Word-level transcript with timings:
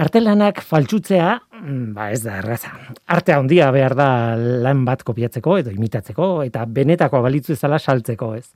Artelanak 0.00 0.62
faltsutzea, 0.64 1.34
mm, 1.60 1.92
ba 1.92 2.06
ez 2.10 2.22
da 2.24 2.38
erraza. 2.40 2.70
Artea 3.12 3.36
handia 3.36 3.66
behar 3.74 3.92
da 3.98 4.34
lan 4.34 4.84
bat 4.86 5.02
kopiatzeko 5.04 5.58
edo 5.60 5.72
imitatzeko 5.74 6.28
eta 6.46 6.62
benetako 6.64 7.20
balitzu 7.20 7.52
ezala 7.52 7.76
saltzeko, 7.78 8.30
ez. 8.38 8.46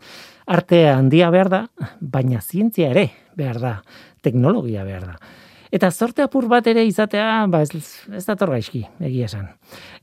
Artea 0.46 0.94
handia 0.96 1.28
behar 1.34 1.50
da, 1.52 1.60
baina 2.00 2.40
zientzia 2.40 2.88
ere 2.94 3.10
behar 3.36 3.60
da, 3.60 3.72
teknologia 4.24 4.86
behar 4.88 5.04
da. 5.10 5.18
Eta 5.74 5.90
zorte 5.90 6.24
apur 6.24 6.46
bat 6.48 6.66
ere 6.70 6.86
izatea, 6.88 7.26
ba 7.52 7.60
ez, 7.66 7.82
ez 8.08 8.24
da 8.24 8.36
gaizki, 8.40 8.86
egia 9.00 9.26
esan. 9.26 9.50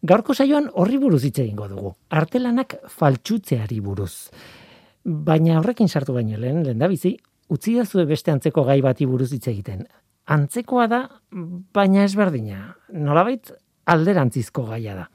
Gaurko 0.03 0.35
saioan 0.35 0.69
horri 0.73 0.99
buruz 1.01 1.23
hitz 1.23 1.39
egingo 1.39 1.67
dugu. 1.71 1.95
Artelanak 2.09 2.75
faltsutzeari 2.87 3.79
buruz. 3.79 4.29
Baina 5.05 5.57
horrekin 5.57 5.89
sartu 5.89 6.13
baino 6.13 6.37
lehen, 6.37 6.61
lehen 6.67 6.77
da 6.77 6.87
bizi, 6.87 7.15
utzi 7.49 7.79
da 7.79 7.85
zue 7.85 8.05
beste 8.05 8.29
antzeko 8.29 8.63
gai 8.63 8.81
bati 8.81 9.09
buruz 9.09 9.31
hitz 9.33 9.47
egiten. 9.47 9.87
Antzekoa 10.31 10.87
da, 10.87 11.01
baina 11.75 12.05
ez 12.05 12.13
berdina. 12.15 12.75
Nolabait 12.95 13.51
alderantzizko 13.91 14.65
gaia 14.69 14.95
da. 14.95 15.07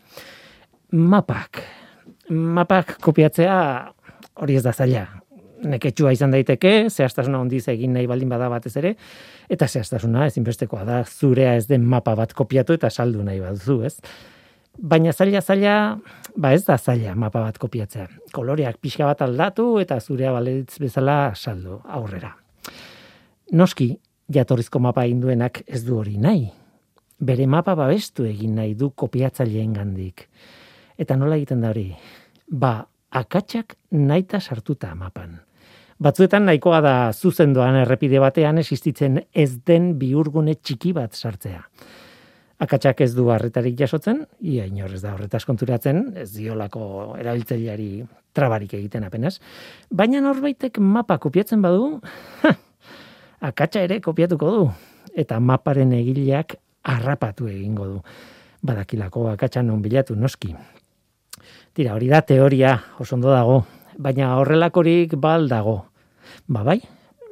Mapak. 0.92 1.62
Mapak 2.30 2.98
kopiatzea 3.04 3.60
hori 4.42 4.58
ez 4.58 4.64
da 4.66 4.74
zaila 4.74 5.06
neketsua 5.64 6.12
izan 6.14 6.34
daiteke, 6.34 6.72
zehaztasuna 6.90 7.40
ondiz 7.40 7.64
egin 7.72 7.94
nahi 7.96 8.06
baldin 8.10 8.30
bada 8.30 8.48
batez 8.52 8.74
ere, 8.80 8.94
eta 9.52 9.68
zehaztasuna 9.68 10.26
ezinbestekoa 10.30 10.84
da 10.84 11.02
zurea 11.04 11.54
ez 11.56 11.66
den 11.70 11.86
mapa 11.88 12.16
bat 12.18 12.34
kopiatu 12.36 12.76
eta 12.76 12.90
saldu 12.90 13.24
nahi 13.24 13.40
baduzu, 13.40 13.80
ez? 13.88 13.96
Baina 14.76 15.12
zaila 15.12 15.40
zaila, 15.40 15.74
ba 16.36 16.52
ez 16.52 16.64
da 16.66 16.76
zaila 16.76 17.14
mapa 17.16 17.40
bat 17.46 17.58
kopiatzea. 17.58 18.08
Koloreak 18.36 18.76
pixka 18.82 19.08
bat 19.08 19.22
aldatu 19.24 19.78
eta 19.80 20.00
zurea 20.00 20.34
baleritz 20.36 20.76
bezala 20.82 21.32
saldu 21.34 21.80
aurrera. 21.88 22.34
Noski, 23.56 23.94
jatorrizko 24.32 24.80
mapa 24.82 25.06
induenak 25.06 25.62
ez 25.66 25.84
du 25.86 25.98
hori 25.98 26.16
nahi. 26.18 26.48
Bere 27.18 27.46
mapa 27.46 27.74
babestu 27.74 28.26
egin 28.28 28.56
nahi 28.58 28.74
du 28.74 28.90
kopiatzaileen 28.90 29.72
gandik. 29.72 30.28
Eta 30.98 31.16
nola 31.16 31.36
egiten 31.36 31.62
da 31.64 31.72
hori? 31.72 31.88
Ba, 32.46 32.78
akatsak 33.10 33.76
naita 33.90 34.40
sartuta 34.40 34.94
mapan. 34.94 35.38
Batzuetan 35.96 36.44
nahikoa 36.44 36.82
da 36.84 36.96
zuzendoan 37.12 37.78
errepide 37.80 38.20
batean 38.20 38.60
existitzen 38.60 39.22
ez 39.32 39.52
den 39.64 39.94
biurgune 40.00 40.58
txiki 40.60 40.92
bat 40.96 41.16
sartzea. 41.16 41.62
Akatsak 42.60 43.00
ez 43.04 43.10
du 43.16 43.30
harretarik 43.32 43.76
jasotzen, 43.78 44.22
ia 44.40 44.64
inorrez 44.68 45.02
da 45.02 45.14
horretaz 45.14 45.42
konturatzen, 45.44 46.14
ez 46.16 46.30
diolako 46.32 47.16
erabiltzaileari 47.20 47.90
trabarik 48.36 48.72
egiten 48.76 49.04
apenas. 49.04 49.38
Baina 49.92 50.22
norbaitek 50.24 50.80
mapa 50.80 51.18
kopiatzen 51.20 51.64
badu, 51.64 51.98
akatsa 53.40 53.82
ere 53.84 54.00
kopiatuko 54.00 54.50
du, 54.52 54.64
eta 55.14 55.40
maparen 55.40 55.92
egileak 55.96 56.56
harrapatu 56.86 57.48
egingo 57.50 57.86
du. 57.86 58.00
Badakilako 58.66 59.28
akatsa 59.32 59.62
non 59.62 59.82
bilatu 59.82 60.16
noski. 60.16 60.54
Tira, 61.76 61.94
hori 61.94 62.08
da 62.08 62.22
teoria, 62.22 62.76
oso 62.98 63.16
ondo 63.16 63.30
dago, 63.30 63.64
baina 63.98 64.34
horrelakorik 64.38 65.14
bal 65.20 65.48
dago. 65.48 65.84
Ba 66.48 66.64
bai, 66.64 66.80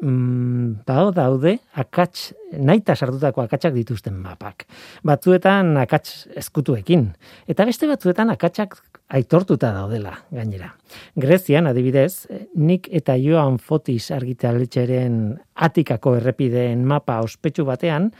mm, 0.04 0.84
ba 0.86 1.10
daude 1.14 1.58
akats, 1.80 2.32
naita 2.52 2.94
sartutako 2.94 3.42
akatsak 3.44 3.74
dituzten 3.74 4.16
mapak. 4.20 4.66
Batzuetan 5.06 5.76
akats 5.80 6.28
eskutuekin, 6.36 7.08
eta 7.48 7.66
beste 7.66 7.88
batzuetan 7.90 8.30
akatsak 8.34 8.76
aitortuta 9.14 9.72
daudela 9.74 10.14
gainera. 10.32 10.72
Grezian, 11.16 11.66
adibidez, 11.70 12.26
nik 12.54 12.88
eta 12.92 13.16
Joan 13.20 13.58
Fotis 13.58 14.10
argitaletxeren 14.14 15.38
atikako 15.54 16.16
errepideen 16.20 16.84
mapa 16.88 17.20
ospetsu 17.24 17.66
batean, 17.68 18.10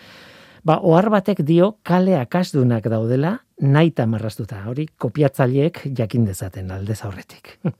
ba, 0.65 0.81
ohar 0.81 1.11
batek 1.13 1.45
dio 1.47 1.77
kale 1.83 2.17
akasdunak 2.19 2.89
daudela 2.91 3.39
naita 3.61 4.07
marrastuta. 4.11 4.65
Hori 4.71 4.89
kopiatzaileek 4.99 5.87
jakin 5.97 6.27
dezaten 6.29 6.71
aldez 6.75 7.01
aurretik. 7.07 7.57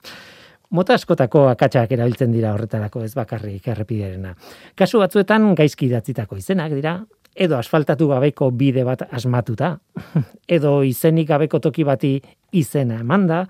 Mota 0.71 0.95
askotako 0.97 1.49
akatsak 1.51 1.93
erabiltzen 1.93 2.33
dira 2.33 2.55
horretarako 2.55 3.05
ez 3.05 3.13
bakarrik 3.15 3.69
errepiderena. 3.69 4.35
Kasu 4.75 5.03
batzuetan 5.03 5.53
gaizki 5.59 5.87
idatzitako 5.91 6.39
izenak 6.41 6.73
dira, 6.73 6.97
edo 7.35 7.59
asfaltatu 7.59 8.09
gabeko 8.09 8.51
bide 8.51 8.85
bat 8.87 9.05
asmatuta, 9.11 9.75
edo 10.57 10.83
izenik 10.87 11.29
gabeko 11.29 11.61
toki 11.61 11.85
bati 11.85 12.15
izena 12.53 13.01
emanda, 13.03 13.45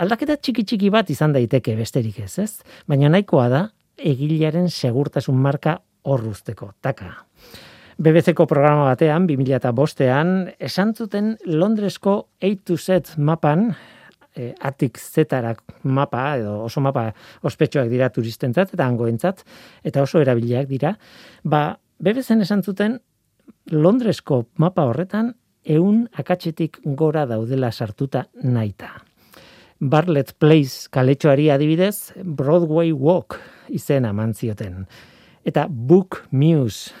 aldaketa 0.00 0.36
txiki 0.36 0.64
txiki 0.64 0.90
bat 0.90 1.10
izan 1.12 1.36
daiteke 1.36 1.76
besterik 1.78 2.20
ez, 2.24 2.32
ez? 2.42 2.52
Baina 2.88 3.12
nahikoa 3.12 3.48
da, 3.52 3.62
egilearen 3.96 4.68
segurtasun 4.70 5.36
marka 5.36 5.78
horruzteko, 6.08 6.72
taka. 6.80 7.12
BBC-ko 8.00 8.46
programa 8.48 8.86
batean, 8.88 9.26
2005ean, 9.28 10.54
esan 10.56 10.94
zuten 10.96 11.34
Londresko 11.44 12.14
A 12.40 12.52
to 12.64 12.78
Z 12.80 13.18
mapan, 13.20 13.74
e, 14.40 14.54
atik 14.60 14.98
zetarak 14.98 15.60
mapa, 15.84 16.24
edo 16.40 16.56
oso 16.64 16.80
mapa 16.80 17.10
ospetsuak 17.46 17.90
dira 17.92 18.08
turistentzat 18.14 18.74
eta 18.74 18.86
angoentzat, 18.86 19.44
eta 19.84 20.02
oso 20.06 20.22
erabiliak 20.22 20.68
dira, 20.70 20.94
ba, 21.44 21.74
BBC-en 22.00 22.46
esan 22.46 22.64
zuten 22.64 22.96
Londresko 23.70 24.46
mapa 24.62 24.86
horretan, 24.88 25.34
eun 25.64 26.06
akatsetik 26.16 26.80
gora 26.96 27.26
daudela 27.28 27.70
sartuta 27.70 28.24
naita. 28.42 28.94
Barlet 29.80 30.34
Place 30.38 30.88
kaletxoari 30.92 31.48
adibidez, 31.52 32.12
Broadway 32.24 32.92
Walk 32.92 33.38
izena 33.72 34.12
mantzioten. 34.12 34.84
Eta 35.44 35.66
Book 35.68 36.26
Muse 36.30 36.92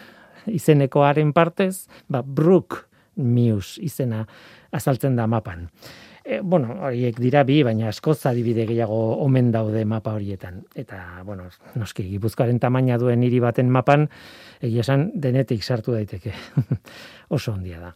izenekoaren 0.48 1.34
partez, 1.36 1.86
ba, 2.08 2.22
Brook 2.22 2.86
Muse 3.16 3.82
izena 3.84 4.24
azaltzen 4.72 5.16
da 5.16 5.26
mapan. 5.28 5.68
E, 6.24 6.40
bueno, 6.42 6.76
horiek 6.84 7.18
dira 7.20 7.42
bi, 7.48 7.62
baina 7.64 7.88
askoz 7.88 8.18
adibide 8.28 8.66
gehiago 8.68 8.98
omen 9.24 9.50
daude 9.54 9.84
mapa 9.88 10.12
horietan. 10.16 10.62
Eta, 10.74 11.22
bueno, 11.24 11.48
noski, 11.80 12.04
gipuzkoaren 12.10 12.60
tamaina 12.60 12.98
duen 13.00 13.22
hiri 13.24 13.40
baten 13.40 13.70
mapan, 13.72 14.08
egia 14.60 14.84
esan, 14.84 15.10
denetik 15.14 15.64
sartu 15.64 15.96
daiteke. 15.96 16.34
Oso 17.36 17.56
ondia 17.56 17.80
da. 17.80 17.94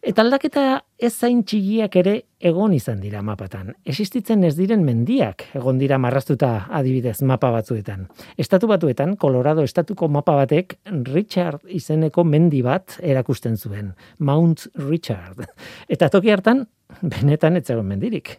Eta 0.00 0.22
aldaketa 0.24 0.62
ez 0.96 1.10
zain 1.12 1.42
txigiak 1.44 1.96
ere 2.00 2.12
egon 2.48 2.72
izan 2.72 3.02
dira 3.02 3.20
mapatan. 3.20 3.74
Existitzen 3.84 4.46
ez 4.48 4.54
diren 4.56 4.80
mendiak 4.80 5.44
egon 5.58 5.76
dira 5.76 5.98
marrastuta 6.00 6.70
adibidez 6.72 7.18
mapa 7.28 7.50
batzuetan. 7.52 8.06
Estatu 8.40 8.70
batuetan, 8.70 9.18
Colorado 9.20 9.60
estatuko 9.66 10.08
mapa 10.08 10.38
batek 10.38 10.78
Richard 11.10 11.68
izeneko 11.68 12.24
mendi 12.24 12.62
bat 12.64 12.96
erakusten 13.02 13.58
zuen. 13.60 13.92
Mount 14.24 14.70
Richard. 14.86 15.44
Eta 15.88 16.08
toki 16.08 16.32
hartan, 16.32 16.64
benetan 17.02 17.60
ez 17.60 17.66
zegoen 17.66 17.92
mendirik. 17.92 18.38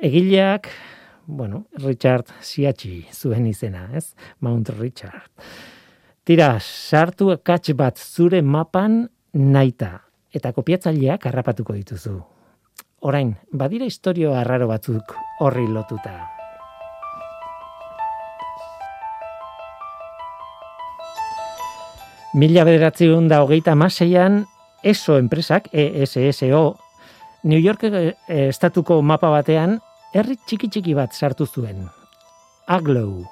Egileak, 0.00 0.70
bueno, 1.26 1.66
Richard 1.84 2.32
Siachi 2.40 3.02
zuen 3.12 3.44
izena, 3.52 3.90
ez? 3.92 4.14
Mount 4.40 4.72
Richard. 4.80 5.28
Tira, 6.24 6.54
sartu 6.64 7.28
katx 7.44 7.76
bat 7.76 8.00
zure 8.00 8.40
mapan 8.40 9.02
naita 9.36 9.98
eta 10.34 10.52
kopiatzaileak 10.52 11.26
harrapatuko 11.30 11.76
dituzu. 11.78 12.18
Orain, 13.04 13.34
badira 13.52 13.86
historio 13.86 14.32
arraro 14.34 14.66
batzuk 14.70 15.14
horri 15.44 15.66
lotuta. 15.68 16.14
Mila 22.34 22.64
bederatziun 22.66 23.28
da 23.30 23.44
hogeita 23.44 23.76
maseian, 23.78 24.42
ESO 24.82 25.20
enpresak, 25.20 25.68
ESSO, 25.70 26.64
New 27.44 27.60
York 27.60 27.84
eh, 27.86 28.14
estatuko 28.48 28.98
mapa 29.02 29.30
batean, 29.30 29.78
herri 30.16 30.34
txiki 30.42 30.72
txiki 30.72 30.96
bat 30.98 31.14
sartu 31.14 31.46
zuen. 31.46 31.84
Aglow. 32.66 33.22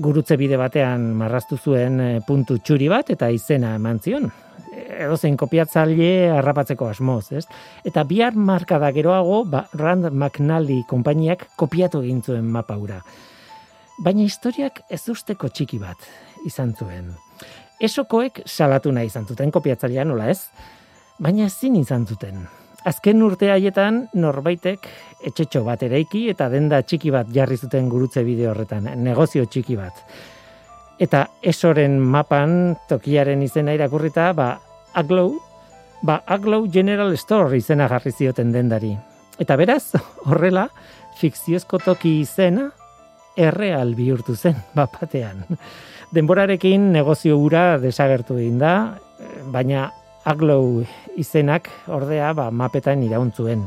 Gurutze 0.00 0.38
bide 0.40 0.56
batean 0.58 1.10
marraztu 1.20 1.60
zuen 1.60 2.00
eh, 2.00 2.12
puntu 2.26 2.58
txuri 2.58 2.88
bat 2.88 3.12
eta 3.12 3.28
izena 3.30 3.76
eman 3.76 4.00
zion 4.00 4.30
edozein 4.70 5.36
kopiatzaile 5.40 6.30
harrapatzeko 6.36 6.88
asmoz, 6.90 7.32
ez? 7.32 7.44
Eta 7.86 8.04
bihar 8.06 8.36
marka 8.36 8.78
da 8.78 8.92
geroago, 8.94 9.42
ba, 9.44 9.64
Rand 9.74 10.10
McNally 10.12 10.82
konpainiak 10.88 11.48
kopiatu 11.60 12.02
egin 12.04 12.22
zuen 12.22 12.46
mapa 12.50 12.76
ura. 12.78 13.00
Baina 14.00 14.24
historiak 14.24 14.82
ez 14.88 15.02
usteko 15.12 15.50
txiki 15.52 15.78
bat 15.80 16.06
izan 16.48 16.72
zuen. 16.78 17.10
Esokoek 17.80 18.42
salatu 18.46 18.92
nahi 18.92 19.10
izan 19.10 19.26
zuten 19.26 19.50
kopiatzailea 19.52 20.04
nola 20.04 20.30
ez? 20.32 20.40
Baina 21.20 21.46
ezin 21.48 21.76
izan 21.80 22.06
zuten. 22.06 22.46
Azken 22.88 23.20
urte 23.22 23.50
haietan 23.52 24.06
norbaitek 24.16 24.86
etxetxo 25.28 25.64
bat 25.66 25.82
eraiki 25.84 26.28
eta 26.32 26.48
denda 26.48 26.80
txiki 26.80 27.12
bat 27.12 27.28
jarri 27.32 27.58
zuten 27.60 27.90
gurutze 27.92 28.24
bideo 28.24 28.54
horretan, 28.54 28.88
negozio 29.04 29.44
txiki 29.44 29.76
bat. 29.76 30.00
Eta 31.00 31.24
esoren 31.40 31.96
mapan 31.96 32.74
tokiaren 32.90 33.40
izena 33.40 33.72
irakurrita, 33.72 34.30
ba, 34.36 34.50
Aglow, 34.92 35.38
ba, 36.04 36.18
Aglow 36.26 36.66
General 36.68 37.14
Store 37.16 37.56
izena 37.56 37.86
jarri 37.88 38.12
zioten 38.12 38.52
dendari. 38.52 38.92
Eta 39.40 39.56
beraz, 39.56 39.94
horrela, 40.28 40.66
fikziozko 41.20 41.80
toki 41.80 42.18
izena, 42.20 42.68
erreal 43.40 43.94
bihurtu 43.96 44.36
zen, 44.36 44.60
bapatean. 44.76 45.46
Denborarekin 46.12 46.90
negozio 46.92 47.38
ura 47.38 47.78
desagertu 47.80 48.36
egin 48.42 48.60
da, 48.60 48.74
baina 49.54 49.88
aglow 50.28 50.82
izenak 51.16 51.70
ordea 51.88 52.34
ba, 52.36 52.50
mapetan 52.50 53.02
irauntzuen 53.06 53.64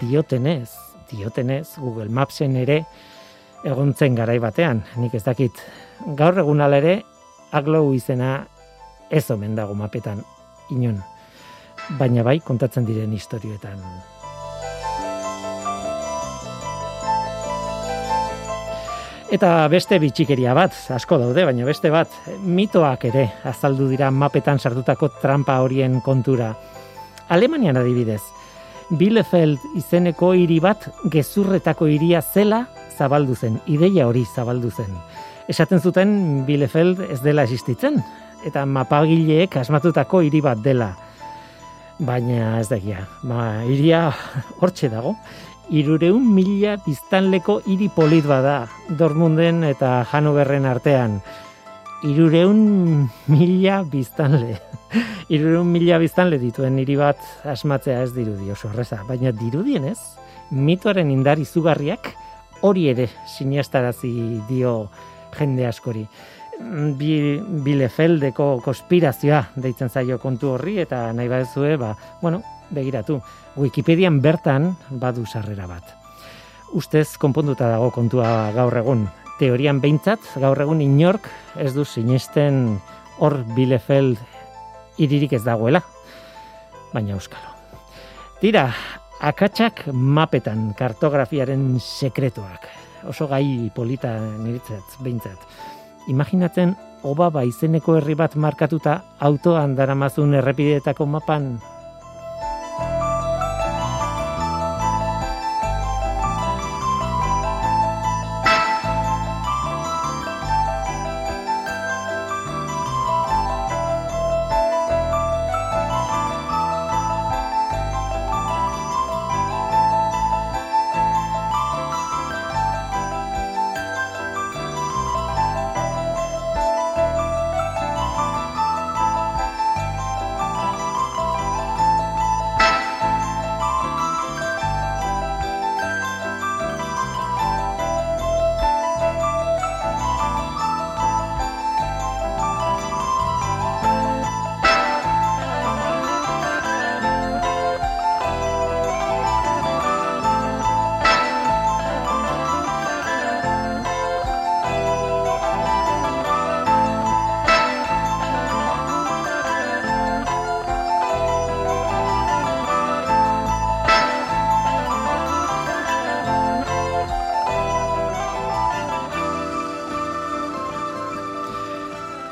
diotenez, 0.00 0.70
diotenez 1.10 1.66
Google 1.80 2.12
Mapsen 2.14 2.54
ere 2.62 2.84
egontzen 3.66 4.14
garai 4.14 4.38
batean, 4.42 4.84
nik 5.00 5.14
ez 5.18 5.24
dakit 5.26 5.60
gaur 6.18 6.38
egun 6.38 6.62
ere 6.66 7.00
aglow 7.52 7.92
izena 7.94 8.46
ez 9.10 9.24
omen 9.30 9.54
dago 9.56 9.74
mapetan 9.74 10.22
inon, 10.70 11.00
baina 11.98 12.22
bai 12.22 12.38
kontatzen 12.40 12.86
diren 12.86 13.12
historioetan. 13.12 13.82
Eta 19.36 19.66
beste 19.66 19.98
bitxikeria 19.98 20.54
bat, 20.54 20.74
asko 20.94 21.18
daude, 21.18 21.42
baina 21.44 21.66
beste 21.66 21.90
bat, 21.90 22.12
mitoak 22.46 23.08
ere 23.08 23.26
azaldu 23.50 23.88
dira 23.90 24.12
mapetan 24.14 24.62
sartutako 24.62 25.10
trampa 25.20 25.58
horien 25.64 25.98
kontura. 26.00 26.52
Alemanian 27.34 27.76
adibidez, 27.76 28.22
Bielefeld 28.86 29.58
izeneko 29.74 30.30
hiri 30.38 30.60
bat 30.62 30.84
gezurretako 31.10 31.88
hiria 31.90 32.20
zela 32.22 32.60
zabaldu 32.96 33.36
zen, 33.36 33.60
ideia 33.66 34.06
hori 34.08 34.24
zabaldu 34.24 34.70
zen. 34.70 34.92
Esaten 35.48 35.80
zuten 35.80 36.44
Bielefeld 36.46 37.04
ez 37.10 37.20
dela 37.22 37.44
existitzen, 37.46 38.00
eta 38.46 38.64
mapagileek 38.66 39.56
asmatutako 39.60 40.22
hiri 40.26 40.40
bat 40.42 40.62
dela. 40.62 40.92
Baina 41.98 42.58
ez 42.60 42.68
dakia, 42.68 43.06
ba, 43.24 43.64
iria 43.72 44.10
hortxe 44.60 44.90
dago, 44.92 45.14
irureun 45.72 46.26
mila 46.34 46.76
biztanleko 46.84 47.60
hiri 47.66 47.88
polit 47.94 48.26
bada 48.28 48.66
Dortmunden 48.98 49.64
eta 49.64 50.04
Hanoverren 50.12 50.66
artean. 50.68 51.20
Irureun 52.06 53.08
mila 53.32 53.80
biztanle. 53.90 54.60
Irureun 55.34 55.66
mila 55.72 55.98
biztanle 55.98 56.38
dituen 56.38 56.76
hiri 56.78 56.98
bat 57.00 57.22
asmatzea 57.48 58.02
ez 58.04 58.12
dirudi 58.14 58.52
oso 58.52 58.68
horreza. 58.68 59.00
Baina 59.08 59.32
dirudien 59.34 59.88
ez, 59.88 59.98
mitoaren 60.50 61.10
indar 61.10 61.40
izugarriak 61.42 62.12
hori 62.62 62.88
ere 62.88 63.08
sinestarazi 63.26 64.40
dio 64.48 64.88
jende 65.36 65.66
askori. 65.66 66.06
Bi, 66.96 67.36
bilefeldeko 67.64 68.62
konspirazioa 68.64 69.42
deitzen 69.60 69.90
zaio 69.92 70.16
kontu 70.18 70.54
horri 70.54 70.78
eta 70.80 71.10
nahi 71.12 71.28
badezue, 71.28 71.76
ba, 71.76 71.92
bueno, 72.22 72.40
begiratu, 72.70 73.20
Wikipedian 73.56 74.20
bertan 74.20 74.74
badu 74.90 75.26
sarrera 75.26 75.66
bat. 75.68 75.92
Ustez 76.76 77.16
konponduta 77.20 77.68
dago 77.70 77.90
kontua 77.94 78.50
gaur 78.56 78.74
egun. 78.76 79.06
Teorian 79.38 79.80
behintzat, 79.80 80.20
gaur 80.40 80.60
egun 80.60 80.80
inork 80.84 81.28
ez 81.60 81.72
du 81.76 81.84
sinesten 81.84 82.78
hor 83.20 83.38
Bielefeld 83.56 84.20
iririk 85.00 85.36
ez 85.36 85.44
dagoela. 85.44 85.82
Baina 86.92 87.16
euskalo. 87.16 87.52
Tira, 88.40 88.68
akatsak 89.20 89.86
mapetan 89.92 90.74
kartografiaren 90.76 91.78
sekretuak. 91.80 92.66
Oso 93.06 93.28
gai 93.30 93.70
polita 93.74 94.16
niritzat, 94.18 94.98
behintzat. 95.00 95.38
Imaginatzen, 96.10 96.74
obaba 97.06 97.44
izeneko 97.46 97.96
herri 97.98 98.14
bat 98.18 98.36
markatuta 98.36 99.00
autoan 99.20 99.76
daramazun 99.78 100.34
errepideetako 100.40 101.06
mapan 101.06 101.56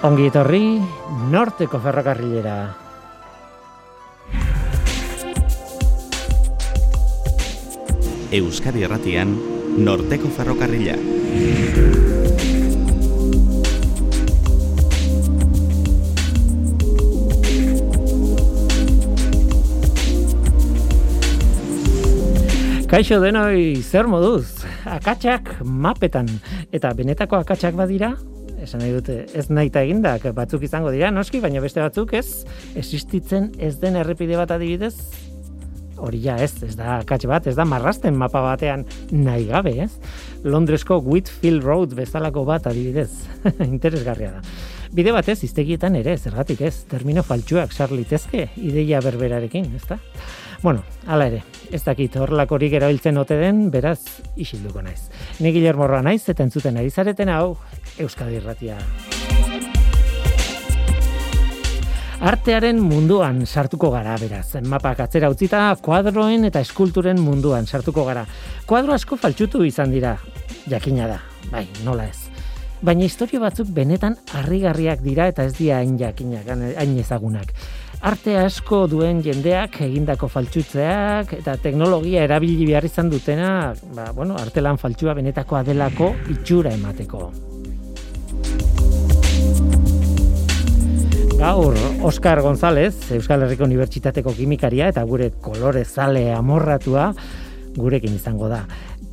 Ongi 0.05 0.27
etorri, 0.29 0.67
norteko 1.33 1.79
ferrokarrilera. 1.81 2.55
Euskadi 8.37 8.85
Erratian, 8.85 9.33
norteko 9.81 10.29
ferrokarrila. 10.37 10.99
Kaixo 22.93 23.23
denoi, 23.25 23.81
zer 23.81 24.05
moduz? 24.05 24.67
Akatsak 24.85 25.57
mapetan. 25.65 26.29
Eta 26.77 26.93
benetako 26.93 27.41
akatsak 27.41 27.73
badira, 27.81 28.13
esan 28.75 28.83
nahi 28.83 28.95
dute, 28.97 29.15
ez 29.39 29.47
nahi 29.55 29.69
eta 29.71 29.85
egindak, 29.87 30.25
batzuk 30.35 30.65
izango 30.67 30.91
dira, 30.91 31.13
noski, 31.15 31.39
baina 31.39 31.61
beste 31.63 31.79
batzuk 31.79 32.15
ez, 32.19 32.43
existitzen 32.75 33.53
ez 33.63 33.77
den 33.79 33.95
errepide 34.01 34.35
bat 34.35 34.51
adibidez, 34.51 34.97
hori 36.03 36.19
ja 36.25 36.35
ez, 36.43 36.57
ez 36.67 36.75
da 36.75 36.99
katxe 37.07 37.31
bat, 37.31 37.47
ez 37.47 37.55
da 37.55 37.65
marrasten 37.69 38.19
mapa 38.19 38.43
batean 38.43 38.83
nahi 39.13 39.47
gabe, 39.47 39.77
ez? 39.87 39.93
Londresko 40.43 40.99
Whitfield 41.07 41.63
Road 41.63 41.95
bezalako 41.95 42.43
bat 42.49 42.67
adibidez, 42.67 43.13
interesgarria 43.75 44.33
da. 44.35 44.43
Bide 44.95 45.15
batez, 45.15 45.39
iztegietan 45.47 45.95
ere, 45.99 46.17
zergatik 46.19 46.67
ez, 46.67 46.75
termino 46.91 47.23
faltsuak 47.27 47.71
sarlitezke, 47.71 48.49
ideia 48.59 48.99
berberarekin, 49.07 49.71
ez 49.79 49.87
da? 49.87 50.01
Bueno, 50.65 50.81
ala 51.07 51.27
ere, 51.29 51.43
ez 51.77 51.83
dakit 51.85 52.15
horrelakorik 52.17 52.73
erabiltzen 52.79 53.19
ote 53.21 53.37
den, 53.37 53.67
beraz, 53.69 53.99
isilduko 54.41 54.81
naiz. 54.81 55.11
Ni 55.45 55.51
Guillermo 55.53 55.85
naiz, 56.01 56.23
eta 56.33 56.41
entzuten 56.41 56.79
ari 56.81 56.89
zareten 56.89 57.29
hau, 57.29 57.59
Euskadi 58.01 58.39
Irratia. 58.39 58.79
Artearen 62.25 62.81
munduan 62.81 63.45
sartuko 63.45 63.93
gara, 63.93 64.17
beraz. 64.17 64.57
Mapak 64.65 65.05
atzera 65.05 65.29
utzita, 65.29 65.67
kuadroen 65.85 66.49
eta 66.49 66.65
eskulturen 66.65 67.21
munduan 67.21 67.69
sartuko 67.69 68.09
gara. 68.09 68.25
Kuadro 68.65 68.97
asko 68.97 69.21
faltsutu 69.21 69.67
izan 69.69 69.93
dira, 69.93 70.17
jakina 70.65 71.13
da, 71.13 71.21
bai, 71.53 71.67
nola 71.85 72.09
ez. 72.09 72.31
Baina 72.81 73.05
historio 73.05 73.45
batzuk 73.45 73.69
benetan 73.69 74.17
harrigarriak 74.33 75.05
dira 75.05 75.29
eta 75.29 75.45
ez 75.45 75.59
dira 75.59 75.85
hain 75.85 75.99
jakinak, 76.01 76.49
hain 76.49 76.99
ezagunak. 77.05 77.53
Arte 78.05 78.35
asko 78.37 78.83
duen 78.85 79.23
jendeak 79.25 79.79
egindako 79.81 80.27
faltsutzeak 80.29 81.31
eta 81.39 81.55
teknologia 81.57 82.27
erabili 82.27 82.67
behar 82.69 82.85
izan 82.85 83.09
dutena, 83.09 83.73
ba, 83.97 84.11
bueno, 84.13 84.35
artelan 84.37 84.77
faltsua 84.77 85.15
benetakoa 85.17 85.63
delako 85.65 86.11
itxura 86.35 86.75
emateko. 86.77 87.31
Gaur, 91.39 91.79
Oscar 92.05 92.43
González, 92.45 92.93
Euskal 93.17 93.47
Herriko 93.47 93.65
Unibertsitateko 93.65 94.35
kimikaria 94.37 94.91
eta 94.93 95.05
gure 95.09 95.31
kolore 95.41 95.87
zale 95.89 96.27
amorratua 96.37 97.07
gurekin 97.79 98.19
izango 98.19 98.51
da. 98.53 98.67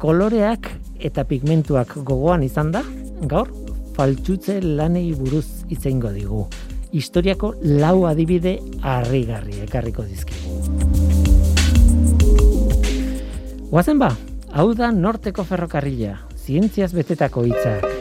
Koloreak 0.04 0.68
eta 1.00 1.24
pigmentuak 1.32 1.96
gogoan 2.04 2.44
izan 2.44 2.76
da, 2.76 2.84
gaur, 3.24 3.56
faltsutze 3.96 4.60
lanei 4.60 5.14
buruz 5.16 5.64
itzeingo 5.72 6.12
digu. 6.12 6.44
Historiako 6.92 7.54
lau 7.64 8.04
adibide 8.10 8.58
harrigarri 8.84 9.62
ekarriko 9.64 10.04
dizkigu. 10.04 10.58
Guazen 13.72 14.02
ba, 14.02 14.12
hau 14.52 14.74
da 14.76 14.92
norteko 14.92 15.46
ferrokarrila, 15.48 16.18
zientziaz 16.36 16.92
betetako 16.92 17.46
hitzak. 17.48 18.01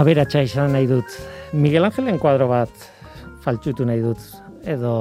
Aberatsa 0.00 0.40
izan 0.46 0.72
nahi 0.72 0.86
dut. 0.88 1.16
Miguel 1.52 1.84
Angelen 1.84 2.18
kuadro 2.20 2.46
bat 2.48 2.72
faltsutu 3.44 3.84
nahi 3.84 4.00
dut. 4.00 4.20
Edo 4.64 4.92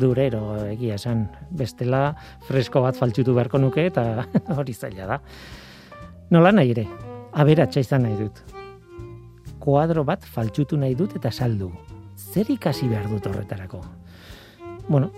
durero 0.00 0.42
egia 0.66 0.98
esan. 1.00 1.26
Bestela 1.56 2.10
fresko 2.48 2.82
bat 2.84 2.98
faltsutu 2.98 3.34
beharko 3.36 3.60
nuke 3.62 3.86
eta 3.88 4.26
hori 4.56 4.74
zaila 4.74 5.08
da. 5.14 5.20
Nola 6.34 6.52
nahi 6.52 6.74
ere, 6.74 6.86
aberatsa 7.32 7.80
izan 7.84 8.04
nahi 8.06 8.18
dut. 8.20 8.42
Kuadro 9.62 10.04
bat 10.04 10.26
faltsutu 10.34 10.78
nahi 10.80 10.96
dut 10.98 11.16
eta 11.16 11.32
saldu. 11.32 11.70
Zer 12.16 12.50
ikasi 12.52 12.88
behar 12.90 13.08
dut 13.12 13.26
horretarako? 13.30 13.80
Bueno, 14.88 15.10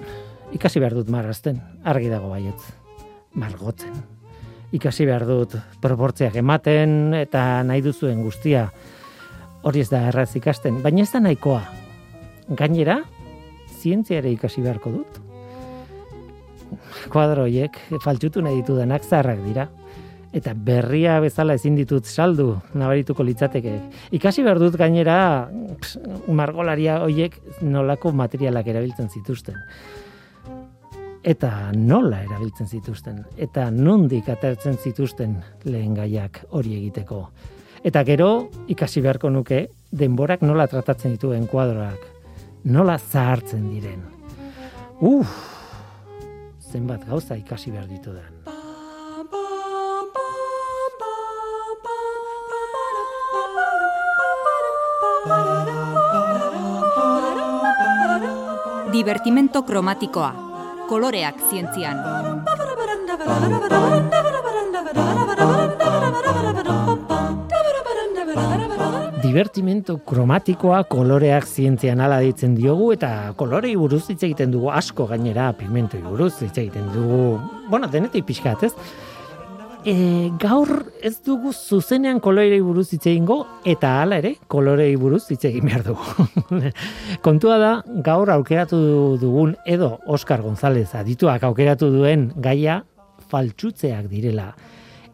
ikasi 0.54 0.80
behar 0.80 0.94
dut 0.98 1.10
marrazten, 1.12 1.60
argi 1.84 2.12
dago 2.12 2.30
baietz. 2.30 2.62
Margotzen. 3.38 4.17
Ikasi 4.68 5.06
behar 5.08 5.24
dut 5.24 5.54
proportziak 5.80 6.34
ematen 6.36 7.14
eta 7.16 7.62
nahi 7.64 7.80
duzuen 7.80 8.20
guztia 8.20 8.66
hori 9.64 9.80
ez 9.80 9.88
da 9.88 10.02
erraz 10.10 10.30
ikasten, 10.36 10.82
baina 10.84 11.02
ez 11.02 11.10
da 11.12 11.22
nahikoa. 11.24 11.62
Gainera, 12.58 12.98
zientzia 13.80 14.20
ere 14.20 14.30
ikasi 14.32 14.62
beharko 14.64 14.92
dut. 14.92 15.18
Kuadroiek 17.12 17.78
faltsutu 18.04 18.44
nahi 18.44 18.60
ditudanak 18.60 19.06
zaharrak 19.08 19.40
dira. 19.46 19.68
Eta 20.36 20.52
berria 20.52 21.16
bezala 21.24 21.54
ezin 21.56 21.76
ditut 21.78 22.04
saldu, 22.04 22.50
nabarituko 22.76 23.24
litzateke. 23.24 23.72
Ikasi 24.12 24.44
behar 24.44 24.60
dut 24.60 24.76
gainera, 24.76 25.48
ps, 25.80 25.96
margolaria 26.28 26.98
hoiek 27.06 27.40
nolako 27.64 28.12
materialak 28.12 28.68
erabiltzen 28.68 29.08
zituzten 29.08 29.56
eta 31.22 31.70
nola 31.74 32.22
erabiltzen 32.22 32.68
zituzten 32.68 33.22
eta 33.36 33.68
nondik 33.70 34.28
atertzen 34.28 34.78
zituzten 34.78 35.38
lehen 35.64 35.94
gaiak 35.94 36.44
hori 36.50 36.76
egiteko. 36.78 37.28
Eta 37.84 38.02
gero 38.04 38.48
ikasi 38.68 39.02
beharko 39.02 39.30
nuke 39.30 39.68
denborak 39.90 40.42
nola 40.42 40.66
tratatzen 40.66 41.14
dituen 41.14 41.46
kuadroak, 41.46 42.00
nola 42.64 42.98
zahartzen 42.98 43.68
diren. 43.70 44.02
Uf, 45.00 45.30
zenbat 46.60 47.06
gauza 47.06 47.36
ikasi 47.38 47.70
behar 47.70 47.86
ditudan. 47.88 48.34
Divertimento 58.92 59.62
kromatikoa 59.62 60.47
koloreak 60.88 61.36
zientzian. 61.50 61.98
Divertimento 69.22 69.98
kromatikoa 70.08 70.80
koloreak 70.88 71.44
zientzian 71.44 72.00
ala 72.00 72.22
ditzen 72.24 72.54
diogu 72.56 72.88
eta 72.94 73.34
kolorei 73.36 73.74
buruz 73.76 74.06
hitz 74.08 74.22
egiten 74.22 74.54
dugu 74.54 74.72
asko 74.72 75.06
gainera 75.10 75.50
pigmentoi 75.58 76.00
buruz 76.06 76.32
hitz 76.40 76.56
egiten 76.56 76.88
dugu. 76.94 77.36
Bueno, 77.68 77.92
denetik 77.92 78.24
pixkat, 78.30 78.64
ez? 78.70 78.72
E, 79.84 80.30
gaur 80.40 80.70
ez 81.02 81.18
dugu 81.24 81.52
zuzenean 81.52 82.20
kolorei 82.20 82.60
buruz 82.64 82.88
hitz 82.92 83.04
egingo 83.06 83.38
eta 83.68 83.94
hala 84.02 84.18
ere 84.22 84.34
kolorei 84.50 84.94
buruz 84.96 85.24
hitz 85.30 85.44
egin 85.48 85.68
behar 85.68 85.84
dugu. 85.86 86.26
Kontua 87.26 87.58
da 87.62 87.72
gaur 88.04 88.30
aukeratu 88.34 88.80
dugun 89.20 89.54
edo 89.66 89.98
Oscar 90.06 90.42
González 90.42 90.90
adituak 90.98 91.44
aukeratu 91.48 91.90
duen 91.94 92.30
gaia 92.36 92.82
faltsutzeak 93.28 94.08
direla 94.10 94.52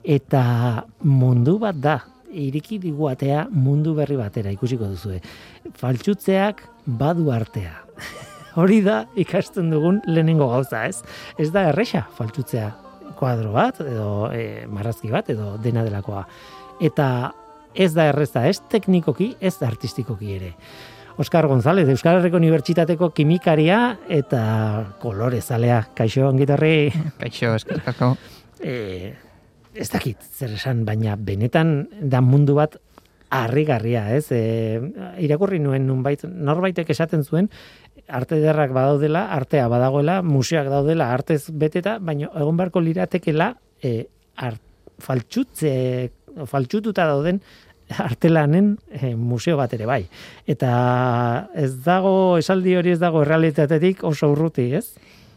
eta 0.05 0.85
mundu 1.03 1.59
bat 1.59 1.81
da 1.81 1.99
iriki 2.35 2.81
diguatea 2.83 3.47
mundu 3.51 3.95
berri 3.95 4.17
batera 4.19 4.53
ikusiko 4.53 4.91
duzue. 4.91 5.21
Faltsutzeak 5.79 6.65
badu 6.87 7.31
artea. 7.33 7.77
Hori 8.59 8.81
da 8.87 9.05
ikasten 9.19 9.71
dugun 9.71 10.01
lehenengo 10.07 10.51
gauza, 10.51 10.87
ez? 10.87 11.03
Ez 11.39 11.51
da 11.55 11.69
erresa 11.73 12.07
faltsutzea 12.19 12.84
kuadro 13.19 13.53
bat 13.55 13.81
edo 13.85 14.29
e, 14.33 14.67
marrazki 14.71 15.13
bat 15.13 15.31
edo 15.33 15.55
dena 15.63 15.85
delakoa. 15.87 16.25
Eta 16.83 17.09
ez 17.75 17.93
da 17.95 18.09
erreza, 18.11 18.47
ez 18.49 18.61
teknikoki, 18.71 19.35
ez 19.41 19.57
artistikoki 19.63 20.35
ere. 20.37 20.53
Oskar 21.17 21.47
González, 21.47 21.87
Euskal 21.89 22.19
Herriko 22.19 22.41
Unibertsitateko 22.41 23.13
kimikaria 23.15 23.99
eta 24.11 24.41
kolorezalea. 25.03 25.85
Kaixo, 25.95 26.27
ongitarri? 26.31 26.91
Kaixo, 27.23 27.55
eskerkako. 27.59 28.15
E, 28.65 29.11
ez 29.77 29.91
dakit, 29.93 30.23
zer 30.25 30.55
esan, 30.55 30.87
baina 30.89 31.19
benetan 31.21 31.83
da 32.01 32.23
mundu 32.25 32.55
bat 32.57 32.79
harrigarria, 33.35 34.07
ez? 34.17 34.31
E, 34.33 34.79
irakurri 35.21 35.59
nuen 35.61 35.85
nunbait, 35.85 36.23
norbaitek 36.25 36.89
esaten 36.95 37.27
zuen, 37.27 37.51
arte 38.09 38.39
derrak 38.43 38.73
badaudela, 38.75 39.27
artea 39.33 39.69
badagoela, 39.69 40.21
museoak 40.23 40.69
daudela, 40.71 41.13
artez 41.13 41.49
beteta, 41.51 41.99
baina 41.99 42.31
egon 42.35 42.59
beharko 42.59 42.83
liratekela 42.85 43.55
e, 43.83 44.07
art, 44.37 44.61
faltxutze, 45.03 45.73
faltxututa 46.51 47.07
dauden 47.09 47.41
artelanen 48.01 48.75
e, 48.91 49.15
museo 49.15 49.57
bat 49.61 49.73
ere 49.77 49.87
bai. 49.89 50.03
Eta 50.47 50.71
ez 51.55 51.73
dago, 51.85 52.37
esaldi 52.41 52.77
hori 52.77 52.95
ez 52.95 53.01
dago 53.03 53.23
errealitatetik 53.25 54.05
oso 54.09 54.33
urruti, 54.33 54.71
ez? 54.77 54.87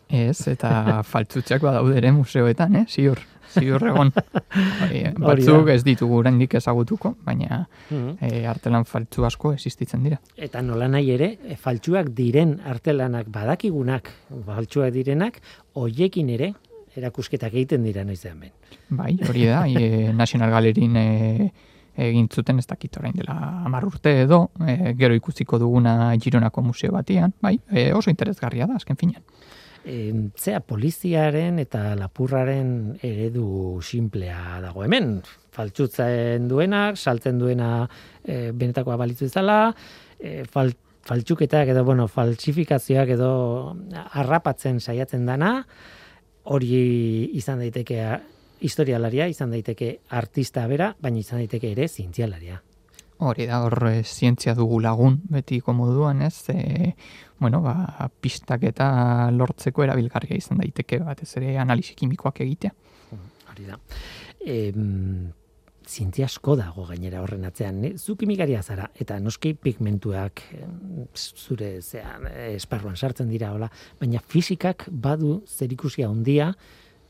Ez, 0.08 0.48
eta 0.48 1.02
faltzutxak 1.12 1.64
badaude 1.64 1.98
ere 2.00 2.14
museoetan, 2.16 2.84
eh? 2.84 2.86
Ziur 2.88 3.20
ziur 3.60 3.84
egon. 3.90 4.12
Bai, 4.16 5.02
batzuk 5.18 5.72
ez 5.74 5.82
ditugu 5.86 6.20
oraindik 6.22 6.58
ezagutuko, 6.60 7.16
baina 7.26 7.66
mm 7.90 8.46
artelan 8.48 8.86
faltzu 8.88 9.26
asko 9.28 9.52
existitzen 9.54 10.04
dira. 10.06 10.18
Eta 10.38 10.62
nola 10.64 10.88
nahi 10.92 11.12
ere, 11.14 11.28
e, 11.44 11.58
faltsuak 11.60 12.14
diren 12.16 12.58
artelanak 12.66 13.28
badakigunak, 13.34 14.10
faltsuak 14.46 14.94
direnak, 14.96 15.42
hoiekin 15.76 16.30
ere 16.36 16.54
erakusketak 16.98 17.54
egiten 17.54 17.84
dira 17.86 18.06
noizean 18.08 18.40
ben. 18.42 18.54
Bai, 18.90 19.18
hori 19.28 19.46
da, 19.50 19.66
e, 19.82 20.14
National 20.14 20.54
Gallerin 20.54 20.98
e, 20.98 21.08
egin 22.08 22.30
zuten 22.30 22.62
ez 22.62 22.68
dakit 22.70 22.98
orain 23.02 23.16
dela 23.18 23.36
hamar 23.66 23.86
urte 23.88 24.14
edo, 24.24 24.48
e, 24.62 24.94
gero 25.00 25.18
ikusiko 25.18 25.60
duguna 25.62 26.14
Gironako 26.22 26.64
museo 26.70 26.94
batian, 26.96 27.34
bai, 27.42 27.58
e, 27.72 27.92
oso 27.94 28.14
interesgarria 28.14 28.70
da, 28.70 28.78
azken 28.82 29.00
finean 29.00 29.26
zea 29.88 30.60
poliziaren 30.60 31.60
eta 31.64 31.96
lapurraren 31.96 32.98
eredu 33.06 33.80
simplea 33.82 34.60
dago 34.64 34.84
hemen. 34.84 35.22
Faltsutzen 35.56 36.48
duenak, 36.50 36.98
saltzen 36.98 37.40
duena 37.40 37.88
e, 38.24 38.52
benetakoa 38.52 38.98
balitzu 39.00 39.26
izala, 39.30 39.74
e, 40.20 40.44
fal, 40.52 40.74
faltsuketak 41.08 41.72
edo, 41.74 41.86
bueno, 41.88 42.08
falsifikazioak 42.12 43.16
edo 43.16 43.32
harrapatzen 44.12 44.82
saiatzen 44.82 45.26
dana, 45.26 45.62
hori 46.44 47.32
izan 47.40 47.64
daiteke 47.64 48.02
historialaria, 48.60 49.28
izan 49.32 49.52
daiteke 49.54 49.98
artista 50.10 50.68
bera, 50.68 50.94
baina 51.02 51.24
izan 51.24 51.44
daiteke 51.44 51.72
ere 51.76 51.88
zientzialaria. 51.88 52.62
Hori 53.18 53.48
da, 53.50 53.64
hor 53.66 53.80
e, 53.90 54.04
zientzia 54.04 54.54
dugu 54.54 54.78
lagun, 54.84 55.18
beti 55.34 55.58
komoduan, 55.66 56.22
ez? 56.22 56.50
E, 56.54 56.94
bueno, 57.42 57.64
ba, 57.66 58.10
pistak 58.22 58.68
eta 58.70 58.88
lortzeko 59.34 59.86
erabilgarria 59.88 60.38
izan 60.38 60.62
daiteke, 60.62 61.02
bat 61.06 61.24
ez 61.26 61.32
ere 61.40 61.58
analisi 61.58 61.98
kimikoak 61.98 62.44
egitea. 62.46 62.74
Hori 63.50 63.66
da. 63.66 63.80
E, 64.46 64.60
zientzia 65.88 66.28
asko 66.28 66.56
dago 66.60 66.86
gainera 66.86 67.24
horren 67.24 67.48
atzean. 67.48 67.82
Zu 67.98 68.18
kimikaria 68.20 68.62
zara, 68.62 68.90
eta 69.00 69.18
noski 69.24 69.56
pigmentuak 69.56 70.44
zure 71.16 71.78
zean, 71.82 72.28
esparruan 72.52 72.98
sartzen 72.98 73.32
dira, 73.34 73.54
hola, 73.56 73.72
baina 74.00 74.22
fisikak 74.22 74.90
badu 74.92 75.40
zerikusia 75.48 76.12
handia 76.12 76.52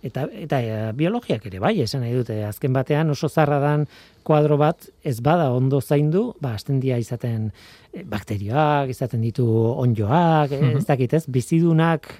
eta 0.07 0.25
eta 0.45 0.59
e, 0.61 0.77
biologiak 0.97 1.45
ere 1.49 1.61
bai 1.63 1.75
esan 1.83 2.03
nahi 2.05 2.15
dute 2.15 2.39
azken 2.47 2.73
batean 2.73 3.13
oso 3.13 3.29
zarra 3.29 3.59
dan 3.63 3.85
kuadro 4.27 4.57
bat 4.57 4.89
ez 5.03 5.19
bada 5.21 5.51
ondo 5.55 5.81
zaindu 5.81 6.33
ba 6.41 6.53
astendia 6.55 6.97
izaten 6.97 7.51
e, 7.93 8.03
bakterioak 8.03 8.91
izaten 8.93 9.21
ditu 9.21 9.47
onjoak 9.85 10.51
e, 10.51 10.61
ez 10.77 10.85
dakit 10.87 11.13
ez 11.13 11.25
bizidunak 11.27 12.11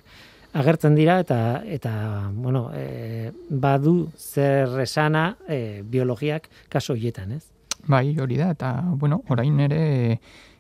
agertzen 0.58 0.96
dira 0.96 1.20
eta 1.24 1.62
eta 1.66 1.94
bueno 2.34 2.70
e, 2.74 3.32
badu 3.50 4.10
zer 4.18 4.80
esana 4.82 5.36
e, 5.48 5.84
biologiak 5.84 6.50
kaso 6.70 6.96
hietan 6.96 7.38
ez? 7.38 7.44
Bai 7.88 8.18
hori 8.20 8.38
da 8.40 8.52
eta 8.56 8.72
bueno 8.96 9.22
orain 9.30 9.60
ere 9.68 9.84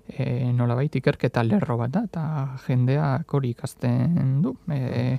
e, 0.09 0.51
nolabait 0.53 0.93
ikerketa 0.99 1.43
lerro 1.43 1.77
bat 1.79 1.91
da, 1.93 2.03
eta 2.07 2.23
jendeak 2.65 3.33
hori 3.33 3.53
ikasten 3.55 4.41
du. 4.43 4.55
E, 4.73 5.17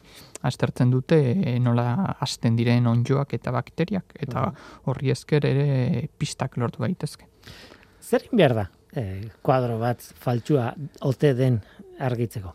aztertzen 0.48 0.90
dute 0.90 1.18
e, 1.34 1.56
nola 1.62 2.16
azten 2.24 2.56
diren 2.58 2.86
onjoak 2.90 3.34
eta 3.38 3.54
bakteriak, 3.54 4.16
eta 4.20 4.48
horri 4.86 5.12
esker 5.14 5.46
ere 5.48 6.08
pistak 6.18 6.56
lortu 6.60 6.84
daitezke. 6.86 7.28
Zer 8.00 8.28
behar 8.32 8.54
da, 8.54 8.68
e, 8.94 9.04
kuadro 9.42 9.78
bat 9.82 10.02
faltsua 10.22 10.72
ote 11.08 11.34
den 11.34 11.60
argitzeko? 11.98 12.54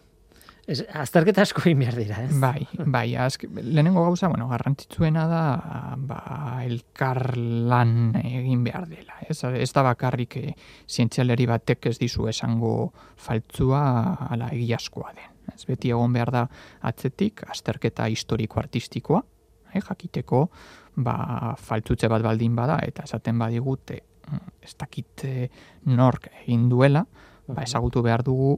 Ez, 0.64 0.78
azterketa 0.96 1.44
asko 1.44 1.60
egin 1.66 1.82
behar 1.82 1.98
dira, 2.00 2.22
ez? 2.24 2.38
Bai, 2.40 2.64
bai, 2.88 3.08
azk, 3.20 3.44
lehenengo 3.58 4.06
gauza, 4.06 4.30
bueno, 4.32 4.48
garrantzitsuena 4.48 5.26
da, 5.28 5.42
ba, 6.00 6.20
elkar 6.64 7.34
lan 7.36 8.14
egin 8.22 8.64
behar 8.64 8.88
dela, 8.88 9.18
ez? 9.28 9.42
Ez 9.44 9.72
da 9.76 9.84
bakarrik 9.84 10.38
e, 10.40 10.54
zientzialeri 10.88 11.50
batek 11.52 11.90
ez 11.92 11.98
dizu 12.00 12.30
esango 12.32 12.94
faltzua 13.20 13.84
ala 14.32 14.54
egiazkoa 14.56 15.12
den. 15.18 15.30
Ez 15.52 15.66
beti 15.68 15.92
egon 15.92 16.16
behar 16.16 16.32
da 16.32 16.46
atzetik, 16.88 17.44
azterketa 17.52 18.08
historiko-artistikoa, 18.14 19.20
eh, 19.74 19.84
jakiteko, 19.84 20.46
ba, 21.04 21.18
faltzutze 21.60 22.08
bat 22.08 22.24
baldin 22.24 22.56
bada, 22.56 22.80
eta 22.88 23.04
esaten 23.04 23.36
badigute, 23.42 24.00
mm, 24.30 24.56
ez 24.64 24.74
dakit 24.80 25.28
eh, 25.28 25.50
nork 25.92 26.32
egin 26.46 26.70
duela, 26.72 27.04
ba, 27.48 27.64
ezagutu 27.68 28.02
behar 28.06 28.24
dugu, 28.24 28.56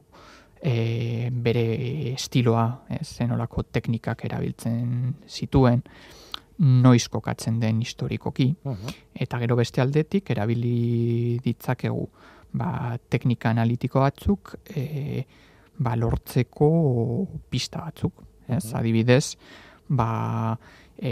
e, 0.65 1.29
bere 1.31 1.65
estiloa, 2.15 2.65
ez, 2.97 3.05
zenolako 3.19 3.67
teknikak 3.75 4.25
erabiltzen 4.25 5.13
zituen, 5.29 5.83
noiz 6.57 7.09
kokatzen 7.11 7.59
den 7.59 7.81
historikoki, 7.83 8.47
eta 9.13 9.39
gero 9.41 9.57
beste 9.59 9.83
aldetik 9.83 10.31
erabili 10.31 11.35
ditzakegu 11.43 12.05
ba, 12.55 12.95
teknika 13.11 13.51
analitiko 13.51 14.05
batzuk 14.05 14.55
e, 14.71 15.25
ba, 15.77 15.95
lortzeko 15.99 16.69
pista 17.51 17.83
batzuk. 17.83 18.23
Ez? 18.47 18.63
Adibidez, 18.77 19.35
ba, 19.89 20.55
e, 20.95 21.11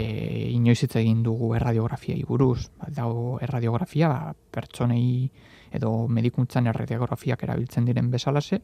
inoiz 0.54 0.80
hitz 0.86 0.94
egin 1.02 1.22
dugu 1.26 1.52
erradiografiai 1.58 2.22
buruz. 2.24 2.70
Ba, 2.78 2.88
dago 3.02 3.36
erradiografia 3.44 4.08
ba, 4.08 4.32
pertsonei 4.32 5.28
edo 5.74 6.06
medikuntzan 6.08 6.70
erradiografiak 6.70 7.42
erabiltzen 7.42 7.84
diren 7.88 8.10
bezalase, 8.12 8.60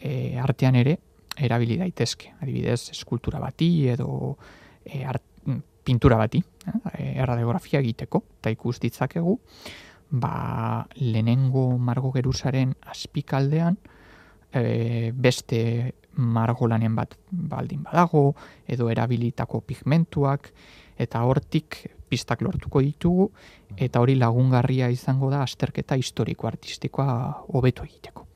e, 0.00 0.38
artean 0.38 0.76
ere 0.76 0.98
erabili 1.38 1.76
daitezke. 1.78 2.34
Adibidez, 2.42 2.90
eskultura 2.90 3.38
bati 3.38 3.88
edo 3.88 4.36
e, 4.84 5.04
art, 5.04 5.22
pintura 5.88 6.18
bati, 6.20 6.42
eh, 6.98 7.14
erradiografia 7.22 7.80
egiteko, 7.80 8.20
eta 8.40 8.52
ikus 8.52 8.76
ditzakegu, 8.82 9.38
ba, 10.20 10.84
lehenengo 11.00 11.70
margo 11.78 12.10
geruzaren 12.12 12.74
azpikaldean, 12.92 13.78
e, 14.52 15.12
beste 15.14 15.62
margolanen 16.18 16.92
bat 16.98 17.16
baldin 17.30 17.86
badago, 17.86 18.34
edo 18.68 18.90
erabilitako 18.92 19.62
pigmentuak, 19.64 20.52
eta 21.00 21.24
hortik 21.24 21.80
pistak 22.08 22.44
lortuko 22.44 22.84
ditugu, 22.84 23.30
eta 23.76 24.04
hori 24.04 24.16
lagungarria 24.20 24.92
izango 24.92 25.32
da 25.32 25.40
azterketa 25.46 25.96
historiko-artistikoa 25.96 27.12
hobeto 27.56 27.88
egiteko. 27.88 28.27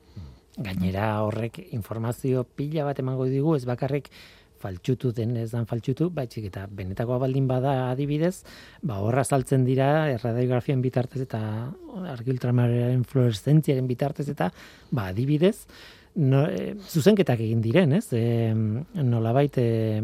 Gainera 0.57 1.23
horrek 1.25 1.59
informazio 1.73 2.43
pila 2.43 2.85
bat 2.85 2.99
emango 3.01 3.25
digu, 3.25 3.55
ez 3.57 3.65
bakarrik 3.65 4.09
faltsutu 4.63 5.11
den 5.11 5.35
ez 5.37 5.49
dan 5.51 5.65
faltsutu, 5.67 6.09
baitzik 6.13 6.47
eta 6.51 6.67
benetakoa 6.71 7.17
baldin 7.25 7.47
bada 7.49 7.73
adibidez, 7.89 8.43
ba 8.81 9.01
horra 9.03 9.25
saltzen 9.25 9.65
dira 9.67 10.07
erradiografian 10.13 10.81
bitartez 10.83 11.23
eta 11.25 11.41
argiltramararen 12.13 13.03
fluoreszentziaren 13.09 13.89
bitartez 13.89 14.29
eta 14.31 14.51
ba 14.91 15.09
adibidez, 15.11 15.57
no, 16.15 16.45
e, 16.47 16.73
zuzenketak 16.87 17.41
egin 17.43 17.61
diren, 17.65 17.97
ez? 17.97 18.05
E, 18.13 18.53
nolabait, 18.53 19.57
e, 19.57 20.01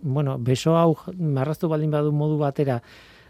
bueno, 0.00 0.38
beso 0.38 0.76
hau 0.78 0.94
marraztu 1.18 1.68
baldin 1.68 1.92
badu 1.92 2.14
modu 2.14 2.38
batera, 2.40 2.80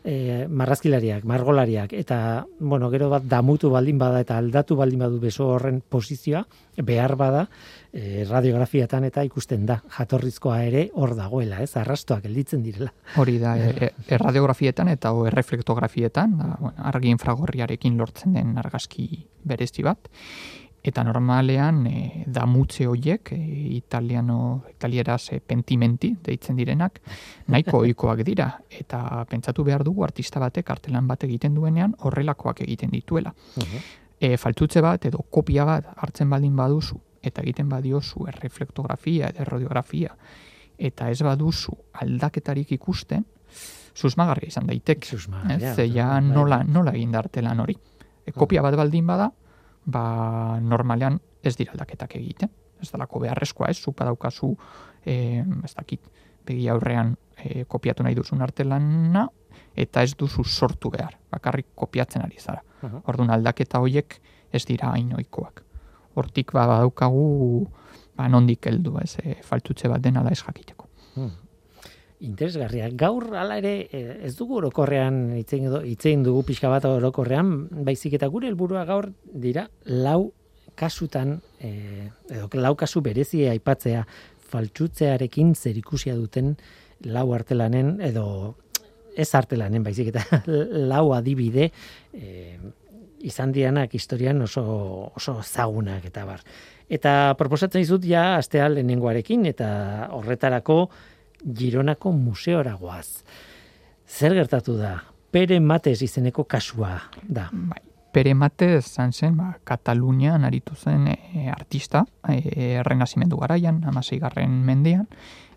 e, 0.04 0.46
marrazkilariak, 0.48 1.24
margolariak, 1.24 1.92
eta, 1.96 2.46
bueno, 2.58 2.90
gero 2.90 3.10
bat 3.12 3.24
damutu 3.28 3.70
baldin 3.70 3.98
bada 3.98 4.20
eta 4.24 4.38
aldatu 4.38 4.76
baldin 4.76 5.04
badu 5.04 5.20
beso 5.20 5.48
horren 5.54 5.80
posizioa, 5.80 6.44
behar 6.86 7.16
bada, 7.20 7.46
e, 7.92 8.24
radiografiatan 8.28 9.04
eta 9.08 9.24
ikusten 9.26 9.66
da, 9.68 9.80
jatorrizkoa 9.96 10.62
ere 10.64 10.86
hor 10.94 11.14
dagoela, 11.18 11.60
ez, 11.62 11.74
arrastoak 11.76 12.24
gelditzen 12.28 12.62
direla. 12.64 12.92
Hori 13.20 13.38
da, 13.42 13.56
e, 13.58 13.90
e, 14.06 14.20
radiografietan 14.20 14.88
eta 14.92 15.12
o 15.12 15.26
erreflektografietan, 15.28 16.38
da, 16.38 16.54
bueno, 16.60 16.76
argi 16.92 17.12
infragorriarekin 17.16 17.98
lortzen 18.00 18.38
den 18.38 18.56
argazki 18.60 19.26
berezi 19.44 19.84
bat, 19.84 20.08
eta 20.82 21.04
normalean 21.04 21.82
e, 21.86 22.24
damutze 22.26 22.86
hoiek 22.88 23.32
e, 23.36 23.38
italiano 23.76 24.64
italieraz 24.70 25.32
e, 25.32 25.40
pentimenti 25.40 26.14
deitzen 26.24 26.56
direnak 26.56 27.00
nahiko 27.52 27.78
ohikoak 27.84 28.22
dira 28.24 28.48
eta 28.70 29.24
pentsatu 29.28 29.64
behar 29.64 29.84
dugu 29.84 30.04
artista 30.04 30.40
batek 30.40 30.70
artelan 30.70 31.08
bat 31.08 31.24
egiten 31.28 31.54
duenean 31.54 31.94
horrelakoak 31.98 32.62
egiten 32.64 32.90
dituela. 32.90 33.34
E, 34.20 34.36
faltutze 34.36 34.80
bat 34.84 35.04
edo 35.08 35.24
kopia 35.30 35.64
bat 35.68 35.92
hartzen 35.96 36.30
baldin 36.30 36.56
baduzu 36.56 37.00
eta 37.22 37.42
egiten 37.42 37.68
badiozu 37.68 38.24
erreflektografia 38.32 39.28
edo 39.34 39.44
radiografia 39.44 40.16
eta 40.78 41.10
ez 41.12 41.20
baduzu 41.22 41.76
aldaketarik 42.00 42.72
ikusten 42.72 43.26
susmagarria 43.94 44.48
izan 44.48 44.68
daitek. 44.70 45.04
Susmagarria. 45.04 45.74
Ez, 45.74 45.88
ja 45.92 46.14
nola, 46.24 46.62
nola 46.64 46.94
egin 46.96 47.12
da 47.12 47.20
artelan 47.20 47.60
hori. 47.60 47.76
E, 48.24 48.32
kopia 48.32 48.62
bat 48.64 48.76
baldin 48.78 49.06
bada, 49.06 49.30
ba, 49.90 50.58
normalean 50.60 51.20
ez 51.42 51.56
dira 51.56 51.74
aldaketak 51.74 52.16
egiten. 52.16 52.50
Ez 52.80 52.90
dalako 52.90 53.20
beharrezkoa 53.24 53.68
ez, 53.70 53.78
zupa 53.78 54.06
daukazu, 54.08 54.54
e, 55.04 55.42
ez 55.64 55.74
dakit, 55.74 56.06
begi 56.46 56.68
aurrean 56.72 57.14
e, 57.36 57.64
kopiatu 57.68 58.04
nahi 58.06 58.16
duzun 58.16 58.42
artelana, 58.42 59.26
eta 59.76 60.02
ez 60.02 60.14
duzu 60.18 60.44
sortu 60.44 60.90
behar, 60.90 61.18
bakarrik 61.32 61.68
kopiatzen 61.74 62.24
ari 62.24 62.40
zara. 62.40 62.62
Aha. 62.82 63.02
Orduan 63.12 63.30
aldaketa 63.34 63.80
hoiek 63.82 64.16
ez 64.52 64.64
dira 64.66 64.94
hainoikoak. 64.94 65.62
Hortik 66.18 66.52
ba, 66.56 66.66
badaukagu 66.66 67.68
ba, 68.16 68.28
nondik 68.28 68.66
heldu, 68.66 68.96
ez, 69.02 69.14
e, 69.22 69.36
faltutze 69.46 69.88
bat 69.88 70.02
den 70.02 70.16
ala 70.20 70.32
ez 70.32 70.40
jakiteko. 70.40 70.88
Hmm. 71.14 71.36
Interesgarria. 72.20 72.90
Gaur 72.92 73.30
hala 73.32 73.56
ere 73.60 73.88
eh, 73.96 74.18
ez 74.28 74.34
dugu 74.36 74.58
orokorrean 74.58 75.38
itzein 75.38 75.70
edo 75.70 75.80
itzein 75.88 76.24
dugu 76.26 76.42
pixka 76.50 76.68
bat 76.68 76.84
orokorrean, 76.84 77.54
baizik 77.86 78.18
eta 78.18 78.28
gure 78.28 78.50
helburua 78.50 78.84
gaur 78.84 79.08
dira 79.24 79.68
lau 79.84 80.32
kasutan 80.76 81.38
eh, 81.60 82.10
edo 82.28 82.48
lau 82.60 82.74
kasu 82.76 83.00
berezi 83.00 83.46
aipatzea 83.48 84.04
faltsutzearekin 84.50 85.54
zerikusia 85.54 86.16
duten 86.18 86.56
lau 87.08 87.30
artelanen 87.32 87.98
edo 88.04 88.56
ez 89.16 89.30
artelanen 89.34 89.82
baizik 89.82 90.12
eta 90.12 90.42
lau 90.92 91.14
adibide 91.16 91.70
eh, 92.12 92.58
izan 93.20 93.52
dianak 93.52 93.94
historian 93.94 94.42
oso 94.42 94.64
oso 95.16 95.40
zagunak 95.42 96.04
eta 96.08 96.24
bar. 96.24 96.44
Eta 96.90 97.34
proposatzen 97.38 97.80
dizut 97.80 98.04
ja 98.04 98.36
astea 98.36 98.68
lehenengoarekin 98.68 99.46
eta 99.46 99.70
horretarako 100.16 100.82
Gironako 101.44 102.12
museora 102.12 102.74
goaz. 102.74 103.22
Zer 104.06 104.34
gertatu 104.34 104.76
da? 104.76 104.96
Pere 105.30 105.60
Mates 105.60 106.00
izeneko 106.02 106.44
kasua 106.44 106.96
da. 107.22 107.48
Bai, 107.52 107.82
Pere 108.12 108.34
Matez 108.34 108.84
zan 108.86 109.12
zen, 109.12 109.36
ba, 109.38 109.52
Katalunian 109.64 110.44
aritu 110.44 110.74
zen 110.74 111.06
e, 111.12 111.46
artista, 111.50 112.02
e, 112.28 112.74
errenazimendu 112.80 113.38
garaian, 113.38 113.84
amasei 113.86 114.18
garren 114.18 114.56
mendean, 114.66 115.06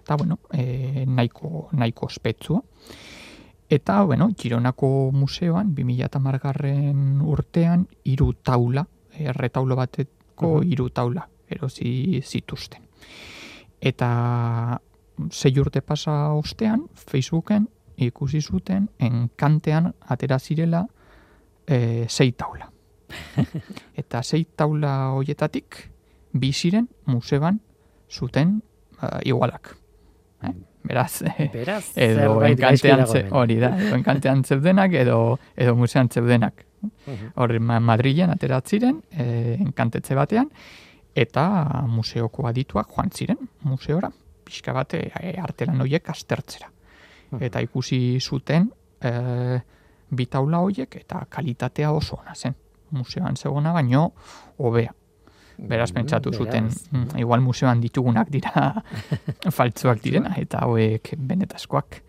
eta, 0.04 0.16
bueno, 0.16 0.40
e, 0.54 1.06
nahiko, 1.08 1.70
nahiko 1.72 2.06
ospetsua. 2.06 2.62
Eta, 3.70 4.04
bueno, 4.04 4.30
Gironako 4.38 5.10
museoan, 5.14 5.74
2000 5.74 6.40
garren 6.44 7.22
urtean, 7.26 7.88
hiru 8.04 8.34
taula, 8.44 8.86
erretaulo 9.18 9.76
bateko 9.80 10.60
hiru 10.62 10.92
taula, 10.94 11.26
erosi 11.50 12.22
zituzten. 12.22 12.86
Eta 13.82 14.80
sei 15.32 15.54
urte 15.60 15.82
pasa 15.82 16.34
ostean, 16.34 16.88
Facebooken 16.94 17.68
ikusi 17.98 18.42
zuten 18.42 18.90
enkantean 19.00 19.92
atera 20.10 20.40
zirela 20.40 20.86
e, 21.68 22.06
sei 22.10 22.32
taula. 22.32 22.70
Eta 24.02 24.24
sei 24.24 24.46
taula 24.56 25.14
hoietatik 25.14 25.90
bi 26.34 26.52
ziren 26.52 26.88
museoan 27.06 27.60
zuten 28.10 28.62
uh, 29.02 29.20
igualak. 29.24 29.76
Eh? 30.44 30.54
Beraz, 30.84 31.24
Beraz, 31.54 31.92
edo 31.96 32.42
enkantean, 32.44 33.06
ze, 33.08 33.24
hori 33.32 33.56
da, 33.62 33.70
edo 33.80 33.96
enkantean 33.96 34.44
zeudenak 34.44 34.94
edo, 35.00 35.38
edo 35.56 35.76
musean 35.80 36.10
zeudenak. 36.10 36.66
Mhm. 36.82 37.30
Hor 37.40 37.54
ma- 37.60 37.80
Madrilen 37.80 38.34
aterat 38.34 38.68
ziren, 38.68 38.98
e, 39.12 39.56
enkantetze 39.64 40.18
batean, 40.18 40.50
eta 41.16 41.46
museoko 41.88 42.48
adituak 42.50 42.90
joan 42.92 43.14
ziren 43.16 43.40
museora, 43.64 44.10
pixka 44.54 44.74
bat 44.78 44.94
e, 44.94 45.34
artelan 45.42 45.82
horiek 45.82 46.10
aztertzera. 46.14 46.70
Eta 47.42 47.62
ikusi 47.66 48.20
zuten 48.22 48.70
e, 49.02 49.14
bi 50.14 50.28
taula 50.30 50.62
horiek 50.62 51.00
eta 51.02 51.26
kalitatea 51.30 51.92
oso 51.92 52.20
ona 52.22 52.36
zen. 52.36 52.54
Museoan 52.94 53.36
zegoena 53.36 53.74
baino 53.74 54.12
hobea. 54.60 54.94
Beraz 55.58 55.92
Mm, 55.92 55.96
pentsatu 55.96 56.32
zuten, 56.34 56.66
mm, 56.66 57.18
igual 57.22 57.42
museoan 57.42 57.82
ditugunak 57.82 58.30
dira 58.30 58.74
faltzuak 59.58 60.02
direna, 60.02 60.34
eta 60.38 60.66
hauek 60.66 61.14
benetazkoak. 61.18 62.02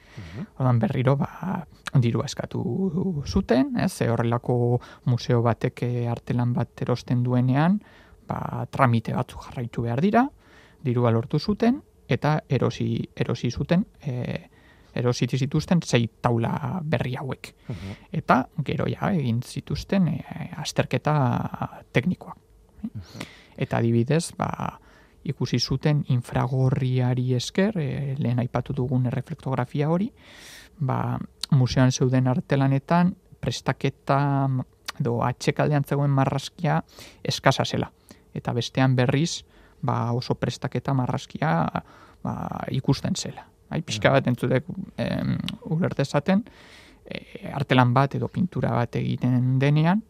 Ordan 0.59 0.79
berriro 0.79 1.17
ba 1.17 1.65
dirua 2.01 2.25
eskatu 2.25 3.23
zuten, 3.27 3.75
ez? 3.83 3.93
Horrelako 4.03 4.81
museo 5.11 5.43
batek 5.43 5.83
eh, 5.83 6.07
artelan 6.11 6.53
bat 6.55 6.83
erosten 6.83 7.23
duenean, 7.25 7.81
ba 8.29 8.67
tramite 8.71 9.13
batzuk 9.15 9.43
jarraitu 9.49 9.83
behar 9.83 10.01
dira, 10.01 10.25
dirua 10.85 11.11
lortu 11.11 11.39
zuten, 11.39 11.83
eta 12.09 12.39
erosi, 12.49 12.99
erosi 13.17 13.51
zuten, 13.51 13.87
e, 14.03 14.51
erosi 14.95 15.27
zituzten 15.27 15.81
sei 15.83 16.09
taula 16.21 16.81
berri 16.83 17.17
hauek. 17.17 17.55
Eta 18.13 18.45
gero 18.65 18.87
ja 18.87 19.11
egin 19.13 19.43
zituzten 19.43 20.09
e, 20.09 20.19
azterketa 20.57 21.15
teknikoak. 21.93 22.39
Eta 23.57 23.79
adibidez, 23.79 24.33
ba, 24.37 24.79
ikusi 25.25 25.59
zuten 25.59 26.05
infragorriari 26.09 27.35
esker, 27.35 27.79
e, 27.79 28.15
lehen 28.19 28.39
aipatu 28.39 28.75
dugun 28.77 29.07
erreflektografia 29.07 29.89
hori, 29.91 30.11
ba, 30.79 31.19
museoan 31.51 31.93
zeuden 31.93 32.29
artelanetan 32.29 33.15
prestaketa 33.41 34.49
edo 35.01 35.19
atxekaldean 35.27 35.85
zegoen 35.85 36.11
marraskia 36.11 36.83
eskasa 37.25 37.65
zela. 37.65 37.91
Eta 38.35 38.53
bestean 38.53 38.97
berriz, 38.97 39.45
ba, 39.85 40.13
oso 40.13 40.35
prestaketa 40.41 40.95
marraskia 40.97 41.53
ba, 42.25 42.35
ikusten 42.73 43.17
zela. 43.17 43.45
Bai, 43.71 43.81
pixka 43.85 44.13
bat 44.13 44.27
entzutek 44.29 44.67
em, 45.01 45.37
ulertezaten, 45.73 46.45
e, 47.05 47.49
artelan 47.53 47.95
bat 47.97 48.17
edo 48.17 48.29
pintura 48.33 48.75
bat 48.77 48.97
egiten 49.01 49.59
denean, 49.61 50.03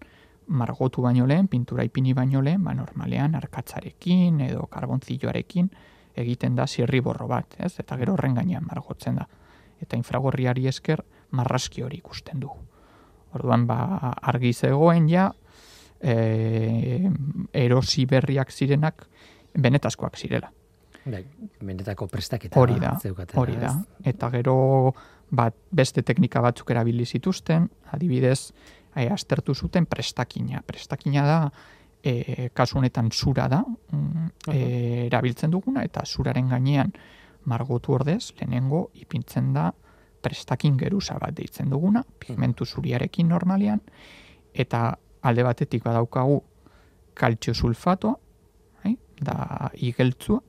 margotu 0.46 1.02
baino 1.02 1.26
lehen, 1.26 1.48
pintura 1.48 1.84
ipini 1.86 2.12
baino 2.14 2.42
lehen, 2.44 2.62
ba, 2.64 2.74
normalean 2.76 3.34
arkatzarekin 3.38 4.42
edo 4.48 4.66
karbonzilloarekin 4.70 5.70
egiten 6.20 6.54
da 6.54 6.66
zirriborro 6.66 7.26
bat, 7.30 7.56
ez? 7.58 7.72
Eta 7.80 7.96
gero 7.98 8.14
horren 8.14 8.36
gainean 8.38 8.66
margotzen 8.68 9.18
da. 9.18 9.26
Eta 9.82 9.96
infragorriari 9.98 10.68
esker 10.70 11.02
marraski 11.34 11.82
hori 11.82 11.98
ikusten 11.98 12.42
du. 12.44 12.50
Orduan, 13.34 13.66
ba, 13.66 14.12
argi 14.22 14.52
zegoen 14.54 15.08
ja, 15.10 15.30
e, 16.04 17.10
erosi 17.64 18.04
berriak 18.06 18.52
zirenak 18.52 19.08
benetazkoak 19.54 20.16
zirela. 20.18 20.50
Bai, 21.04 21.20
benetako 21.60 22.06
prestaketa 22.08 22.60
Hori 22.60 22.78
da, 22.80 22.94
zeukatela, 23.00 23.40
hori 23.42 23.56
da. 23.60 23.68
ez? 23.68 24.08
Eta 24.14 24.30
gero 24.32 24.56
bat 25.34 25.56
beste 25.70 26.02
teknika 26.02 26.40
batzuk 26.44 26.70
erabili 26.72 27.04
zituzten, 27.04 27.68
adibidez, 27.92 28.52
e, 28.94 29.06
aztertu 29.12 29.54
zuten 29.54 29.86
prestakina. 29.86 30.62
Prestakina 30.66 31.26
da, 31.28 31.38
e, 32.02 32.48
kasu 32.56 32.78
honetan 32.78 33.10
zura 33.12 33.48
da, 33.52 33.62
e, 34.48 35.06
erabiltzen 35.06 35.52
duguna, 35.52 35.84
eta 35.84 36.04
zuraren 36.06 36.48
gainean 36.48 36.92
margotu 37.44 37.92
ordez, 37.92 38.32
lehenengo 38.38 38.88
ipintzen 38.94 39.52
da 39.52 39.70
prestakin 40.24 40.78
geruza 40.80 41.18
bat 41.20 41.34
deitzen 41.36 41.68
duguna, 41.68 42.04
pigmentu 42.18 42.64
zuriarekin 42.64 43.28
normalian, 43.28 43.82
eta 44.54 44.94
alde 45.20 45.44
batetik 45.44 45.84
badaukagu 45.84 46.40
kaltzio 47.14 47.54
sulfatoa? 47.54 48.16
Da 49.20 49.70
igeltzua, 49.74 50.40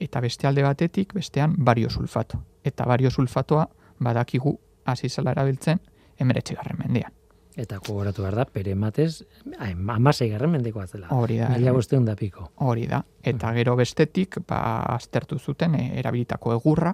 eta 0.00 0.20
beste 0.20 0.46
alde 0.46 0.62
batetik, 0.62 1.14
bestean 1.14 1.54
bario 1.58 1.90
sulfato. 1.90 2.42
Eta 2.64 2.84
bario 2.84 3.10
sulfatoa 3.10 3.66
badakigu 4.00 4.58
hasi 4.84 5.08
zela 5.08 5.32
erabiltzen 5.32 5.80
emeretxigarren 6.20 6.78
mendean. 6.78 7.12
Eta 7.56 7.78
gogoratu 7.80 8.20
behar 8.20 8.34
da, 8.36 8.44
pere 8.52 8.74
matez, 8.76 9.24
amasei 9.64 10.28
garren 10.28 10.52
mendekoa 10.52 10.86
zela. 10.86 11.08
Hori 11.16 11.38
da. 11.40 11.48
Mila 11.54 11.72
bosteun 11.72 12.04
da 12.04 12.12
piko. 12.16 12.50
Hori 12.60 12.84
da. 12.90 13.00
Eta 13.24 13.52
gero 13.56 13.76
bestetik, 13.78 14.42
ba, 14.48 14.58
aztertu 14.92 15.38
zuten 15.38 15.74
e, 15.78 15.86
erabilitako 15.98 16.52
egurra, 16.52 16.92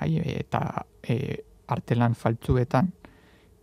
hai, 0.00 0.16
eta 0.38 0.86
e, 1.02 1.18
artelan 1.68 2.16
faltzuetan 2.16 2.88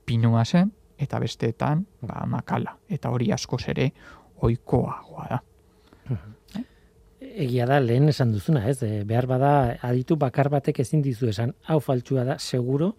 pinua 0.05 0.45
zen, 0.45 0.69
eta 1.01 1.19
besteetan 1.19 1.87
ba, 2.05 2.21
makala. 2.29 2.77
Eta 2.89 3.09
hori 3.09 3.31
askoz 3.33 3.63
ere 3.73 3.89
oikoagoa 4.45 5.25
da. 5.31 5.41
Egia 7.31 7.65
da, 7.65 7.79
lehen 7.79 8.09
esan 8.11 8.31
duzuna, 8.33 8.65
ez? 8.69 8.81
E, 8.83 9.03
behar 9.07 9.27
bada, 9.29 9.51
aditu 9.87 10.17
bakar 10.19 10.49
batek 10.51 10.81
ezin 10.83 11.01
dizu 11.01 11.29
esan, 11.31 11.53
hau 11.67 11.79
faltsua 11.79 12.25
da, 12.27 12.37
seguro, 12.39 12.95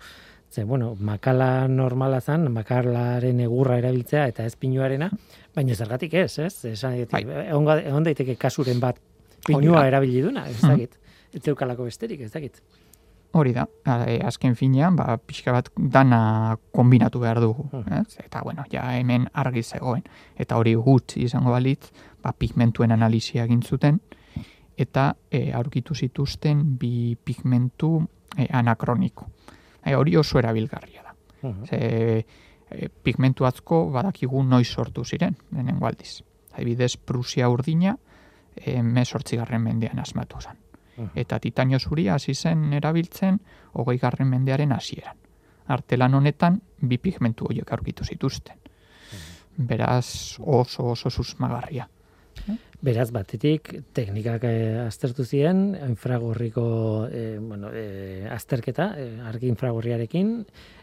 ze, 0.53 0.65
bueno, 0.65 0.95
makala 1.01 1.69
normala 1.69 2.21
zan, 2.21 2.49
makalaren 2.53 3.41
egurra 3.41 3.79
erabiltzea 3.81 4.27
eta 4.29 4.45
ez 4.45 4.55
pinuarena, 4.57 5.09
baina 5.57 5.75
zergatik 5.75 6.15
ez, 6.15 6.39
ez? 6.39 6.55
Esan, 6.73 6.99
Bai. 7.11 7.25
egon, 7.47 8.05
daiteke 8.05 8.37
kasuren 8.37 8.81
bat 8.81 9.01
pinua 9.47 9.87
erabili 9.89 10.21
duna, 10.23 10.47
ez 10.49 10.61
dakit. 10.61 10.99
Ez 11.33 11.41
zeukalako 11.43 11.89
besterik, 11.89 12.21
ez 12.21 12.33
dakit. 12.33 12.61
Hori 13.33 13.55
da, 13.57 13.65
e, 14.05 14.19
azken 14.21 14.55
finean, 14.55 14.97
ba, 14.97 15.17
pixka 15.17 15.55
bat 15.57 15.71
dana 15.77 16.59
kombinatu 16.77 17.23
behar 17.23 17.41
dugu. 17.41 17.65
Mhm. 17.73 18.03
Ez? 18.03 18.19
Eta, 18.27 18.43
bueno, 18.45 18.65
ja 18.71 18.85
hemen 18.99 19.31
argi 19.33 19.63
zegoen. 19.63 20.05
Eta 20.37 20.59
hori 20.61 20.75
gutxi 20.75 21.25
izango 21.25 21.51
balitz, 21.57 21.89
ba, 22.23 22.35
pigmentuen 22.37 22.93
analizia 22.93 23.47
egin 23.49 23.63
zuten, 23.63 24.03
eta 24.77 25.15
e, 25.31 25.53
aurkitu 25.53 25.95
zituzten 25.95 26.79
bi 26.79 27.17
pigmentu 27.17 28.07
e, 28.37 28.49
anakroniko. 28.51 29.27
E, 29.85 29.95
hori 29.95 30.17
oso 30.17 30.39
erabilgarria 30.39 31.03
da. 31.03 31.15
Mhm. 31.43 31.65
Ze, 31.67 32.25
e, 32.71 32.89
pigmentu 32.89 33.47
atzko 33.47 33.91
badakigu 33.91 34.43
noiz 34.43 34.69
sortu 34.69 35.05
ziren, 35.05 35.37
lehenengo 35.51 35.87
aldiz. 35.87 36.23
Adibidez, 36.53 36.97
Prusia 36.97 37.49
urdina, 37.49 37.97
e, 38.57 38.83
mesortzigarren 38.83 39.63
mendean 39.63 39.99
asmatu 39.99 40.41
zen. 40.41 40.59
Eta 41.17 41.39
titanio 41.41 41.79
zuria 41.81 42.15
hasi 42.15 42.35
zen 42.35 42.73
erabiltzen 42.77 43.39
hogei 43.73 43.97
garren 43.99 44.29
mendearen 44.29 44.73
hasieran. 44.73 45.17
Artelan 45.67 46.15
honetan 46.15 46.61
bi 46.81 46.99
pigmentu 46.99 47.47
horiek 47.49 47.73
aurkitu 47.73 48.05
zituzten. 48.05 48.59
Beraz 49.57 50.39
oso 50.39 50.91
oso 50.93 51.11
susmagarria. 51.11 51.89
Beraz, 52.83 53.13
batetik, 53.15 53.69
teknikak 53.95 54.43
eh, 54.49 54.81
aztertu 54.83 55.23
ziren, 55.23 55.77
infragorriko 55.87 56.65
eh, 57.07 57.37
bueno, 57.39 57.71
eh, 57.71 58.27
azterketa, 58.27 58.89
eh, 58.99 59.21
argi 59.23 59.47
infragorriarekin, 59.53 60.33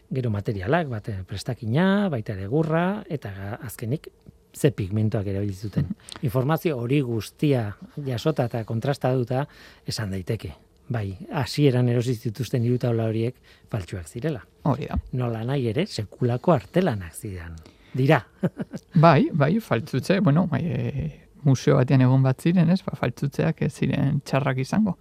gero 0.08 0.30
materialak, 0.32 0.88
bat 0.88 1.10
prestakina, 1.28 2.08
baita 2.08 2.32
ere 2.38 2.48
gurra, 2.48 3.04
eta 3.04 3.58
azkenik, 3.60 4.08
ze 4.56 4.72
pigmentoak 4.72 5.28
erabili 5.28 5.52
zuten. 5.52 5.92
Informazio 6.28 6.80
hori 6.80 7.02
guztia 7.04 7.66
jasota 8.08 8.48
eta 8.48 8.64
kontrastatuta 8.64 9.44
esan 9.86 10.16
daiteke. 10.16 10.54
Bai, 10.90 11.12
hasieran 11.36 11.92
erosi 11.92 12.16
zituzten 12.16 12.64
hiru 12.64 12.80
taula 12.80 13.12
horiek 13.12 13.36
faltsuak 13.70 14.08
zirela. 14.08 14.40
Hori 14.72 14.88
da. 14.88 14.96
Nola 15.20 15.44
nahi 15.44 15.68
ere, 15.70 15.84
sekulako 15.86 16.56
artelanak 16.56 17.12
zidan. 17.12 17.60
Dira. 17.92 18.24
Bai, 18.94 19.28
bai, 19.32 19.58
faltzutze, 19.60 20.20
bueno, 20.24 20.46
bai, 20.50 20.64
e, 20.64 21.10
museo 21.44 21.76
batean 21.76 22.04
egon 22.04 22.22
bat 22.22 22.40
ziren, 22.40 22.70
ez, 22.70 22.80
ba, 22.86 22.96
faltzutzeak 22.98 23.62
ez 23.66 23.72
ziren 23.72 24.20
txarrak 24.24 24.60
izango. 24.62 24.96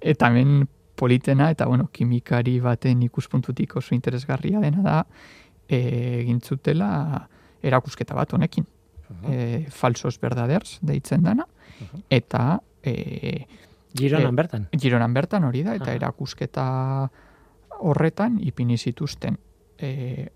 Eta 0.00 0.30
hemen 0.30 0.66
politena, 0.96 1.50
eta 1.50 1.66
bueno, 1.66 1.88
kimikari 1.92 2.58
baten 2.60 3.02
ikuspuntutik 3.06 3.76
oso 3.76 3.94
interesgarria 3.94 4.60
dena 4.60 4.84
da, 4.84 4.98
e, 5.68 5.80
egin 6.20 6.40
zutela 6.40 6.90
erakusketa 7.62 8.14
bat 8.14 8.32
honekin. 8.36 8.66
E, 9.26 9.66
falsos 9.74 10.20
verdaders 10.22 10.78
deitzen 10.86 11.24
dana, 11.26 11.46
eta 12.10 12.60
e, 12.82 13.46
Gironan 13.96 14.34
Eh, 14.34 14.36
bertan. 14.36 14.68
Gironan 14.72 15.14
bertan 15.14 15.44
hori 15.44 15.62
da, 15.66 15.74
eta 15.74 15.94
erakusketa 15.94 16.64
horretan 17.80 18.38
ipini 18.44 18.76
zituzten 18.78 19.38
e, 19.78 20.28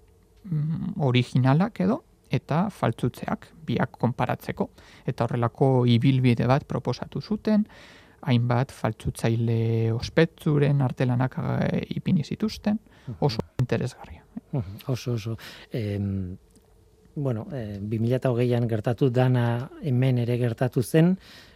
mm, 0.45 0.97
originalak 1.05 1.81
edo 1.85 2.03
eta 2.35 2.65
faltzutzeak 2.71 3.49
biak 3.67 3.97
konparatzeko. 4.01 4.69
Eta 5.07 5.25
horrelako 5.25 5.85
ibilbide 5.91 6.47
bat 6.51 6.67
proposatu 6.69 7.21
zuten, 7.23 7.67
hainbat 8.25 8.73
faltzutzaile 8.73 9.93
ospetzuren 9.93 10.81
artelanak 10.83 11.37
e, 11.39 11.83
ipini 11.99 12.25
zituzten, 12.25 12.79
oso 13.21 13.43
interesgarria. 13.61 14.23
Oso, 14.89 15.13
oso. 15.19 15.37
Em, 15.73 16.37
bueno, 17.17 17.47
eh, 17.53 17.79
2008an 17.81 18.65
gertatu 18.69 19.11
dana 19.11 19.69
hemen 19.83 20.19
ere 20.19 20.39
gertatu 20.41 20.83
zen, 20.83 21.13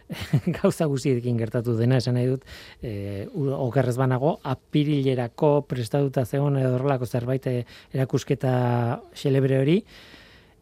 gauza 0.61 0.85
guztiekin 0.89 1.37
gertatu 1.37 1.75
dena 1.77 1.97
esan 1.99 2.15
nahi 2.17 2.29
dut, 2.31 2.45
eh, 2.81 3.27
u- 3.33 3.49
okerrez 3.67 3.97
banago, 3.99 4.37
apirilerako 4.43 5.51
prestatuta 5.69 6.23
zegoen 6.25 6.57
edo 6.61 6.75
horrelako 6.77 7.05
zerbait 7.05 7.45
eh, 7.51 7.65
erakusketa 7.93 8.53
xelebre 9.13 9.59
hori, 9.59 9.77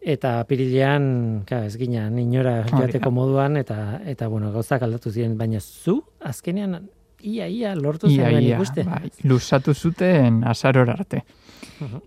eta 0.08 0.38
apirilean, 0.40 1.08
ka, 1.48 1.66
ez 1.68 1.76
ginen, 1.80 2.16
inora 2.22 2.62
Hori 2.62 2.72
joateko 2.78 3.12
moduan, 3.12 3.58
eta, 3.60 4.00
eta 4.08 4.30
bueno, 4.32 4.54
gauzak 4.54 4.86
aldatu 4.88 5.12
ziren, 5.12 5.36
baina 5.40 5.60
zu, 5.60 6.00
azkenean, 6.24 6.80
ia, 7.20 7.50
ia, 7.52 7.74
lortu 7.76 8.08
Ia, 8.14 8.30
zen 8.30 8.40
ia, 8.40 8.56
ikuste. 8.56 8.86
bai, 8.88 9.12
luzatu 9.28 9.76
zuten 9.76 10.44
azaror 10.48 10.90
arte. 10.96 11.24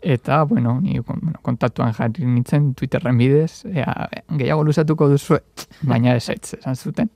Eta, 0.03 0.43
bueno, 0.49 0.79
ni 0.81 0.99
bueno, 0.99 1.37
kontatuan 1.43 1.93
jarri 1.95 2.25
nintzen 2.25 2.73
Twitterren 2.75 3.19
bidez, 3.19 3.67
ea, 3.69 4.09
gehiago 4.31 4.65
luzatuko 4.65 5.11
duzu, 5.11 5.39
baina 5.83 6.17
ez 6.17 6.29
ez, 6.33 6.55
esan 6.59 6.77
zuten. 6.77 7.11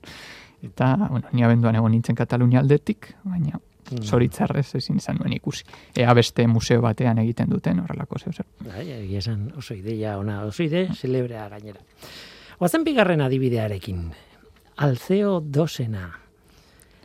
Eta, 0.64 0.94
bueno, 1.08 1.28
ni 1.32 1.44
abenduan 1.44 1.76
egon 1.80 1.92
nintzen 1.96 2.16
Katalunia 2.18 2.60
aldetik, 2.60 3.14
baina 3.24 3.60
Mm. 3.90 4.02
zoritzarrez 4.02 4.74
ezin 4.74 4.96
izan 4.96 5.18
nuen 5.20 5.32
ikusi. 5.36 5.64
Ea 5.96 6.14
beste 6.14 6.46
museo 6.48 6.80
batean 6.82 7.18
egiten 7.18 7.50
duten 7.50 7.80
horrelako 7.80 8.18
zeu 8.18 8.32
zer. 8.32 8.46
Bai, 8.64 8.86
egia 8.90 9.18
esan 9.18 9.50
oso 9.56 9.74
ideia 9.74 10.16
ona, 10.18 10.42
oso 10.44 10.62
ide 10.62 10.88
celebrea 10.94 11.48
gainera. 11.48 11.80
Oazen 12.58 12.84
bigarren 12.84 13.20
adibidearekin. 13.20 14.12
Alzeo 14.76 15.40
dosena. 15.40 16.20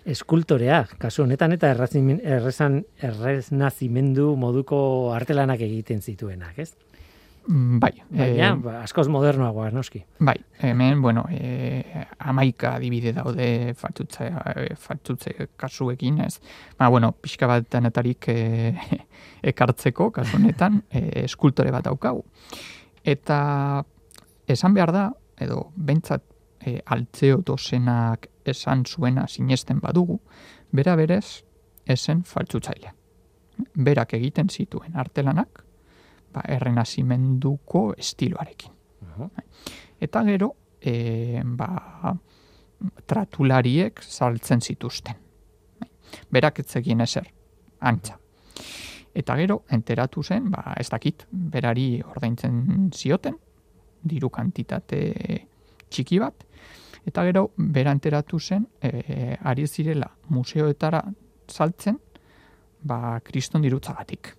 eskultorea, 0.10 0.88
kasu 0.98 1.22
honetan 1.22 1.52
eta 1.54 1.70
errazimen, 1.70 2.22
errezan, 2.24 2.80
erreznazimendu 3.04 4.32
moduko 4.40 5.12
artelanak 5.14 5.62
egiten 5.62 6.02
zituenak, 6.02 6.58
ez? 6.58 6.72
Mm, 7.50 7.80
Bai, 7.80 8.04
Baina, 8.12 8.52
eh, 8.52 8.56
ba, 8.62 8.76
askoz 8.84 9.08
modernoagoa, 9.10 9.72
noski. 9.74 10.04
bai, 10.20 10.36
hemen, 10.62 11.02
bueno, 11.02 11.24
e, 11.32 12.06
amaika 12.20 12.76
adibide 12.76 13.12
daude 13.12 13.74
faltutze, 13.74 14.28
eh, 14.28 14.76
faltutze 14.78 15.48
kasuekin, 15.58 16.20
ez? 16.22 16.42
Ba, 16.78 16.90
bueno, 16.90 17.12
pixka 17.12 17.48
bat 17.48 17.66
denetarik 17.72 18.28
e, 18.30 18.76
ekartzeko, 19.52 20.12
kasu 20.12 20.38
honetan, 20.38 20.84
e, 20.92 21.24
eskultore 21.24 21.72
bat 21.74 21.88
daukagu. 21.90 22.22
Eta 23.04 23.40
esan 24.46 24.76
behar 24.78 24.92
da, 24.94 25.08
edo 25.42 25.72
bentsat 25.76 26.22
e, 26.62 26.76
altzeo 26.86 27.42
esan 28.46 28.86
zuena 28.86 29.26
sinesten 29.28 29.80
badugu, 29.80 30.20
bera 30.72 30.96
berez 30.96 31.42
esen 31.88 32.22
faltzutzaile. 32.24 32.94
Berak 33.74 34.14
egiten 34.14 34.50
zituen 34.50 34.96
artelanak, 34.96 35.66
ba, 36.34 36.44
errenazimenduko 36.48 37.94
estiloarekin. 37.98 38.76
Eta 40.00 40.24
gero, 40.24 40.54
e, 40.80 41.42
ba, 41.44 42.14
tratulariek 43.06 44.02
saltzen 44.04 44.62
zituzten. 44.62 45.16
Berak 46.32 46.60
ez 46.64 46.68
zegien 46.72 47.02
ezer, 47.02 47.28
antza. 47.80 48.18
Eta 49.14 49.36
gero, 49.36 49.64
enteratu 49.76 50.24
zen, 50.24 50.50
ba, 50.54 50.74
ez 50.80 50.88
dakit, 50.90 51.26
berari 51.32 52.02
ordaintzen 52.06 52.90
zioten, 52.94 53.36
diru 54.00 54.30
kantitate 54.32 55.00
txiki 55.90 56.20
bat, 56.22 56.46
eta 57.10 57.26
gero, 57.28 57.50
bera 57.58 57.92
enteratu 57.92 58.40
zen, 58.40 58.68
e, 58.82 59.36
ari 59.44 59.68
zirela 59.68 60.08
museoetara 60.30 61.04
saltzen, 61.50 61.98
ba, 62.82 63.20
kriston 63.26 63.66
dirutzagatik. 63.66 64.39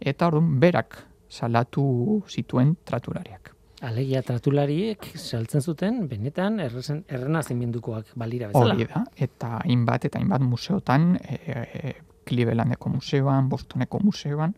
Eta 0.00 0.28
orduan, 0.28 0.58
berak 0.60 0.98
salatu 1.32 2.22
zituen 2.28 2.76
tratulariak. 2.84 3.52
Alegia 3.82 4.20
tratulariek 4.22 5.08
saltzen 5.16 5.62
zuten, 5.64 6.04
benetan 6.06 6.60
errezen, 6.62 7.00
errenazimendukoak 7.08 8.12
balira 8.14 8.52
bezala. 8.52 8.76
Hori 8.76 8.86
da, 8.86 9.02
eta 9.26 9.56
hainbat 9.64 10.06
eta 10.06 10.20
hainbat 10.20 10.44
museotan, 10.46 11.16
e, 11.18 11.38
e, 11.58 11.94
Clevelandeko 12.28 12.92
museoan, 12.92 13.48
Bostoneko 13.50 13.98
museoan, 14.04 14.54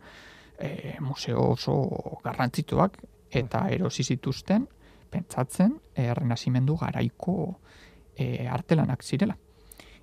e, 0.59 0.99
museo 1.01 1.47
oso 1.55 1.79
garrantzituak, 2.25 2.99
eta 3.33 3.65
erosi 3.73 4.05
zituzten, 4.05 4.69
pentsatzen, 5.11 5.79
errenazimendu 5.95 6.77
garaiko 6.83 7.39
e, 8.17 8.47
artelanak 8.47 9.03
zirela. 9.03 9.39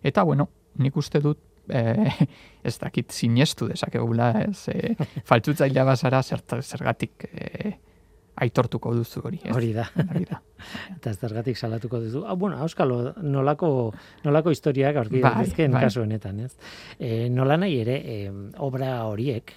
Eta, 0.01 0.23
bueno, 0.23 0.49
nik 0.81 0.97
uste 0.97 1.21
dut, 1.21 1.37
e, 1.71 2.11
ez 2.67 2.75
dakit 2.81 3.11
sinestu 3.15 3.69
dezakegula, 3.71 4.31
ez, 4.47 4.67
e, 4.73 4.95
faltzutzailea 5.27 5.85
bazara 5.87 6.21
zert, 6.23 6.59
zergatik 6.61 7.25
e, 7.31 7.73
aitortuko 8.41 8.93
duzu 8.95 9.21
hori. 9.27 9.39
Ez? 9.43 9.53
Hori 9.55 9.71
da. 9.75 9.85
Hori 10.03 10.25
da. 10.29 10.39
Eta 10.95 11.13
zergatik 11.13 11.57
salatuko 11.57 11.99
duzu. 12.01 12.23
Ah, 12.25 12.35
bueno, 12.39 12.57
auskalo, 12.63 12.99
nolako, 13.21 13.71
nolako 14.25 14.53
historiak 14.55 14.97
aurki 15.01 15.19
Bai, 15.19 15.33
daitezkeen 15.37 15.75
bai. 15.75 15.83
kasu 15.87 16.03
honetan, 16.05 16.39
ez? 16.47 16.53
E, 16.97 17.27
nola 17.33 17.57
nahi 17.61 17.81
ere, 17.83 17.97
e, 18.01 18.17
obra 18.65 18.93
horiek, 19.09 19.53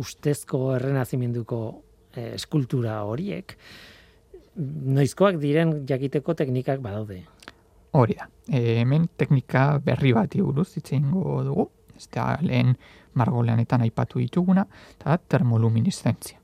ustezko 0.00 0.66
errenazimenduko 0.76 1.60
e, 2.14 2.30
eskultura 2.34 3.02
horiek, 3.08 3.56
noizkoak 4.54 5.40
diren 5.42 5.80
jakiteko 5.88 6.36
teknikak 6.38 6.82
badaude. 6.82 7.24
Hori 7.94 8.16
da. 8.18 8.26
E, 8.50 8.80
hemen 8.80 9.06
teknika 9.16 9.78
berri 9.84 10.12
bati 10.12 10.42
buruz 10.42 10.72
hitz 10.74 10.90
egingo 10.92 11.42
dugu. 11.46 11.68
Ez 11.94 12.08
da 12.10 12.32
lehen 12.42 12.74
margoleanetan 13.14 13.84
aipatu 13.86 14.18
dituguna, 14.18 14.64
eta 14.96 15.12
da 15.12 15.18
termoluminiszentzia. 15.34 16.40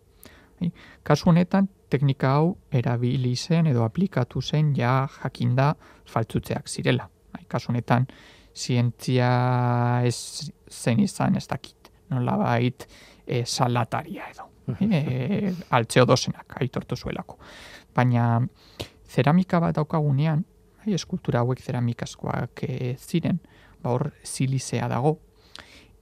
Bai, 0.61 0.71
Kasu 1.03 1.33
honetan, 1.33 1.67
teknika 1.91 2.37
hau 2.37 2.53
erabili 2.71 3.35
zen 3.35 3.67
edo 3.67 3.83
aplikatu 3.83 4.43
zen 4.43 4.75
ja 4.77 5.09
jakinda 5.17 5.73
faltzutzeak 6.07 6.69
zirela. 6.69 7.09
Bai, 7.35 7.43
Kasu 7.49 7.73
honetan, 7.73 8.07
zientzia 8.55 9.33
ez 10.07 10.51
zen 10.71 11.03
izan 11.03 11.37
ez 11.37 11.49
dakit. 11.51 11.91
Nola 12.11 12.37
bait, 12.39 12.87
e, 13.27 13.43
salataria 13.45 14.31
edo. 14.31 14.47
E, 14.87 15.51
altzeo 15.75 16.07
dozenak, 16.07 16.55
aitortu 16.63 16.95
zuelako. 16.97 17.41
Baina, 17.95 18.39
zeramika 19.11 19.59
bat 19.59 19.75
daukagunean, 19.75 20.45
bai, 20.81 20.95
eskultura 20.95 21.41
hauek 21.45 21.61
zeramikazkoak 21.61 22.65
e, 22.67 22.95
ziren, 22.99 23.41
ba 23.83 23.93
hor 23.95 24.11
silizea 24.25 24.89
dago, 24.89 25.19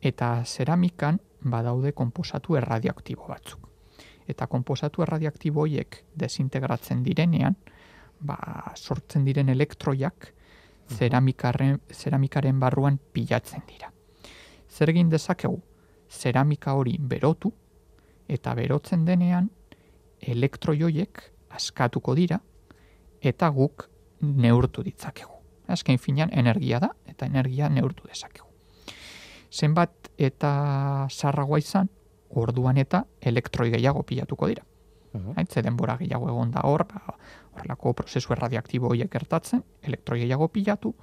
eta 0.00 0.44
zeramikan 0.44 1.18
badaude 1.40 1.92
konposatu 1.92 2.56
erradioaktibo 2.58 3.28
batzuk. 3.28 3.68
Eta 4.28 4.46
konposatu 4.46 5.02
erradioaktibo 5.02 5.64
horiek 5.64 6.02
desintegratzen 6.18 7.02
direnean, 7.02 7.56
ba, 8.20 8.36
sortzen 8.76 9.24
diren 9.24 9.48
elektroiak 9.48 10.32
zeramikaren, 10.94 11.80
zeramikaren 11.92 12.60
barruan 12.60 12.98
pilatzen 13.12 13.62
dira. 13.68 13.92
Zer 14.68 14.90
egin 14.90 15.08
dezakegu? 15.10 15.60
Zeramika 16.08 16.74
hori 16.74 16.96
berotu, 16.98 17.52
eta 18.28 18.54
berotzen 18.54 19.04
denean 19.04 19.48
elektroi 20.20 20.82
horiek 20.82 21.20
askatuko 21.54 22.14
dira, 22.14 22.40
eta 23.20 23.48
guk 23.48 23.88
neurtu 24.20 24.82
ditzakegu. 24.82 25.34
Azken 25.68 25.98
finean 25.98 26.30
energia 26.32 26.80
da, 26.80 26.92
eta 27.06 27.26
energia 27.26 27.68
neurtu 27.68 28.08
dezakegu. 28.08 28.46
Zenbat 29.52 30.10
eta 30.18 31.06
sarragoa 31.10 31.58
izan, 31.58 31.88
orduan 32.28 32.76
eta 32.78 33.04
elektroi 33.20 33.70
gehiago 33.70 34.02
pilatuko 34.02 34.48
dira. 34.48 34.64
Mhm. 35.12 35.32
Haitze 35.36 35.62
denbora 35.62 35.96
gehiago 35.96 36.28
egon 36.28 36.50
da 36.50 36.60
hor, 36.64 36.84
ba, 36.84 37.14
horrelako 37.54 37.94
prozesu 37.94 38.32
erradiaktibo 38.32 38.88
horiek 38.88 39.10
gertatzen, 39.10 39.62
elektroi 39.82 40.20
gehiago 40.20 40.48
pilatu, 40.48 40.94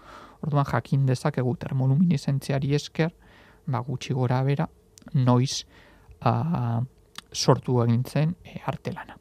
orduan 0.42 0.66
jakin 0.66 1.06
dezakegu 1.06 1.56
termoluminizentziari 1.56 2.76
esker, 2.76 3.14
ba, 3.66 3.80
gutxi 3.80 4.14
gora 4.14 4.44
bera, 4.44 4.68
noiz 5.14 5.66
a, 6.22 6.82
sortu 7.34 7.82
egintzen 7.84 8.36
e, 8.44 8.60
artelana. 8.66 9.18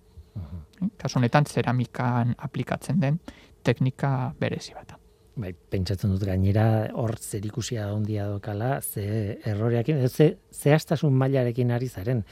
Kasu 0.98 1.18
honetan, 1.18 1.46
zeramikan 1.46 2.34
aplikatzen 2.38 2.98
den 3.00 3.20
teknika 3.64 4.34
berezi 4.40 4.76
bat. 4.76 4.94
Bai, 5.34 5.50
pentsatzen 5.50 6.12
dut 6.14 6.22
gainera 6.22 6.64
hor 6.94 7.16
zer 7.18 7.46
ikusia 7.46 7.88
ondia 7.90 8.28
dokala, 8.30 8.76
ze 8.82 9.40
erroreakin, 9.42 10.04
ze, 10.08 10.36
zehaztasun 10.54 11.16
mailarekin 11.18 11.72
ari 11.74 11.88
zaren. 11.88 12.22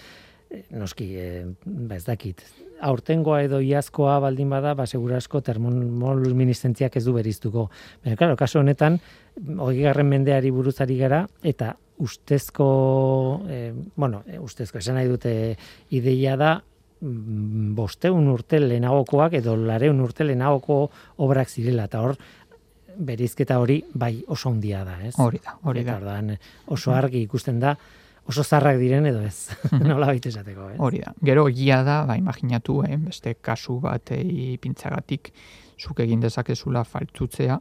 E, 0.47 0.63
Noski, 0.79 1.09
e, 1.19 1.31
ba 1.67 1.99
ez 1.99 2.05
dakit, 2.07 2.45
aurtengoa 2.83 3.41
edo 3.49 3.59
iazkoa 3.59 4.21
baldin 4.23 4.53
bada, 4.55 4.77
ba 4.79 4.87
segurasko 4.87 5.43
termoluminizentziak 5.43 6.97
ez 7.01 7.05
du 7.09 7.17
beriztuko. 7.17 7.69
Baina, 8.05 8.21
claro, 8.21 8.39
kasu 8.39 8.61
honetan, 8.63 9.01
hogeigarren 9.35 10.07
mendeari 10.07 10.55
buruzari 10.55 11.01
gara, 11.03 11.25
eta 11.43 11.75
ustezko, 12.03 12.69
e, 13.51 13.65
bueno, 13.97 14.23
e, 14.31 14.39
ustezko, 14.39 14.79
esan 14.79 15.01
nahi 15.01 15.11
dute 15.11 15.35
ideia 15.91 16.39
da, 16.39 16.61
bosteun 17.03 18.29
urte 18.31 18.61
lehenagokoak 18.63 19.35
edo 19.41 19.57
lareun 19.59 20.01
urte 20.05 20.25
lehenagoko 20.25 20.77
obrak 21.25 21.51
zirela, 21.51 21.89
eta 21.91 22.03
hor, 22.05 22.15
berizketa 22.93 23.59
hori 23.59 23.81
bai 23.95 24.15
oso 24.29 24.51
handia 24.51 24.85
da, 24.85 24.99
ez? 25.03 25.15
Hori 25.19 25.41
da, 25.43 25.57
hori 25.65 25.83
da. 25.85 25.97
orduan, 25.97 26.37
oso 26.71 26.93
argi 26.95 27.25
ikusten 27.27 27.59
da, 27.61 27.75
oso 28.29 28.45
zarrak 28.45 28.79
diren 28.79 29.07
edo 29.11 29.25
ez, 29.27 29.51
nola 29.81 30.13
baita 30.13 30.31
esateko, 30.31 30.69
ez? 30.75 30.79
Hori 30.79 31.03
da. 31.03 31.15
Gero 31.25 31.49
egia 31.51 31.83
da, 31.83 32.03
ba, 32.07 32.17
imaginatu, 32.21 32.83
eh, 32.87 33.01
beste 33.09 33.35
kasu 33.41 33.81
bat 33.83 34.15
ipintzagatik 34.15 35.33
zuk 35.81 36.05
egin 36.05 36.23
dezakezula 36.23 36.85
faltzutzea, 36.87 37.59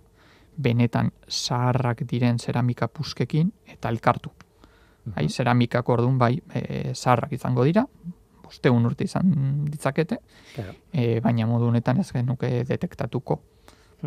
benetan 0.62 1.12
zaharrak 1.30 2.04
diren 2.06 2.38
zeramika 2.38 2.88
puskekin 2.88 3.52
eta 3.72 3.90
elkartu. 3.90 4.32
Bai, 5.16 5.26
zeramikak 5.30 5.88
orduan 5.90 6.20
bai 6.22 6.36
e, 6.54 6.92
zaharrak 6.94 7.32
izango 7.34 7.64
dira, 7.66 7.88
bosteun 8.52 8.86
urte 8.86 9.08
izan 9.08 9.32
ditzakete, 9.72 10.20
Claro. 10.56 10.76
e, 10.92 11.20
baina 11.24 11.48
modu 11.48 11.72
honetan 11.72 12.04
ez 12.04 12.10
genuke 12.12 12.64
detektatuko 12.68 13.40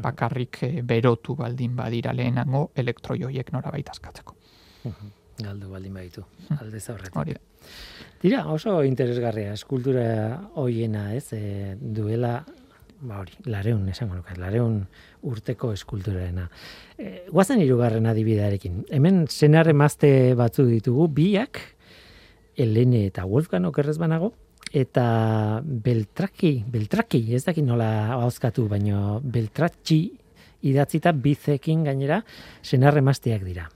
bakarrik 0.05 0.59
e, 0.67 0.71
berotu 0.83 1.37
baldin 1.39 1.77
badira 1.79 2.13
lehenango 2.13 2.71
elektroi 2.77 3.23
horiek 3.25 3.53
norabait 3.55 3.89
askatzeko. 3.89 4.35
Galdu 5.41 5.71
baldin 5.73 5.95
baditu, 5.97 6.23
alde 6.61 6.79
zaurretik. 6.81 7.17
Hori 7.17 7.35
da. 7.35 7.41
Tira, 8.23 8.45
oso 8.53 8.77
interesgarria, 8.87 9.55
eskultura 9.57 10.05
hoiena, 10.61 11.09
ez, 11.17 11.33
e, 11.35 11.75
duela, 11.81 12.37
ba 13.05 13.19
hori, 13.23 13.35
lareun, 13.51 13.89
esango 13.91 14.15
nuke, 14.21 14.37
lareun 14.39 14.77
urteko 15.27 15.73
eskulturarena. 15.75 16.47
E, 16.99 17.25
guazen 17.33 17.61
hirugarren 17.65 18.07
adibidearekin. 18.07 18.85
Hemen 18.95 19.25
senar 19.33 19.69
emazte 19.73 20.35
batzu 20.39 20.67
ditugu, 20.69 21.09
biak, 21.17 21.61
Elene 22.57 23.07
eta 23.09 23.25
Wolfgang 23.27 23.67
okerrez 23.69 23.97
banago, 23.99 24.33
eta 24.73 25.61
Beltraki, 25.65 26.65
Beltraki, 26.71 27.27
ez 27.35 27.45
dakit 27.47 27.65
nola 27.67 27.89
hauzkatu, 28.19 28.69
baino 28.69 29.21
Beltratxi 29.23 30.03
idatzita 30.65 31.13
bizekin 31.13 31.85
gainera 31.85 32.23
senar 32.63 32.97
emazteak 32.99 33.45
dira. 33.45 33.69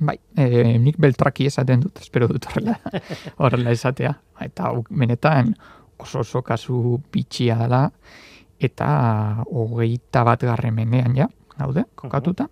Bai, 0.00 0.16
e, 0.38 0.78
nik 0.80 0.96
beltraki 0.96 1.44
esaten 1.50 1.82
dut, 1.84 1.98
espero 2.00 2.28
dut 2.30 2.46
horrela, 2.48 2.78
horrela 3.42 3.74
esatea. 3.76 4.14
Eta 4.40 4.70
benetan 4.88 5.52
oso 6.00 6.22
oso 6.22 6.40
kasu 6.46 6.96
bitxia 7.12 7.58
da, 7.68 7.82
eta 8.60 8.88
hogeita 9.44 10.24
bat 10.24 10.46
garren 10.48 10.76
mendean 10.76 11.16
ja, 11.18 11.28
daude, 11.58 11.84
kokatuta. 11.94 12.48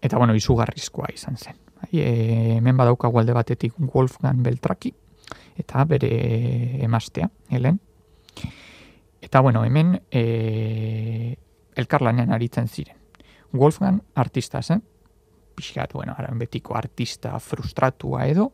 Eta 0.00 0.16
bueno, 0.16 0.36
izugarrizkoa 0.38 1.12
izan 1.12 1.36
zen. 1.36 1.58
Bai, 1.80 2.00
e, 2.00 2.56
hemen 2.58 2.76
badaukagu 2.76 3.20
alde 3.20 3.32
batetik 3.32 3.74
Wolfgang 3.78 4.42
Beltraki, 4.44 4.92
eta 5.58 5.84
bere 5.88 6.10
emaztea, 6.84 7.30
Helen. 7.48 7.80
Eta 9.20 9.40
bueno, 9.40 9.64
hemen 9.64 9.94
e, 10.10 11.36
elkarlanean 11.76 12.32
aritzen 12.32 12.68
ziren. 12.68 12.96
Wolfgang 13.52 14.00
artista 14.14 14.62
zen, 14.62 14.82
pixkat, 15.56 15.92
bueno, 15.92 16.14
aran 16.16 16.38
betiko 16.38 16.76
artista 16.76 17.38
frustratua 17.40 18.26
edo, 18.26 18.50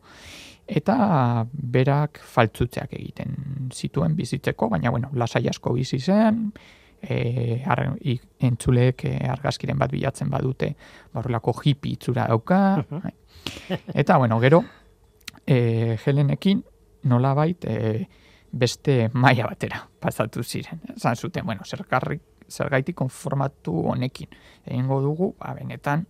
eta 0.67 1.45
berak 1.51 2.19
faltzutzeak 2.19 2.93
egiten 2.97 3.69
zituen 3.73 4.15
bizitzeko, 4.15 4.69
baina, 4.69 4.91
bueno, 4.91 5.11
lasai 5.13 5.45
asko 5.47 5.73
bizi 5.77 5.99
zen, 5.99 6.51
e, 7.01 7.63
ar, 7.65 7.83
i, 8.01 8.17
entzuleek 8.47 9.05
e, 9.05 9.13
argazkiren 9.29 9.77
bat 9.79 9.91
bilatzen 9.91 10.29
badute, 10.29 10.73
barrolako 11.13 11.53
hippie 11.63 11.97
itzura 11.97 12.27
dauka, 12.27 12.83
bai. 12.89 13.13
eta, 13.93 14.17
bueno, 14.17 14.39
gero, 14.39 14.63
e, 15.45 15.97
Helenekin, 16.05 16.63
nola 17.03 17.33
bait, 17.37 17.65
e, 17.65 18.07
beste 18.51 19.09
maila 19.13 19.47
batera 19.49 19.81
pasatu 19.99 20.43
ziren. 20.43 20.81
Zan 20.97 21.15
zuten, 21.15 21.45
bueno, 21.45 21.65
zergarri, 21.65 22.19
zergaitik 22.49 22.95
konformatu 22.95 23.73
honekin. 23.91 24.31
Egingo 24.65 25.01
dugu, 25.03 25.33
ba, 25.39 25.53
benetan, 25.57 26.05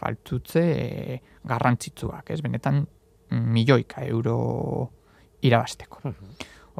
faltzutze 0.00 0.62
e, 0.70 1.18
garrantzitsuak, 1.50 2.30
ez? 2.30 2.40
Benetan 2.46 2.84
milioika 3.30 4.04
euro 4.06 4.38
irabasteko. 5.42 6.00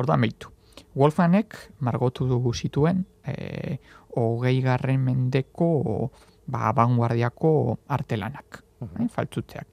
Orduan 0.00 0.20
behitu. 0.20 0.50
Wolfanek 0.94 1.56
margotu 1.80 2.26
dugu 2.26 2.52
zituen 2.54 3.04
e, 3.24 3.78
hogei 4.16 4.60
garren 4.62 5.04
mendeko 5.04 6.10
ba, 6.50 6.72
vanguardiako 6.74 7.78
artelanak, 7.88 8.62
uh 8.80 9.06
faltzutzeak. 9.12 9.68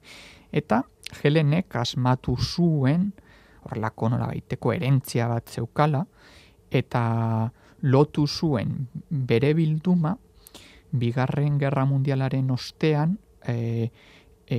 Eta 0.52 0.82
Helenek 1.22 1.74
asmatu 1.80 2.36
zuen 2.36 3.10
horrelako 3.64 4.10
nola 4.12 4.28
baiteko 4.28 4.72
erentzia 4.72 5.28
bat 5.28 5.48
zeukala, 5.48 6.04
eta 6.70 7.02
lotu 7.82 8.26
zuen 8.26 8.74
bere 9.08 9.54
bilduma, 9.56 10.14
bigarren 10.92 11.58
gerra 11.58 11.84
mundialaren 11.88 12.50
ostean, 12.50 13.18
e, 13.46 13.90
e, 14.46 14.58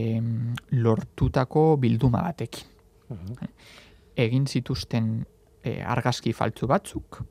lortutako 0.71 1.77
bilduma 1.77 2.23
batekin. 2.27 2.67
Egin 4.19 4.45
zituzten 4.45 5.25
e, 5.69 5.81
argazki 5.85 6.33
faltzu 6.33 6.67
batzuk, 6.67 7.21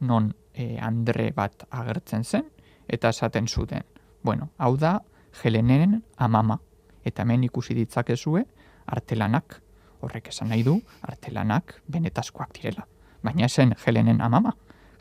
non 0.00 0.30
e, 0.52 0.78
Andre 0.80 1.30
bat 1.36 1.66
agertzen 1.70 2.24
zen, 2.24 2.46
eta 2.88 3.10
esaten 3.14 3.48
zuten, 3.48 3.84
bueno, 4.22 4.50
hau 4.58 4.76
da, 4.76 4.98
Helenenen 5.42 6.02
amama, 6.16 6.60
eta 7.04 7.24
hemen 7.24 7.44
ikusi 7.44 7.74
ditzakezue, 7.74 8.44
artelanak, 8.86 9.58
horrek 10.04 10.28
esan 10.30 10.52
nahi 10.52 10.62
du, 10.62 10.76
artelanak 11.02 11.80
benetazkoak 11.90 12.52
direla. 12.54 12.86
Baina 13.24 13.48
esen 13.48 13.74
Helenen 13.86 14.20
amama, 14.22 14.54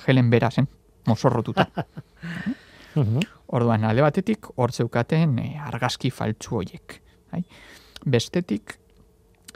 Helen 0.08 0.30
bera 0.32 0.50
zen, 0.52 0.68
mozorrotuta. 1.08 1.68
Orduan, 3.54 3.84
alde 3.86 4.02
batetik, 4.06 4.50
hor 4.58 4.72
zeukaten 4.72 5.38
e, 5.40 5.50
argazki 5.62 6.10
faltzu 6.12 6.60
hoiek. 6.62 7.00
Bai? 7.32 7.44
Bestetik, 8.06 8.78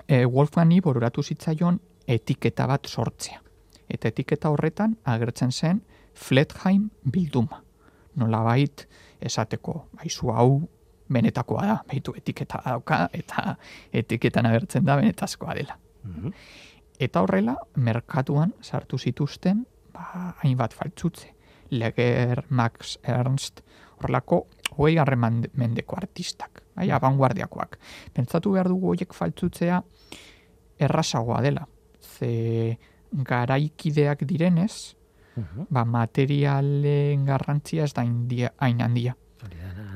e, 0.07 0.25
Wolfgangi 0.25 0.79
boruratu 0.81 1.23
zitzaion 1.23 1.79
etiketa 2.07 2.67
bat 2.67 2.87
sortzea. 2.87 3.41
Eta 3.89 4.07
etiketa 4.11 4.49
horretan 4.49 4.97
agertzen 5.05 5.51
zen 5.51 5.81
Fletheim 6.13 6.89
bilduma. 7.11 7.61
Nola 8.17 8.41
bait, 8.43 8.87
esateko, 9.21 9.87
baizu 9.99 10.31
hau 10.33 10.49
benetakoa 11.13 11.65
da, 11.65 11.77
behitu 11.87 12.13
etiketa 12.17 12.61
dauka, 12.65 13.05
eta 13.13 13.55
etiketan 13.93 14.49
agertzen 14.49 14.85
da 14.85 14.97
benetazkoa 14.99 15.55
dela. 15.55 15.77
Mhm. 16.03 16.33
Eta 16.99 17.21
horrela, 17.21 17.55
merkatuan 17.75 18.53
sartu 18.61 18.97
zituzten, 18.97 19.65
ba, 19.93 20.33
hainbat 20.43 20.73
faltzutze. 20.73 21.33
Leger, 21.69 22.45
Max 22.49 22.97
Ernst, 23.03 23.61
horrelako, 23.99 24.47
hogei 24.77 24.95
garren 24.95 25.19
mendeko 25.53 25.97
artistak, 25.97 26.63
bai, 26.75 26.89
abanguardiakoak. 26.91 27.77
Pentsatu 28.13 28.53
behar 28.55 28.69
dugu 28.71 28.93
horiek 28.93 29.13
faltzutzea 29.13 29.81
errasagoa 30.79 31.41
dela. 31.41 31.67
Ze 32.17 32.77
garaikideak 33.11 34.25
direnez, 34.27 34.95
mhm. 35.35 35.69
ba, 35.69 35.85
materialen 35.85 37.25
garrantzia 37.25 37.83
ez 37.83 37.93
da 37.93 38.03
hain 38.03 38.81
handia 38.81 39.15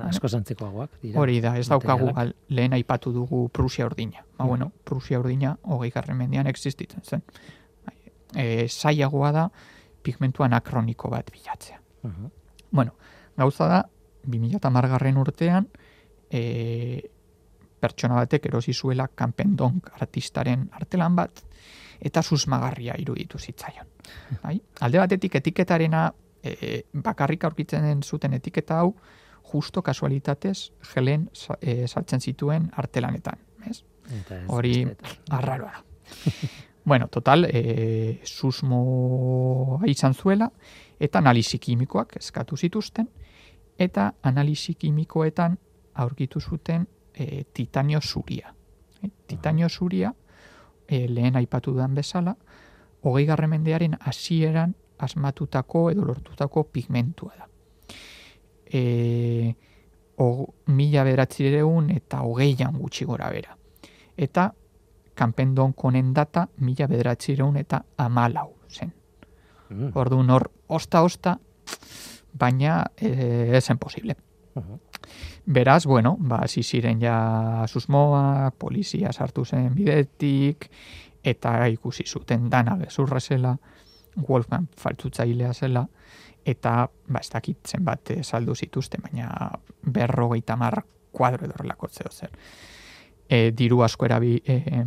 asko 0.07 0.29
zantzekoagoak 0.29 0.97
dira. 1.01 1.19
Hori 1.19 1.39
da, 1.43 1.55
ez 1.59 1.67
daukagu 1.69 2.11
lehen 2.49 2.73
aipatu 2.77 3.13
dugu 3.13 3.47
Prusia 3.53 3.85
urdina. 3.85 4.23
Ba, 4.37 4.45
bueno, 4.45 4.71
Prusia 4.83 5.19
urdina 5.19 5.55
hogei 5.63 5.91
garren 5.91 6.17
mendian 6.17 6.47
existitzen 6.47 7.03
zen. 7.03 7.23
E, 8.35 8.67
zaiagoa 8.67 9.31
da 9.35 9.47
pigmentu 10.03 10.43
anakroniko 10.43 11.09
bat 11.11 11.31
bilatzea. 11.31 11.79
Bueno, 12.71 12.95
gauza 13.37 13.67
da, 13.67 13.81
2000 14.23 14.71
margarren 14.71 15.17
urtean, 15.17 15.67
e, 16.29 17.01
pertsona 17.81 18.15
batek 18.21 18.45
erosi 18.49 18.73
zuela 18.73 19.07
kanpendonk 19.07 19.91
artistaren 19.99 20.69
artelan 20.77 21.17
bat, 21.17 21.43
eta 22.01 22.21
susmagarria 22.21 22.95
iruditu 22.99 23.37
zitzaion. 23.39 23.87
Bai? 24.43 24.59
Alde 24.81 24.99
batetik 24.99 25.35
etiketarena 25.35 26.09
e, 26.43 26.83
bakarrik 26.93 27.43
aurkitzen 27.43 28.01
zuten 28.03 28.33
etiketa 28.33 28.79
hau, 28.81 28.95
justo 29.51 29.81
kasualitatez 29.81 30.71
gelen 30.93 31.29
e, 31.61 31.87
saltzen 31.87 32.21
zituen 32.21 32.69
artelanetan. 32.77 33.39
Ez? 33.69 33.83
Hori 34.47 34.87
arraroa 35.29 35.71
da. 35.71 35.83
bueno, 36.85 37.07
total, 37.07 37.45
e, 37.45 38.21
susmo 38.23 39.79
izan 39.85 40.13
zuela, 40.13 40.51
eta 40.99 41.19
analisi 41.19 41.59
kimikoak 41.59 42.17
eskatu 42.17 42.57
zituzten, 42.57 43.09
eta 43.79 44.13
analisi 44.23 44.75
kimikoetan 44.75 45.57
aurkitu 45.93 46.39
zuten 46.41 46.87
e, 47.13 47.43
titanio 47.53 48.01
zuria. 48.01 48.53
E, 49.03 49.09
titanio 49.27 49.69
zuria, 49.69 50.13
e, 50.91 51.07
lehen 51.07 51.39
aipatu 51.39 51.71
dudan 51.71 51.95
bezala, 51.95 52.35
hogei 53.01 53.25
garremendearen 53.25 53.95
hasieran 53.99 54.75
asmatutako 54.99 55.89
edo 55.95 56.03
lortutako 56.05 56.67
pigmentua 56.69 57.33
da 57.37 57.51
e, 58.71 59.55
o, 60.17 60.53
mila 60.67 61.03
beratzireun 61.03 61.91
eta 61.91 62.23
hogeian 62.23 62.77
gutxi 62.79 63.05
gora 63.05 63.29
bera. 63.33 63.55
Eta 64.17 64.51
kanpendon 65.17 65.73
konen 65.73 66.13
data 66.13 66.47
mila 66.63 66.87
beratzireun 66.87 67.57
eta 67.57 67.83
amalau 67.97 68.53
zen. 68.69 68.93
Mm. 69.69 69.91
Ordu 69.95 70.21
nor, 70.23 70.49
osta-osta, 70.67 71.37
baina 72.33 72.85
e, 72.97 73.57
esen 73.57 73.77
posible. 73.77 74.15
Beraz, 75.45 75.85
bueno, 75.85 76.15
ba, 76.19 76.43
ziren 76.47 77.01
ja 77.01 77.65
susmoa, 77.67 78.51
polizia 78.57 79.11
sartu 79.11 79.45
zen 79.45 79.73
bidetik, 79.75 80.69
eta 81.23 81.67
ikusi 81.67 82.03
zuten 82.05 82.49
dana 82.49 82.77
gezurra 82.77 83.19
Wolfgang 84.27 84.67
faltzutzailea 84.77 85.53
zela, 85.53 85.87
eta 86.45 86.89
ba, 87.07 87.19
ez 87.19 87.29
dakit 87.29 87.57
zenbat 87.67 88.11
saldu 88.23 88.55
zituzte, 88.55 88.97
baina 89.01 89.51
berro 89.81 90.29
mar 90.57 90.83
kuadro 91.11 91.45
edo 91.45 91.53
horrelako 91.53 91.87
zer. 91.87 92.29
E, 93.29 93.51
diru 93.51 93.81
asko 93.83 94.05
erabi 94.05 94.41
e, 94.45 94.83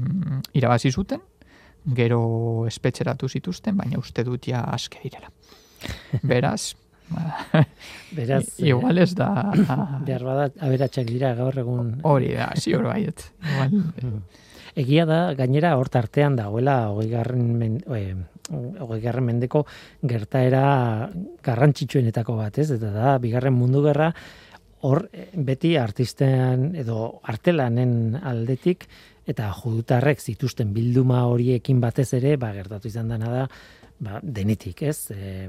irabazi 0.52 0.90
zuten, 0.90 1.20
gero 1.84 2.66
espetxeratu 2.66 3.28
zituzten, 3.28 3.76
baina 3.76 3.98
uste 3.98 4.24
dut 4.24 4.46
ja 4.46 4.60
aske 4.60 4.98
direla. 5.02 5.30
Beraz, 6.22 6.74
Beraz, 8.16 8.46
igual 8.58 8.98
ez 9.02 9.12
da... 9.18 9.28
Behar 10.06 10.24
bada, 10.26 10.48
aberatxak 10.64 11.08
dira 11.10 11.34
gaur 11.38 11.58
egun... 11.64 11.98
Hori 12.06 12.32
da, 12.36 12.52
ziur 12.60 12.86
baiet. 12.88 13.28
Igual, 13.42 14.22
Egia 14.74 15.04
da, 15.06 15.18
gainera 15.38 15.76
hor 15.78 15.86
tartean 15.86 16.34
dagoela, 16.34 16.88
hogei 16.90 17.06
garren, 17.12 17.44
men, 17.60 17.76
hogei 18.82 18.98
garren 19.04 19.28
mendeko 19.28 19.62
gertaera 20.02 20.64
garrantzitsuenetako 21.46 22.34
bat, 22.40 22.58
ez? 22.58 22.72
Eta 22.74 22.90
da, 22.90 23.12
bigarren 23.22 23.54
mundu 23.54 23.84
gerra, 23.84 24.10
hor 24.84 25.06
beti 25.46 25.76
artistean 25.78 26.72
edo 26.76 27.20
artelanen 27.22 28.18
aldetik, 28.18 28.88
eta 29.30 29.46
judutarrek 29.62 30.20
zituzten 30.20 30.74
bilduma 30.74 31.22
horiekin 31.30 31.78
batez 31.80 32.10
ere, 32.18 32.34
ba, 32.36 32.50
gertatu 32.56 32.90
izan 32.90 33.14
dena 33.14 33.30
da, 33.30 33.46
ba, 34.02 34.18
denetik, 34.22 34.82
ez? 34.82 35.10
E, 35.14 35.48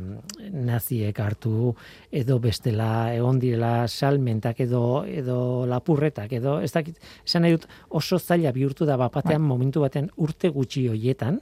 naziek 0.51 1.19
hartu 1.19 1.73
edo 2.13 2.37
bestela 2.43 3.13
egon 3.15 3.39
direla 3.41 3.87
salmentak 3.87 4.61
edo 4.65 5.03
edo 5.07 5.37
lapurretak 5.69 6.33
edo 6.37 6.59
ez 6.63 6.71
dakit, 6.75 6.99
esan 7.25 7.45
nahi 7.45 7.55
dut 7.57 7.67
oso 7.89 8.19
zaila 8.19 8.53
bihurtu 8.55 8.85
da 8.85 8.97
bapatean 9.01 9.41
Bai. 9.41 9.49
momentu 9.49 9.81
baten 9.81 10.09
urte 10.17 10.49
gutxi 10.53 10.87
hoietan, 10.91 11.41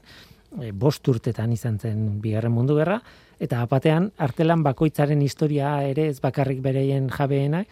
e, 0.61 0.71
bost 0.71 1.07
urtetan 1.07 1.51
izan 1.51 1.79
zen 1.79 2.19
bigarren 2.23 2.53
mundu 2.53 2.77
gerra, 2.79 2.99
eta 3.39 3.59
bapatean 3.65 4.11
artelan 4.17 4.63
bakoitzaren 4.63 5.21
historia 5.21 5.75
ere 5.87 6.07
ez 6.11 6.19
bakarrik 6.23 6.61
bereien 6.63 7.09
jabeena, 7.11 7.63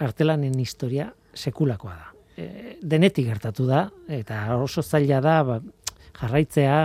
artelanen 0.00 0.58
historia 0.60 1.10
sekulakoa 1.34 1.94
da. 1.96 2.10
E, 2.36 2.76
denetik 2.82 3.26
gertatu 3.28 3.66
da, 3.68 3.88
eta 4.08 4.56
oso 4.60 4.82
zaila 4.82 5.20
da 5.24 5.40
ba, 5.44 5.60
jarraitzea 6.20 6.76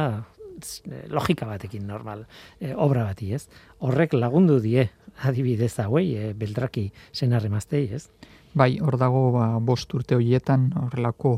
logika 1.11 1.47
batekin 1.49 1.86
normal, 1.88 2.26
e, 2.59 2.74
obra 2.74 3.05
bati, 3.07 3.32
ez? 3.34 3.45
Horrek 3.80 4.16
lagundu 4.18 4.59
die, 4.63 4.88
adibidez 5.28 5.74
hauei, 5.84 6.07
e, 6.16 6.32
beldraki 6.38 6.88
senarremaztei, 7.13 7.86
ez? 7.95 8.07
Bai, 8.55 8.78
hor 8.80 8.97
dago 8.99 9.30
ba, 9.36 9.47
bost 9.59 9.91
urte 9.97 10.16
horietan 10.16 10.70
horrelako 10.80 11.36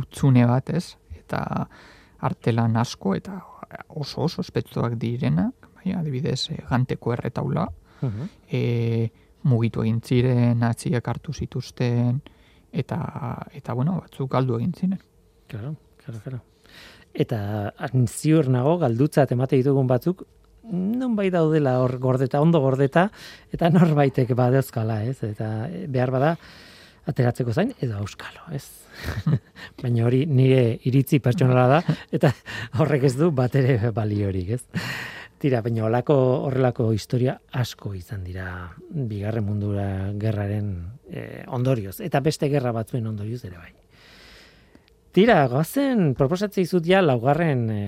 utzune 0.00 0.46
bat, 0.50 0.72
ez? 0.74 0.96
Eta 1.14 1.44
artelan 2.26 2.76
asko 2.76 3.14
eta 3.16 3.38
oso 3.88 4.26
oso 4.26 4.42
espetzuak 4.42 4.98
direnak, 5.00 5.70
bai, 5.78 5.94
adibidez, 5.94 6.50
e, 6.54 6.60
ganteko 6.68 7.14
erretaula, 7.16 7.68
e, 8.50 9.08
mugitu 9.42 9.84
egin 9.84 10.00
ziren, 10.00 10.58
natziek 10.60 11.06
hartu 11.08 11.32
zituzten, 11.32 12.20
eta, 12.72 13.00
eta 13.56 13.74
bueno, 13.74 14.00
batzuk 14.02 14.30
galdu 14.32 14.58
egin 14.58 14.72
ziren. 14.76 15.02
Claro, 15.48 15.74
claro, 16.04 16.20
claro. 16.24 16.49
Eta 17.14 17.72
ziur 18.06 18.48
nago, 18.48 18.76
galdutzat 18.78 19.32
emate 19.32 19.58
ditugun 19.58 19.88
batzuk, 19.90 20.24
non 20.70 21.16
bai 21.16 21.30
daudela 21.30 21.78
hor 21.82 21.98
gordeta, 21.98 22.40
ondo 22.40 22.60
gordeta, 22.60 23.08
eta 23.52 23.70
norbaitek 23.70 24.34
badeuzkala, 24.38 25.02
ez? 25.04 25.18
Eta 25.26 25.50
eh, 25.68 25.86
behar 25.90 26.12
bada, 26.14 26.34
ateratzeko 27.10 27.52
zain, 27.52 27.72
edo 27.82 27.98
auskalo, 27.98 28.46
ez? 28.54 28.66
Baina 29.82 30.04
hori 30.06 30.24
nire 30.26 30.78
iritzi 30.86 31.20
pertsonala 31.24 31.66
da, 31.78 31.96
eta 32.12 32.32
horrek 32.78 33.08
ez 33.08 33.16
du 33.18 33.30
bat 33.34 33.56
ere 33.58 33.90
baliorik, 33.96 34.54
ez? 34.58 34.62
Tira, 35.40 35.62
baina 35.64 35.86
holako 35.86 36.14
horrelako 36.50 36.90
historia 36.92 37.38
asko 37.56 37.94
izan 37.96 38.26
dira 38.26 38.68
bigarren 38.90 39.46
mundura 39.46 39.86
gerraren 40.20 40.74
eh, 41.08 41.46
ondorioz, 41.48 41.96
eta 42.04 42.20
beste 42.20 42.52
gerra 42.52 42.74
batzuen 42.76 43.08
ondorioz 43.08 43.46
ere 43.48 43.56
bai. 43.56 43.79
Tira, 45.10 45.40
goazen, 45.50 46.12
proposatzei 46.14 46.62
zut 46.70 46.84
ja 46.86 47.00
laugarren 47.02 47.64
e, 47.74 47.84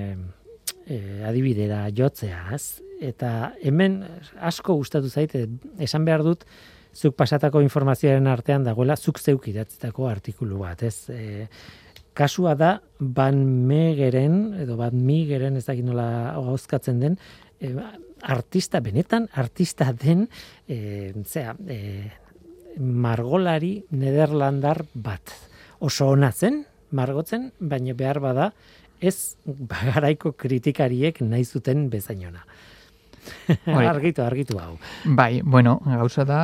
e, 0.91 0.97
adibidera 1.29 1.85
jotzeaz, 1.95 2.81
eta 2.99 3.53
hemen 3.63 4.01
asko 4.43 4.75
gustatu 4.81 5.07
zaite, 5.07 5.45
esan 5.79 6.03
behar 6.09 6.25
dut, 6.27 6.43
zuk 6.91 7.15
pasatako 7.15 7.63
informazioaren 7.63 8.27
artean 8.27 8.67
dagoela, 8.67 8.97
zuk 8.99 9.21
zeuk 9.23 9.47
idatzitako 9.53 10.09
artikulu 10.11 10.65
bat, 10.65 10.83
ez? 10.83 10.97
E, 11.15 11.47
kasua 12.19 12.57
da, 12.59 12.73
ban 12.99 13.39
megeren, 13.71 14.43
edo 14.65 14.81
ban 14.81 14.99
migeren, 15.07 15.61
ez 15.61 15.65
dakit 15.69 15.87
nola 15.87 16.09
gauzkatzen 16.35 16.99
den, 17.05 17.17
e, 17.63 17.71
artista, 18.35 18.83
benetan 18.83 19.31
artista 19.39 19.93
den, 19.95 20.27
e, 20.67 21.15
zera, 21.23 21.55
e, 21.71 22.11
margolari 22.83 23.77
nederlandar 23.95 24.83
bat. 24.95 25.39
Oso 25.87 26.11
ona 26.17 26.35
zen, 26.35 26.65
margotzen, 26.93 27.51
baina 27.59 27.95
behar 27.95 28.21
bada, 28.21 28.53
ez 29.03 29.37
bagaraiko 29.47 30.33
kritikariek 30.39 31.21
nahi 31.27 31.45
zuten 31.45 31.89
bezainona. 31.91 32.45
Hori. 33.67 33.87
argitu, 33.95 34.23
argitu 34.23 34.59
hau. 34.59 34.77
Bai, 35.05 35.43
bueno, 35.43 35.81
gauza 35.85 36.25
da, 36.27 36.43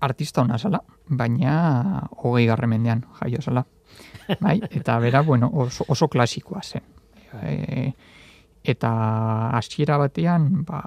artista 0.00 0.42
ona 0.42 0.58
zala, 0.58 0.80
baina 1.08 2.06
hogei 2.22 2.46
garren 2.48 2.70
mendean 2.70 3.04
jaio 3.20 3.42
zala. 3.42 3.64
Bai, 4.44 4.58
eta 4.70 4.98
bera, 5.00 5.22
bueno, 5.22 5.50
oso, 5.52 5.84
oso 5.88 6.08
klasikoa 6.08 6.60
zen. 6.62 6.84
E, 7.42 7.92
eta 8.64 8.90
hasiera 9.56 9.96
batean, 10.00 10.50
ba, 10.68 10.82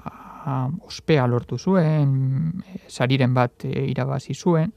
ospea 0.86 1.26
lortu 1.26 1.58
zuen, 1.58 2.62
e, 2.66 2.84
sariren 2.88 3.34
bat 3.34 3.66
e, 3.66 3.72
irabazi 3.90 4.34
zuen, 4.34 4.72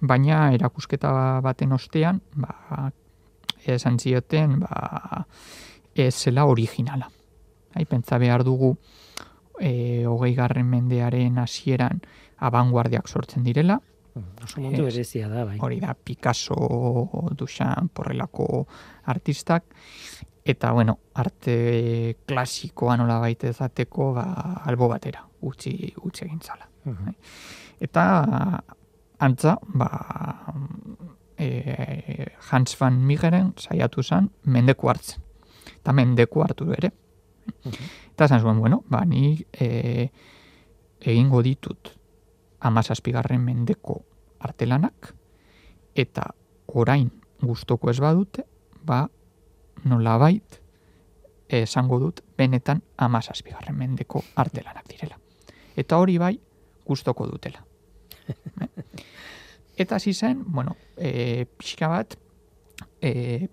baina 0.00 0.48
erakusketa 0.56 1.12
baten 1.44 1.76
ostean, 1.76 2.22
ba, 2.40 2.90
esan 3.66 3.98
zioten, 3.98 4.60
ba, 4.60 5.26
ez 5.94 6.14
zela 6.14 6.44
originala. 6.46 7.10
Hai, 7.74 7.84
pentsa 7.84 8.18
behar 8.18 8.44
dugu, 8.44 8.76
e, 9.60 10.04
hogei 10.06 10.34
garren 10.34 10.66
mendearen 10.66 11.38
hasieran 11.38 12.00
abanguardiak 12.38 13.08
sortzen 13.08 13.44
direla, 13.44 13.80
Oso 14.42 14.60
mundu 14.60 14.86
Ez. 14.86 14.94
berezia 14.94 15.28
da, 15.28 15.44
bai. 15.44 15.58
hori 15.60 15.78
da 15.80 15.94
Picasso, 15.94 17.30
Duchamp, 17.36 17.92
porrelako 17.94 18.66
artistak, 19.04 19.64
eta 20.44 20.72
bueno, 20.72 20.98
arte 21.14 22.16
klasikoa 22.26 22.96
nola 22.96 23.20
baita 23.20 23.46
ezateko, 23.48 24.12
ba, 24.14 24.24
albo 24.64 24.88
batera, 24.88 25.22
utzi, 25.42 25.94
utzi 26.02 26.24
egin 26.24 26.40
zala. 26.42 26.68
Mhm. 26.84 27.14
Eta 27.80 28.04
antza, 29.20 29.58
ba, 29.62 29.88
e, 31.40 32.26
Hans 32.50 32.76
van 32.80 33.00
Migeren 33.06 33.54
saiatu 33.58 34.02
zen 34.02 34.30
mendeku 34.44 34.90
hartzen. 34.90 35.22
Eta 35.80 35.92
mendeku 35.96 36.42
hartu 36.44 36.68
ere. 36.76 36.92
Eta 38.12 38.26
esan 38.26 38.42
zuen, 38.42 38.60
bueno, 38.60 38.82
ba, 38.88 39.04
ni 39.04 39.38
e, 39.52 40.10
egingo 41.00 41.42
ditut 41.42 41.94
amazazpigarren 42.60 43.40
mendeko 43.40 44.02
artelanak, 44.44 45.14
eta 45.96 46.26
orain 46.66 47.08
gustoko 47.40 47.90
ez 47.90 47.98
badute, 48.00 48.44
ba, 48.84 49.06
nolabait 49.84 50.60
esango 51.48 51.98
dut 51.98 52.20
benetan 52.38 52.82
amazazpigarren 52.96 53.76
mendeko 53.76 54.22
artelanak 54.36 54.86
direla. 54.92 55.16
Eta 55.76 55.98
hori 55.98 56.18
bai 56.18 56.36
gustoko 56.86 57.26
dutela. 57.26 57.64
Eta 59.80 59.96
hasi 59.96 60.12
zen, 60.12 60.42
bueno, 60.44 60.76
e, 60.96 61.46
pixka 61.56 61.88
bat 61.88 62.16
e, 63.00 63.48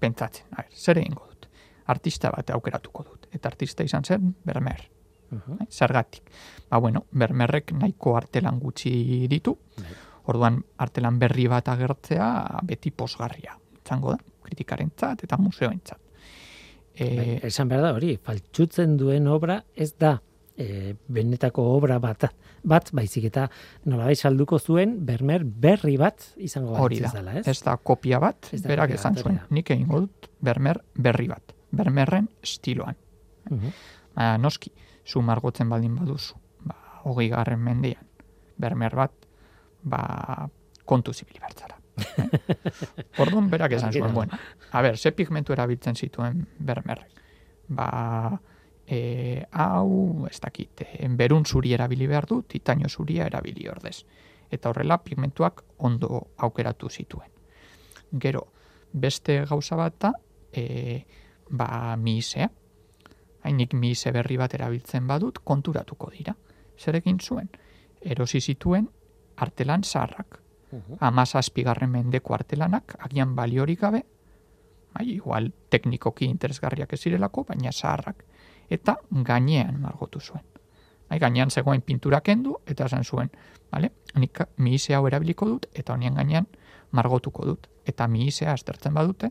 pentsatzen, 0.00 0.46
a 0.54 0.62
ber, 0.62 0.70
zer 0.72 1.02
egingo 1.02 1.26
dut? 1.28 1.48
Artista 1.92 2.30
bat 2.32 2.48
aukeratuko 2.54 3.04
dut. 3.04 3.26
Eta 3.36 3.50
artista 3.52 3.84
izan 3.84 4.04
zen, 4.04 4.30
bermer. 4.44 4.86
Mhm. 5.30 5.58
Bai, 5.58 5.66
Zergatik. 5.70 6.30
Ba, 6.70 6.78
bueno, 6.78 7.04
bermerrek 7.12 7.74
nahiko 7.76 8.16
artelan 8.16 8.58
gutxi 8.62 9.26
ditu. 9.28 9.58
Bai. 9.76 9.92
Orduan, 10.32 10.62
artelan 10.78 11.18
berri 11.20 11.44
bat 11.46 11.68
agertzea 11.68 12.30
beti 12.64 12.90
posgarria. 12.90 13.58
Izango 13.84 14.16
da, 14.16 14.18
kritikarentzat 14.48 15.26
eta 15.28 15.36
museoentzat. 15.36 16.00
Bai, 16.00 16.12
E, 16.96 17.40
esan 17.44 17.68
behar 17.68 17.82
da 17.84 17.92
hori, 17.92 18.14
faltsutzen 18.16 18.94
duen 18.96 19.26
obra 19.28 19.58
ez 19.76 19.90
da 20.00 20.14
e, 20.56 20.94
benetako 21.08 21.62
obra 21.76 21.98
bat, 22.02 22.24
bat 22.64 22.90
baizik 22.96 23.24
eta 23.28 23.46
nolabait 23.84 24.18
salduko 24.18 24.58
zuen 24.58 24.96
bermer 25.06 25.44
berri 25.44 25.96
bat 26.00 26.32
izango 26.36 26.74
hori 26.76 27.00
balitz 27.00 27.12
da. 27.12 27.12
bezala, 27.12 27.38
ez? 27.40 27.46
Ez 27.48 27.62
da 27.62 27.76
kopia 27.76 28.18
bat, 28.22 28.48
Ez 28.52 28.62
da 28.62 28.68
berak 28.72 28.90
esan 28.96 29.14
bat, 29.14 29.22
zuen. 29.22 29.38
hori. 29.38 29.54
Nik 29.58 29.70
egingo 29.70 30.00
dut 30.06 30.30
bermer 30.40 30.80
berri 30.94 31.28
bat. 31.28 31.52
Bermerren 31.76 32.28
estiloan. 32.42 32.96
Mhm. 33.50 33.72
Baina 34.16 34.38
noski, 34.38 34.72
zu 35.04 35.20
margotzen 35.22 35.68
baldin 35.68 35.94
baduzu, 35.96 36.34
ba, 36.64 36.74
hogei 37.04 37.28
garren 37.28 37.60
mendean, 37.62 38.06
bermer 38.56 38.94
bat, 38.96 39.12
ba, 39.84 40.48
kontu 40.84 41.12
zibili 41.12 41.38
bertzara. 41.42 41.76
Orduan 43.22 43.50
berak 43.50 43.72
esan 43.72 43.92
zuen, 43.92 44.12
bueno, 44.14 44.38
a 44.72 44.82
ber, 44.82 44.96
ze 44.98 45.12
pigmentu 45.12 45.52
erabiltzen 45.52 45.94
zituen 45.96 46.46
bermerrek. 46.58 47.12
Ba, 47.68 48.40
e, 48.86 49.46
hau, 49.50 50.26
ez 50.30 50.38
dakit, 50.40 50.82
e, 50.82 51.08
berun 51.08 51.44
zuri 51.44 51.72
erabili 51.74 52.06
behar 52.06 52.26
du, 52.26 52.42
titaino 52.42 52.88
zuria 52.88 53.26
erabili 53.26 53.68
ordez. 53.68 54.04
Eta 54.50 54.70
horrela 54.70 54.98
pigmentuak 55.02 55.62
ondo 55.78 56.28
aukeratu 56.36 56.88
zituen. 56.88 57.30
Gero, 58.12 58.46
beste 58.92 59.44
gauza 59.44 59.76
bat 59.76 59.98
da, 60.00 60.12
e, 60.52 61.04
ba, 61.50 61.96
mihisea, 61.96 62.50
hainik 63.46 63.74
mihise 63.74 64.12
berri 64.12 64.36
bat 64.36 64.54
erabiltzen 64.54 65.06
badut, 65.06 65.42
konturatuko 65.44 66.10
dira. 66.10 66.34
Zer 66.78 66.98
egin 66.98 67.18
zuen? 67.20 67.48
Erosi 68.00 68.40
zituen 68.40 68.88
artelan 69.36 69.84
zaharrak. 69.84 70.40
Mhm. 70.72 70.98
Amazazpigarren 71.00 71.90
mendeko 71.90 72.34
artelanak, 72.34 72.96
agian 72.98 73.34
baliorik 73.36 73.80
gabe, 73.80 74.04
bai, 74.96 75.06
igual 75.14 75.52
teknikoki 75.70 76.26
interesgarriak 76.26 76.92
ez 76.92 77.00
zirelako, 77.00 77.44
baina 77.44 77.72
zaharrak. 77.72 78.24
Eta 78.70 78.96
gainean 79.24 79.80
margotu 79.80 80.20
zuen. 80.20 80.44
Bai, 81.08 81.18
gainean 81.22 81.50
zegoen 81.50 81.82
pintura 81.82 82.20
kendu, 82.20 82.56
eta 82.66 82.86
esan 82.86 83.04
zuen, 83.04 83.30
vale? 83.70 83.92
nik 84.16 84.40
mihise 84.56 84.94
hau 84.94 85.06
erabiliko 85.06 85.46
dut, 85.46 85.66
eta 85.74 85.94
honien 85.94 86.14
gainean 86.14 86.46
margotuko 86.90 87.44
dut. 87.46 87.68
Eta 87.86 88.08
mihisea 88.08 88.52
aztertzen 88.52 88.94
badute, 88.94 89.30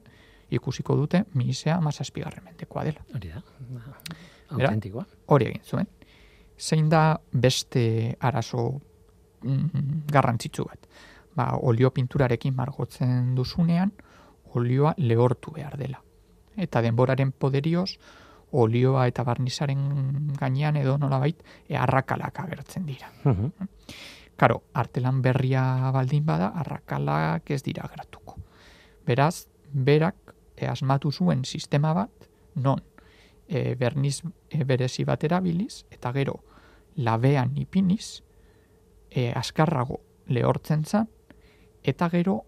ikusiko 0.50 0.96
dute 0.96 1.24
mihisea 1.34 1.76
amazazpigarren 1.78 2.44
mendekoa 2.46 2.84
dela. 2.84 3.04
Hori 3.14 3.32
da. 3.34 3.42
Autentikoa. 4.50 5.06
hori 5.28 5.50
egin 5.50 5.64
zuen. 5.66 5.88
Zein 6.58 6.90
da 6.90 7.20
beste 7.32 8.16
arazo 8.20 8.68
mm, 9.42 10.06
garrantzitsu 10.12 10.66
bat. 10.70 10.88
Ba, 11.36 11.50
olio 11.62 11.92
pinturarekin 11.92 12.56
margotzen 12.56 13.34
duzunean, 13.36 13.92
olioa 14.56 14.94
lehortu 14.98 15.52
behar 15.52 15.76
dela. 15.78 16.00
Eta 16.56 16.82
denboraren 16.82 17.34
poderioz, 17.34 17.98
olioa 18.62 19.06
eta 19.10 19.24
barnizaren 19.28 20.32
gainean 20.40 20.78
edo 20.80 20.98
nolabait, 20.98 21.42
e, 21.68 21.76
arrakalak 21.78 22.40
agertzen 22.46 22.86
dira. 22.86 23.12
Karo, 24.36 24.64
artelan 24.74 25.22
berria 25.24 25.92
baldin 25.96 26.26
bada, 26.26 26.52
arrakalak 26.60 27.52
ez 27.52 27.62
dira 27.64 27.88
geratuko. 27.92 28.38
Beraz, 29.06 29.48
berak 29.72 30.36
e, 30.56 30.68
asmatu 30.68 31.12
zuen 31.12 31.46
sistema 31.46 31.94
bat, 31.94 32.30
non 32.56 32.82
e, 33.48 33.76
berniz 33.76 34.22
e, 34.50 34.64
berezi 34.64 35.06
bat 35.06 35.24
erabiliz, 35.24 35.86
eta 35.92 36.12
gero 36.16 36.40
labean 36.96 37.56
ipiniz, 37.58 38.22
e, 39.12 39.32
askarrago 39.32 40.02
lehortzen 40.28 40.86
zan, 40.86 41.10
eta 41.84 42.10
gero 42.10 42.42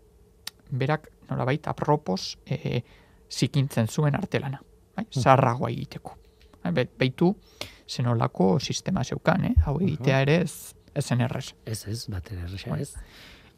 berak 0.72 1.12
nolabait 1.30 1.68
apropos 1.68 2.38
e, 2.46 2.82
zikintzen 3.30 3.88
zuen 3.88 4.16
artelana, 4.16 4.62
bai? 4.98 5.06
zarragoa 5.14 5.70
egiteko. 5.70 6.18
Bai, 6.64 6.88
Beitu, 7.00 7.32
zenolako 7.88 8.60
sistema 8.60 9.04
zeukan, 9.04 9.46
eh? 9.46 9.54
hau 9.66 9.78
egitea 9.80 10.22
ere 10.26 10.42
ez, 10.42 10.74
ezen 10.96 11.22
errez. 11.22 11.54
Ez 11.66 11.86
ez, 11.88 12.06
bat 12.12 12.32
ere 12.32 12.44
erresa 12.48 12.74
Bai. 12.74 12.82
ez. 12.82 12.94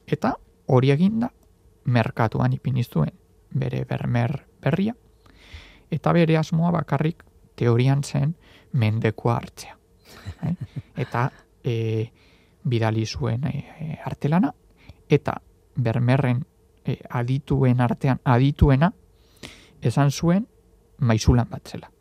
Eta 0.08 0.36
hori 0.68 0.92
eginda, 0.94 1.32
merkatuan 1.86 2.54
ipini 2.54 2.84
zuen 2.84 3.16
bere 3.50 3.84
bermer 3.90 4.36
berria, 4.62 4.94
eta 5.90 6.14
bere 6.14 6.38
asmoa 6.38 6.72
bakarrik 6.76 7.24
teorian 7.58 8.04
zen 8.04 8.36
mendekoa 8.74 9.36
hartzea. 9.36 9.78
Bai? 10.42 10.56
Eta 11.04 11.30
e, 11.64 12.06
bidali 12.64 13.06
zuen 13.06 13.46
e, 13.48 13.58
e, 13.80 13.98
artelana, 14.06 14.52
eta 15.10 15.40
bermerren 15.76 16.44
e, 16.86 16.98
adituen 17.10 17.82
artean 17.82 18.20
adituena, 18.24 18.92
esan 19.82 20.12
zuen 20.12 20.48
maizulan 21.00 21.50
bat 21.50 21.68
zela. 21.68 21.92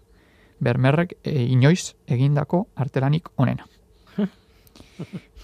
Bermerrek 0.61 1.19
e, 1.23 1.45
inoiz 1.45 1.95
egindako 2.07 2.67
artelanik 2.77 3.29
onena. 3.37 3.67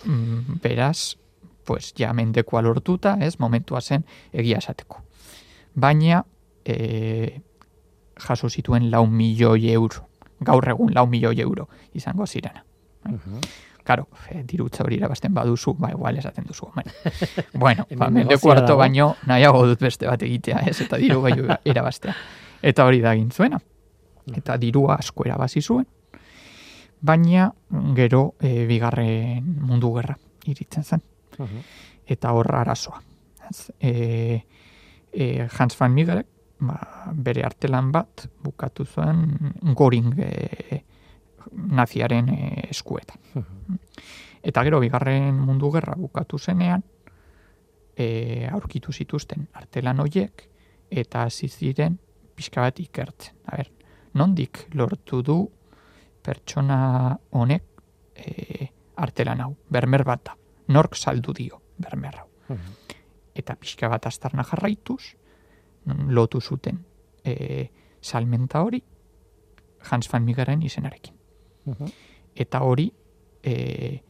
Mm, 0.05 0.59
Beraz, 0.62 1.16
pues 1.64 1.94
ja 1.96 2.12
mendekoa 2.12 2.62
lortuta, 2.62 3.16
ez, 3.20 3.38
momentua 3.38 3.80
zen 3.80 4.05
egia 4.32 4.59
esateko. 4.59 5.00
Baina, 5.74 6.24
e, 6.64 7.40
jaso 8.20 8.50
zituen 8.50 8.90
lau 8.90 9.07
milioi 9.07 9.70
euro. 9.72 10.09
Gaur 10.44 10.68
egun 10.68 10.92
lau 10.94 11.07
milioi 11.07 11.40
euro 11.40 11.68
izango 11.94 12.26
zirena. 12.26 12.64
Mhm. 13.05 13.40
Karo, 13.84 14.09
e, 14.30 14.42
dirutza 14.48 14.82
hori 14.84 14.96
irabazten 14.96 15.34
baduzu, 15.34 15.74
ba, 15.78 15.90
igual 15.90 16.16
esaten 16.16 16.44
duzu. 16.48 16.70
Bueno, 16.74 16.92
bueno 17.52 17.86
ba, 17.96 18.09
mendeko 18.11 18.52
harto 18.52 18.76
baino 18.76 19.16
nahiago 19.26 19.66
dut 19.66 19.80
beste 19.80 20.07
bat 20.07 20.22
egitea, 20.22 20.64
ez, 20.66 20.80
eta 20.80 20.96
diru 20.96 21.20
bai 21.22 21.34
irabaztea. 21.64 22.14
Eta 22.65 22.87
hori 22.89 23.03
da 23.05 23.12
egin 23.12 23.31
zuena. 23.31 23.59
Eta 24.33 24.57
dirua 24.57 24.97
asko 25.03 25.27
erabazi 25.29 25.61
zuen. 25.61 25.87
Baina 27.05 27.51
gero 27.97 28.35
e, 28.41 28.65
bigarren 28.67 29.45
mundu 29.69 29.93
gerra 29.99 30.17
iritzen 30.49 30.85
zen 30.85 31.03
eta 32.07 32.33
horra 32.33 32.61
arazoa. 32.61 33.03
E, 33.81 34.45
e, 35.12 35.49
Hans 35.59 35.77
van 35.79 35.93
Migerek, 35.93 36.27
ba, 36.65 36.79
bere 37.12 37.45
artelan 37.45 37.91
bat 37.93 38.27
bukatu 38.45 38.87
zuen 38.87 39.25
goring 39.77 40.15
e, 40.19 40.81
naziaren 41.53 42.29
e, 42.33 42.41
eskuetan. 42.71 43.21
Eta 44.45 44.65
gero 44.65 44.81
bigarren 44.81 45.37
mundu 45.41 45.71
gerra 45.73 45.97
bukatu 45.97 46.39
zenean, 46.39 46.85
e, 47.97 48.49
aurkitu 48.51 48.93
zituzten 48.93 49.49
artelan 49.53 50.01
hoiek 50.01 50.49
eta 50.91 51.25
hasi 51.25 51.49
ziren 51.49 51.99
pixka 52.35 52.64
bat 52.64 52.80
ikertzen. 52.80 53.37
A 53.47 53.57
ber, 53.57 53.70
nondik 54.14 54.66
lortu 54.74 55.22
du 55.22 55.39
pertsona 56.24 57.16
honek 57.30 57.64
e, 58.14 58.68
artelan 58.97 59.43
hau, 59.45 59.53
bermer 59.70 60.05
bat 60.05 60.24
da. 60.24 60.37
Nork 60.68 60.97
saldu 60.97 61.35
dio 61.37 61.61
bermer 61.78 62.20
hau. 62.22 62.28
Mhm. 62.49 62.72
Eta 63.35 63.57
pixka 63.59 63.89
bat 63.89 64.07
astarna 64.07 64.45
jarraituz, 64.45 65.14
lotu 66.09 66.41
zuten 66.41 66.78
e, 67.24 67.70
salmenta 68.01 68.62
hori 68.62 68.82
Hans 69.91 70.09
van 70.09 70.24
Migeren 70.24 70.62
izenarekin. 70.62 71.14
Mhm. 71.66 71.91
Eta 72.35 72.62
hori 72.62 72.91
e, 73.43 74.01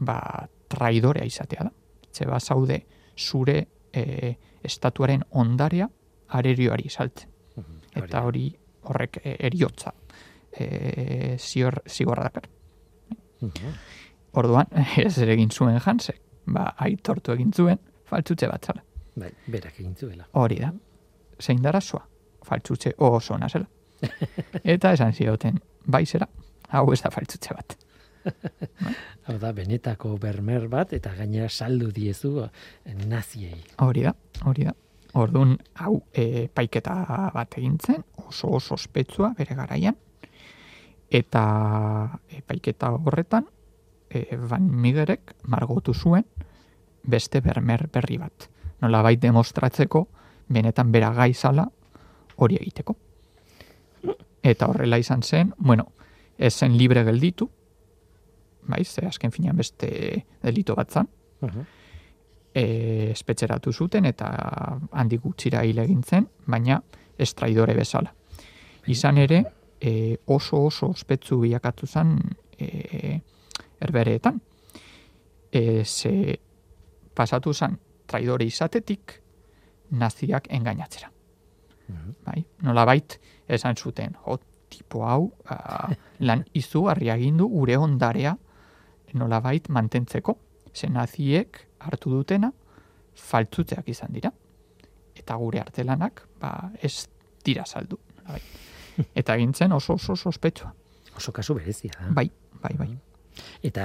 ba, 0.00 0.48
traidorea 0.68 1.24
izatea 1.24 1.64
da. 1.64 1.72
Zeba 2.12 2.40
zaude 2.40 2.86
zure 3.16 3.68
e, 3.92 4.36
estatuaren 4.62 5.24
ondarea 5.30 5.88
arerioari 6.28 6.88
saltzen. 6.88 7.28
Eta 7.96 8.22
hori 8.26 8.48
horrek 8.82 9.20
e, 9.24 9.36
eriotza 9.48 9.92
e, 10.52 11.36
zior, 11.38 11.82
zigorra 11.88 12.28
dakar. 12.28 12.48
Mhm. 13.40 13.74
Orduan, 14.32 14.66
ez 14.96 15.18
ere 15.18 15.34
egin 15.34 15.50
zuen 15.50 15.80
Hansek, 15.80 16.20
ba, 16.46 16.70
aitortu 16.78 17.34
egin 17.34 17.52
zuen, 17.52 17.80
faltzutze 18.06 18.48
bat 18.50 18.70
zala. 18.70 18.84
Bai, 19.16 19.30
berak 19.50 19.80
egin 19.80 19.94
zuela. 19.96 20.26
Hori 20.38 20.60
da, 20.62 20.72
zein 21.40 21.62
darazoa, 21.62 22.04
faltzutze 22.46 22.94
oso 22.98 23.34
ona 23.34 23.48
zela. 23.48 23.66
Eta 24.74 24.94
esan 24.96 25.12
zioten, 25.12 25.60
bai 25.86 26.04
zera, 26.06 26.28
hau 26.70 26.90
ez 26.92 27.00
da 27.02 27.10
faltzutze 27.10 27.56
bat. 27.56 27.76
Hau 29.26 29.38
da, 29.40 29.48
benetako 29.56 30.18
bermer 30.20 30.66
bat, 30.68 30.92
eta 30.92 31.14
gainera 31.16 31.48
saldu 31.48 31.88
diezu 31.94 32.34
eh, 32.44 32.50
naziei. 33.08 33.62
Hori 33.80 34.02
da, 34.04 34.12
hori 34.44 34.66
da. 34.68 34.74
Orduan, 35.18 35.56
hau 35.74 36.04
e, 36.14 36.48
paiketa 36.54 37.30
bat 37.34 37.56
egin 37.58 37.78
zen, 37.82 38.04
oso 38.28 38.52
oso 38.60 38.74
ospetsua 38.74 39.32
bere 39.38 39.56
garaian, 39.58 39.96
eta 41.10 41.42
e, 42.28 42.42
paiketa 42.46 42.92
horretan, 42.94 43.48
e, 44.08 44.36
Van 44.36 44.70
Migerek 44.70 45.34
margotu 45.50 45.94
zuen 45.94 46.24
beste 47.02 47.40
bermer 47.40 47.88
berri 47.92 48.18
bat. 48.18 48.46
Nola 48.80 49.02
bait 49.02 49.20
demostratzeko, 49.20 50.06
benetan 50.48 50.92
bera 50.92 51.10
gaizala 51.14 51.66
hori 52.36 52.56
egiteko. 52.60 52.96
Eta 54.42 54.68
horrela 54.70 54.98
izan 54.98 55.22
zen, 55.22 55.52
bueno, 55.58 55.90
ez 56.38 56.54
zen 56.54 56.76
libre 56.78 57.02
gelditu, 57.04 57.50
bai, 58.70 58.84
ze 58.84 59.06
azken 59.06 59.32
finean 59.32 59.56
beste 59.56 60.24
delito 60.42 60.74
bat 60.74 60.90
zan, 60.90 61.08
Mhm. 61.40 61.79
E, 62.54 63.10
espetxeratu 63.10 63.72
zuten 63.72 64.06
eta 64.10 64.28
handik 64.92 65.22
gutxira 65.22 65.62
hil 65.64 65.78
egin 65.78 66.02
zen, 66.02 66.26
baina 66.46 66.80
estraidore 67.18 67.74
bezala. 67.76 68.12
Izan 68.90 69.18
ere, 69.18 69.42
e, 69.80 70.16
oso 70.26 70.64
oso 70.66 70.90
ospetsu 70.90 71.40
bilakatu 71.40 71.86
zen 71.86 72.16
e, 72.58 73.20
erbereetan. 73.80 74.40
E, 75.52 75.84
ze 75.84 76.38
pasatu 77.14 77.52
zen 77.54 77.76
traidore 78.06 78.46
izatetik 78.46 79.20
naziak 79.90 80.46
engainatzera. 80.50 81.10
Bai, 82.24 82.44
nola 82.62 82.84
bait, 82.86 83.16
esan 83.50 83.74
zuten, 83.74 84.14
jo, 84.26 84.36
tipo 84.70 85.02
hau, 85.06 85.32
a, 85.50 85.90
lan 86.28 86.44
izugarri 86.54 87.10
agindu 87.10 87.48
gure 87.50 87.76
ondarea 87.76 88.36
nola 89.18 89.40
bait 89.42 89.68
mantentzeko. 89.68 90.36
Ze 90.72 90.86
naziek 90.86 91.58
hartu 91.80 92.12
dutena, 92.12 92.52
faltzutzeak 93.16 93.88
izan 93.88 94.12
dira. 94.16 94.32
Eta 95.16 95.36
gure 95.36 95.60
artelanak, 95.60 96.24
ba, 96.40 96.70
ez 96.80 97.08
dira 97.44 97.66
saldu. 97.66 97.98
nolabait. 98.30 98.42
Eta 99.20 99.36
egintzen 99.36 99.72
oso 99.72 99.94
oso 99.94 100.16
sospetsua. 100.16 100.72
Oso 101.16 101.32
kasu 101.32 101.54
berezia 101.54 101.92
da. 101.98 102.10
Bai, 102.14 102.30
bai, 102.62 102.74
bai. 102.78 102.90
Eta 103.64 103.84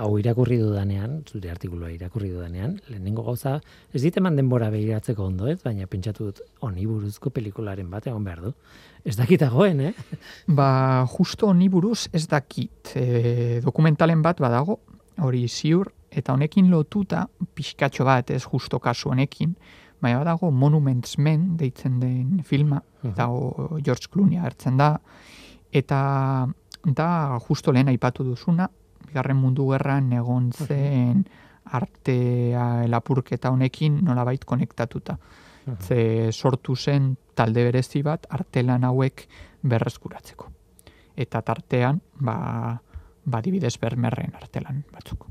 hau 0.00 0.16
irakurri 0.18 0.56
dudanean, 0.58 1.20
zure 1.28 1.50
artikulua 1.52 1.90
irakurri 1.92 2.30
dudanean, 2.32 2.78
lehenengo 2.88 3.22
gauza, 3.26 3.58
ez 3.94 4.02
dit 4.02 4.16
eman 4.18 4.36
denbora 4.38 4.70
behiratzeko 4.74 5.26
ondo 5.28 5.46
ez, 5.50 5.58
baina 5.62 5.86
pentsatu 5.86 6.30
dut 6.30 6.40
honi 6.66 6.86
buruzko 6.86 7.30
pelikularen 7.34 7.90
bat 7.90 8.08
egon 8.10 8.24
behar 8.26 8.42
du. 8.48 8.52
Ez 9.04 9.14
dakit 9.18 9.44
dagoen, 9.44 9.80
eh? 9.90 9.92
Ba, 10.58 11.06
justo 11.14 11.50
honi 11.52 11.68
buruz 11.70 12.08
ez 12.12 12.26
dakit 12.26 12.94
e, 12.98 13.60
dokumentalen 13.64 14.24
bat 14.24 14.40
badago, 14.42 14.80
hori 15.22 15.46
ziur, 15.48 15.92
eta 16.10 16.32
honekin 16.32 16.70
lotuta 16.70 17.26
pixkatxo 17.54 18.04
bat 18.04 18.30
ez 18.30 18.42
justo 18.44 18.78
kasu 18.80 19.10
honekin, 19.10 19.54
baina 20.00 20.18
badago 20.22 20.50
Monuments 20.50 21.18
Men 21.18 21.56
deitzen 21.58 21.98
den 22.00 22.42
filma, 22.44 22.82
eta 23.04 23.28
o, 23.28 23.78
George 23.84 24.08
Clooney 24.12 24.38
hartzen 24.38 24.76
da, 24.78 24.94
eta 25.72 26.48
da 26.84 27.38
justo 27.48 27.72
lehen 27.72 27.88
aipatu 27.88 28.24
duzuna, 28.24 28.68
bigarren 29.08 29.36
mundu 29.36 29.68
gerran 29.72 30.12
egon 30.12 30.50
zen 30.52 31.24
artea 31.78 32.86
lapurketa 32.88 33.50
honekin 33.50 34.02
nolabait 34.04 34.44
konektatuta. 34.44 35.18
Ze 35.80 36.30
sortu 36.32 36.76
zen 36.76 37.16
talde 37.36 37.64
berezi 37.66 38.00
bat 38.02 38.24
artelan 38.30 38.84
hauek 38.88 39.26
berreskuratzeko. 39.62 40.52
eta 41.18 41.42
tartean, 41.42 41.98
ba, 42.22 42.78
ba 43.26 43.40
dibidez 43.42 43.74
bermerren 43.82 44.36
artelan 44.38 44.84
batzuk. 44.94 45.26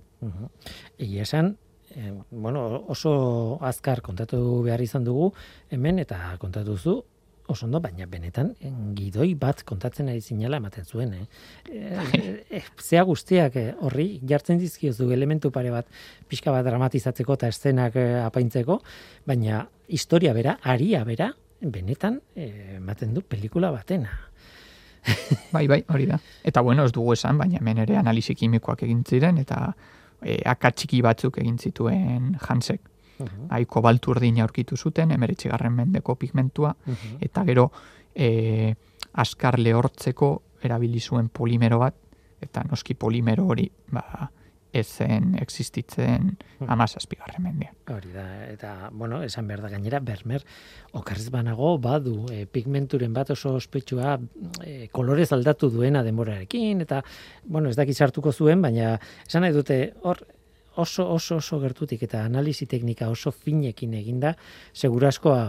Egia 0.98 1.24
esan, 1.24 1.58
eh, 1.96 2.14
bueno, 2.32 2.84
oso 2.88 3.60
azkar 3.62 4.02
kontatu 4.02 4.64
behar 4.64 4.82
izan 4.82 5.04
dugu 5.04 5.34
hemen 5.70 6.00
eta 6.00 6.36
kontatu 6.40 6.78
zu 6.78 7.04
oso 7.48 7.66
ondo, 7.66 7.80
baina 7.80 8.06
benetan 8.06 8.52
eh, 8.60 8.72
gidoi 8.96 9.32
bat 9.40 9.64
kontatzen 9.68 10.12
ari 10.12 10.22
zinela 10.22 10.60
ematen 10.60 10.86
zuen, 10.86 11.14
eh? 11.14 11.26
eh, 11.72 12.46
eh 12.60 12.64
zea 12.84 13.04
guztiak 13.08 13.56
eh, 13.56 13.74
horri 13.82 14.08
jartzen 14.28 14.60
dizkiozu 14.60 15.10
elementu 15.16 15.52
pare 15.52 15.72
bat 15.72 15.88
pixka 16.28 16.52
bat 16.52 16.66
dramatizatzeko 16.68 17.40
eta 17.40 17.52
eszenak 17.54 17.96
eh, 17.96 18.24
apaintzeko, 18.26 18.82
baina 19.26 19.66
historia 19.88 20.34
bera, 20.36 20.58
aria 20.64 21.04
bera, 21.08 21.32
benetan 21.62 22.20
ematen 22.36 23.16
du 23.16 23.24
pelikula 23.24 23.72
batena. 23.72 24.12
bai, 25.56 25.66
bai, 25.72 25.82
hori 25.88 26.06
da. 26.06 26.20
Eta 26.44 26.62
bueno, 26.62 26.86
ez 26.86 26.92
dugu 26.92 27.16
esan, 27.16 27.40
baina 27.40 27.62
hemen 27.62 27.80
ere 27.86 27.96
analisi 27.98 28.36
kimikoak 28.36 28.84
egin 28.84 29.06
ziren 29.08 29.40
eta 29.42 29.72
e, 30.22 30.40
akatxiki 30.46 31.02
batzuk 31.02 31.38
egin 31.38 31.58
zituen 31.58 32.36
Hansek. 32.48 32.82
Uh 33.18 33.26
-huh. 33.26 33.48
Aiko 33.58 33.82
baltu 33.82 34.12
urdina 34.12 34.44
aurkitu 34.44 34.78
zuten, 34.78 35.12
emeretxigarren 35.12 35.74
mendeko 35.74 36.16
pigmentua, 36.16 36.76
eta 37.20 37.44
gero 37.44 37.72
e, 38.16 38.76
askar 39.14 39.60
lehortzeko 39.60 40.42
erabili 40.64 41.00
zuen 41.00 41.30
polimero 41.30 41.80
bat, 41.80 41.96
eta 42.42 42.64
noski 42.70 42.94
polimero 42.94 43.48
hori 43.48 43.72
ba, 43.92 44.30
ezen 44.82 45.36
existitzen 45.42 46.34
amazazpigarren 46.68 47.44
mendean. 47.44 47.76
Hori 47.94 48.14
da, 48.14 48.26
eta, 48.48 48.72
bueno, 48.92 49.22
esan 49.26 49.48
behar 49.50 49.64
da 49.66 49.72
gainera, 49.74 50.00
bermer, 50.04 50.46
okarriz 50.98 51.30
banago, 51.34 51.74
badu, 51.82 52.16
e, 52.34 52.46
pigmenturen 52.46 53.14
bat 53.16 53.32
oso 53.36 53.56
ospetsua 53.58 54.18
e, 54.64 54.88
kolorez 54.94 55.32
aldatu 55.36 55.72
duena 55.74 56.04
denborarekin, 56.06 56.86
eta, 56.88 57.04
bueno, 57.46 57.70
ez 57.70 57.78
dakit 57.80 57.98
sartuko 57.98 58.34
zuen, 58.34 58.62
baina, 58.62 58.96
esan 59.28 59.46
nahi 59.46 59.56
dute, 59.56 59.80
hor, 60.04 60.24
oso, 60.78 61.08
oso, 61.12 61.42
oso 61.42 61.60
gertutik, 61.64 62.04
eta 62.08 62.24
analizi 62.26 62.68
teknika 62.70 63.10
oso 63.10 63.34
finekin 63.34 63.98
eginda, 63.98 64.36
seguraskoa 64.74 65.42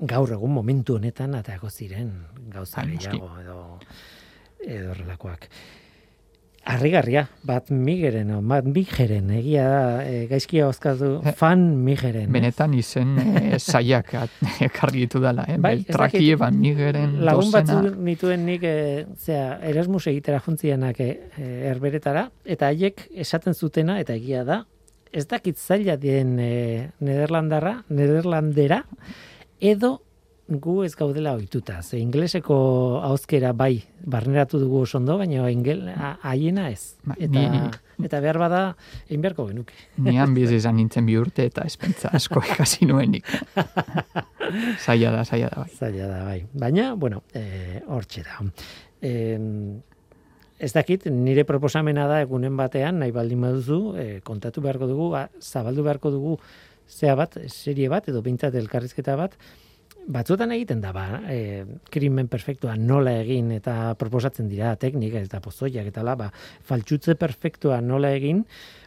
gaur 0.00 0.32
egun 0.36 0.54
momentu 0.54 0.96
honetan, 0.96 1.34
ataako 1.40 1.70
ziren 1.70 2.12
gauza 2.52 2.84
gehiago, 2.88 3.30
edo, 3.42 3.60
edo 4.64 4.96
relakoak. 4.96 5.48
Arrigarria, 6.68 7.22
bat 7.48 7.70
migeren, 7.72 8.34
bat 8.44 8.66
migeren, 8.68 9.30
egia 9.32 9.62
da, 9.64 9.84
e, 10.04 10.26
gaizkia 10.28 10.66
oskatu, 10.68 11.14
eh, 11.24 11.32
fan 11.32 11.62
migeren. 11.86 12.28
Benetan 12.32 12.74
izen 12.76 13.14
e, 13.16 13.58
zaiak 13.72 14.12
ekarri 14.66 15.06
ditu 15.06 15.22
dela, 15.24 15.46
eh? 15.48 15.56
Bai, 15.56 15.78
Beltraki, 15.78 16.34
bat 16.40 16.52
migeren, 16.52 17.16
Lagun 17.24 17.48
batzu 17.54 17.78
nituen 17.96 18.44
nik, 18.44 18.66
e, 18.68 19.06
zera, 19.16 19.56
Erasmus 19.72 20.04
egitera 20.12 20.42
juntzianak 20.44 21.00
e, 21.00 21.08
erberetara, 21.72 22.26
eta 22.44 22.68
haiek 22.68 23.06
esaten 23.24 23.56
zutena, 23.56 23.96
eta 24.04 24.18
egia 24.20 24.44
da, 24.44 24.60
ez 25.10 25.24
dakit 25.32 25.56
zaila 25.56 25.96
dien 25.96 26.36
e, 26.38 26.52
Nederlandarra, 27.00 27.78
Nederlandera, 27.88 28.82
edo 29.60 29.96
gu 30.50 30.82
ez 30.84 30.94
gaudela 30.98 31.34
ohituta. 31.38 31.80
Ze 31.82 31.98
ingleseko 31.98 33.00
ahozkera 33.04 33.52
bai 33.52 33.84
barneratu 34.00 34.58
dugu 34.58 34.82
oso 34.82 34.98
ondo, 34.98 35.16
baina 35.18 35.50
ingel 35.50 35.84
haiena 36.22 36.70
ez. 36.70 36.96
Ba, 37.04 37.14
eta 37.18 37.70
eta 38.00 38.20
behar 38.20 38.38
bada 38.40 38.62
egin 39.06 39.22
beharko 39.22 39.46
genuke. 39.50 39.76
Nian 40.02 40.34
biz 40.34 40.50
izan 40.56 40.76
nintzen 40.80 41.06
bi 41.06 41.18
urte 41.20 41.46
eta 41.46 41.66
espentza 41.68 42.10
asko 42.16 42.42
ikasi 42.54 42.88
nuenik. 42.90 43.28
zaila 44.80 45.14
da, 45.14 45.24
zaila 45.24 45.52
da 45.54 45.62
bai. 45.62 45.70
Zaila 45.76 46.08
da 46.10 46.24
bai. 46.24 46.40
Baina, 46.52 46.94
bueno, 46.94 47.22
eh 47.34 47.82
hortxe 47.86 48.26
da. 48.26 48.42
Eh 49.00 49.38
Ez 50.60 50.74
dakit, 50.76 51.06
nire 51.08 51.46
proposamena 51.48 52.02
da 52.04 52.18
egunen 52.20 52.52
batean, 52.58 52.98
nahi 53.00 53.14
baldin 53.16 53.40
baduzu, 53.40 53.78
e, 53.96 54.04
kontatu 54.20 54.60
beharko 54.60 54.84
dugu, 54.90 55.06
ba, 55.14 55.22
zabaldu 55.40 55.86
beharko 55.86 56.10
dugu, 56.12 56.34
zea 56.84 57.14
bat, 57.16 57.38
serie 57.48 57.88
bat, 57.88 58.10
edo 58.12 58.20
bintzat 58.20 58.58
elkarrizketa 58.60 59.14
bat, 59.16 59.38
batzuetan 60.08 60.52
egiten 60.54 60.80
da, 60.82 60.92
ba, 60.94 61.20
e, 61.30 61.64
krimen 61.92 62.28
perfektua 62.30 62.76
nola 62.78 63.12
egin 63.22 63.50
eta 63.54 63.94
proposatzen 64.00 64.48
dira 64.50 64.74
teknika 64.80 65.20
eta 65.20 65.40
pozoiak 65.44 65.90
eta 65.90 66.04
la, 66.06 66.16
ba, 66.18 66.30
faltsutze 66.66 67.16
perfektua 67.20 67.80
nola 67.84 68.12
egin, 68.16 68.44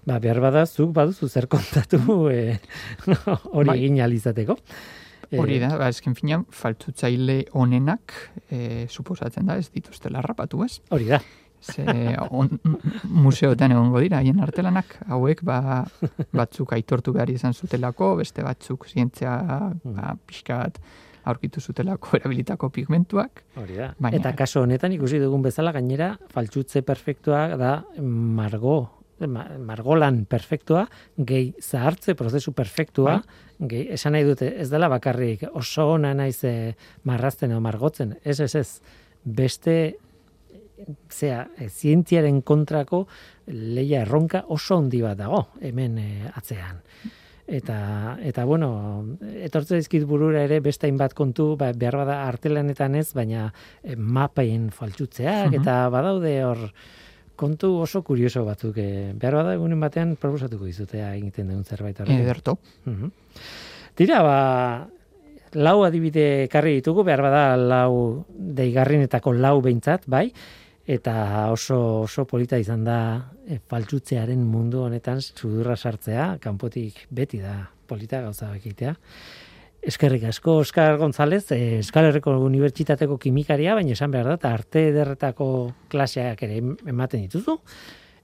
ba, 0.07 0.19
behar 0.23 0.41
bada 0.43 0.65
zuk 0.65 0.93
baduzu 0.95 1.29
zer 1.29 1.47
kontatu 1.51 2.01
e, 2.33 2.57
hori 3.51 3.69
bai. 3.69 3.77
egin 3.77 4.01
alizateko. 4.03 4.57
Hori 5.33 5.57
da, 5.57 5.71
ba, 5.79 5.87
esken 5.89 6.13
finan, 6.13 6.43
faltzutzaile 6.53 7.39
onenak, 7.57 8.13
e, 8.53 8.85
suposatzen 8.85 9.47
da, 9.49 9.57
ez 9.57 9.71
dituzte 9.73 10.11
larrapatu, 10.13 10.61
ez? 10.65 10.77
Hori 10.93 11.09
da. 11.09 11.23
Ze, 11.63 11.85
on, 12.29 12.49
museoetan 13.07 13.71
egongo 13.71 14.01
dira, 14.03 14.19
haien 14.19 14.41
artelanak, 14.43 14.97
hauek 15.07 15.43
ba, 15.47 15.85
batzuk 16.35 16.73
aitortu 16.75 17.13
behar 17.15 17.31
izan 17.31 17.55
zutelako, 17.55 18.17
beste 18.19 18.43
batzuk 18.43 18.87
zientzia 18.89 19.37
ba, 19.83 20.15
pixkat 20.27 20.81
aurkitu 21.23 21.61
zutelako 21.63 22.13
erabilitako 22.19 22.69
pigmentuak. 22.75 23.45
Hori 23.61 23.79
da. 23.79 23.93
Eta 24.11 24.33
kaso 24.35 24.65
honetan 24.65 24.95
ikusi 24.97 25.21
dugun 25.23 25.45
bezala 25.45 25.71
gainera 25.75 26.13
faltsutze 26.33 26.83
perfektua 26.83 27.47
da 27.59 27.77
margo 28.01 28.81
margolan 29.23 30.23
perfektua, 30.25 30.87
gehi 31.17 31.53
zahartze 31.61 32.15
prozesu 32.17 32.51
perfektua, 32.57 33.19
bai. 33.21 33.67
gehi, 33.69 33.85
esan 33.95 34.15
nahi 34.17 34.25
dute, 34.27 34.49
ez 34.59 34.69
dela 34.71 34.89
bakarrik 34.91 35.45
oso 35.53 35.85
ona 35.93 36.13
naiz 36.17 36.43
e, 36.43 36.73
marrazten 37.07 37.53
edo 37.53 37.61
margotzen, 37.63 38.17
ez 38.25 38.39
ez 38.43 38.53
ez, 38.59 38.67
beste 39.23 39.95
zea, 41.11 41.47
e, 41.57 41.69
zientziaren 41.69 42.41
kontrako 42.41 43.05
leia 43.47 44.01
erronka 44.03 44.45
oso 44.47 44.77
handi 44.77 45.01
bat 45.01 45.17
dago, 45.17 45.47
hemen 45.61 45.97
e, 45.97 46.09
atzean 46.33 46.81
eta 47.47 48.17
eta 48.23 48.45
bueno, 48.45 48.69
etortze 49.43 49.75
dizkit 49.75 50.05
burura 50.07 50.43
ere 50.45 50.59
beste 50.63 50.87
hainbat 50.87 51.13
kontu, 51.13 51.53
ba, 51.59 51.71
behar 51.75 51.97
bada 52.03 52.21
artelanetan 52.27 52.95
ez, 52.95 53.11
baina 53.13 53.49
e, 53.83 53.95
mapaien 53.95 54.69
faltsutzeak 54.71 55.51
mhm. 55.51 55.61
eta 55.61 55.89
badaude 55.93 56.33
hor 56.47 56.63
kontu 57.35 57.73
oso 57.83 58.03
kurioso 58.05 58.45
batzuk. 58.45 58.77
E, 58.77 59.11
behar 59.19 59.41
bada 59.41 59.53
egunen 59.57 59.81
batean 59.83 60.15
proposatuko 60.21 60.69
dizutea 60.69 61.13
egiten 61.17 61.51
den 61.51 61.63
zerbait 61.63 61.99
hori. 61.99 62.15
Ederto. 62.23 62.57
Mhm. 62.85 63.11
Tira, 63.93 64.23
ba, 64.25 64.37
lau 65.53 65.83
adibide 65.85 66.47
karri 66.49 66.79
ditugu, 66.79 67.03
behar 67.05 67.21
bada 67.21 67.45
lau 67.57 68.25
deigarrinetako 68.29 69.35
lau 69.35 69.59
behintzat, 69.61 70.07
bai? 70.07 70.29
Eta 70.85 71.49
oso 71.51 72.03
oso 72.03 72.25
polita 72.27 72.57
izan 72.59 72.83
da 72.83 72.97
e, 73.47 73.59
faltsutzearen 73.69 74.43
mundu 74.43 74.83
honetan 74.83 75.21
sudurra 75.21 75.77
sartzea, 75.77 76.37
kanpotik 76.43 77.05
beti 77.09 77.39
da 77.39 77.69
polita 77.87 78.21
gauza 78.21 78.51
egitea. 78.55 78.95
Eskerrik 79.83 80.23
asko 80.29 80.57
Oskar 80.63 80.97
González, 80.97 81.45
e, 81.51 81.79
Euskal 81.79 82.07
Herriko 82.07 82.35
Unibertsitateko 82.45 83.17
kimikaria, 83.17 83.75
baina 83.75 83.95
esan 83.95 84.11
behar 84.11 84.31
da, 84.31 84.37
eta 84.39 84.53
arte 84.55 84.87
ederretako 84.91 85.47
klaseak 85.91 86.43
ere 86.47 86.61
ematen 86.87 87.25
dituzu, 87.25 87.57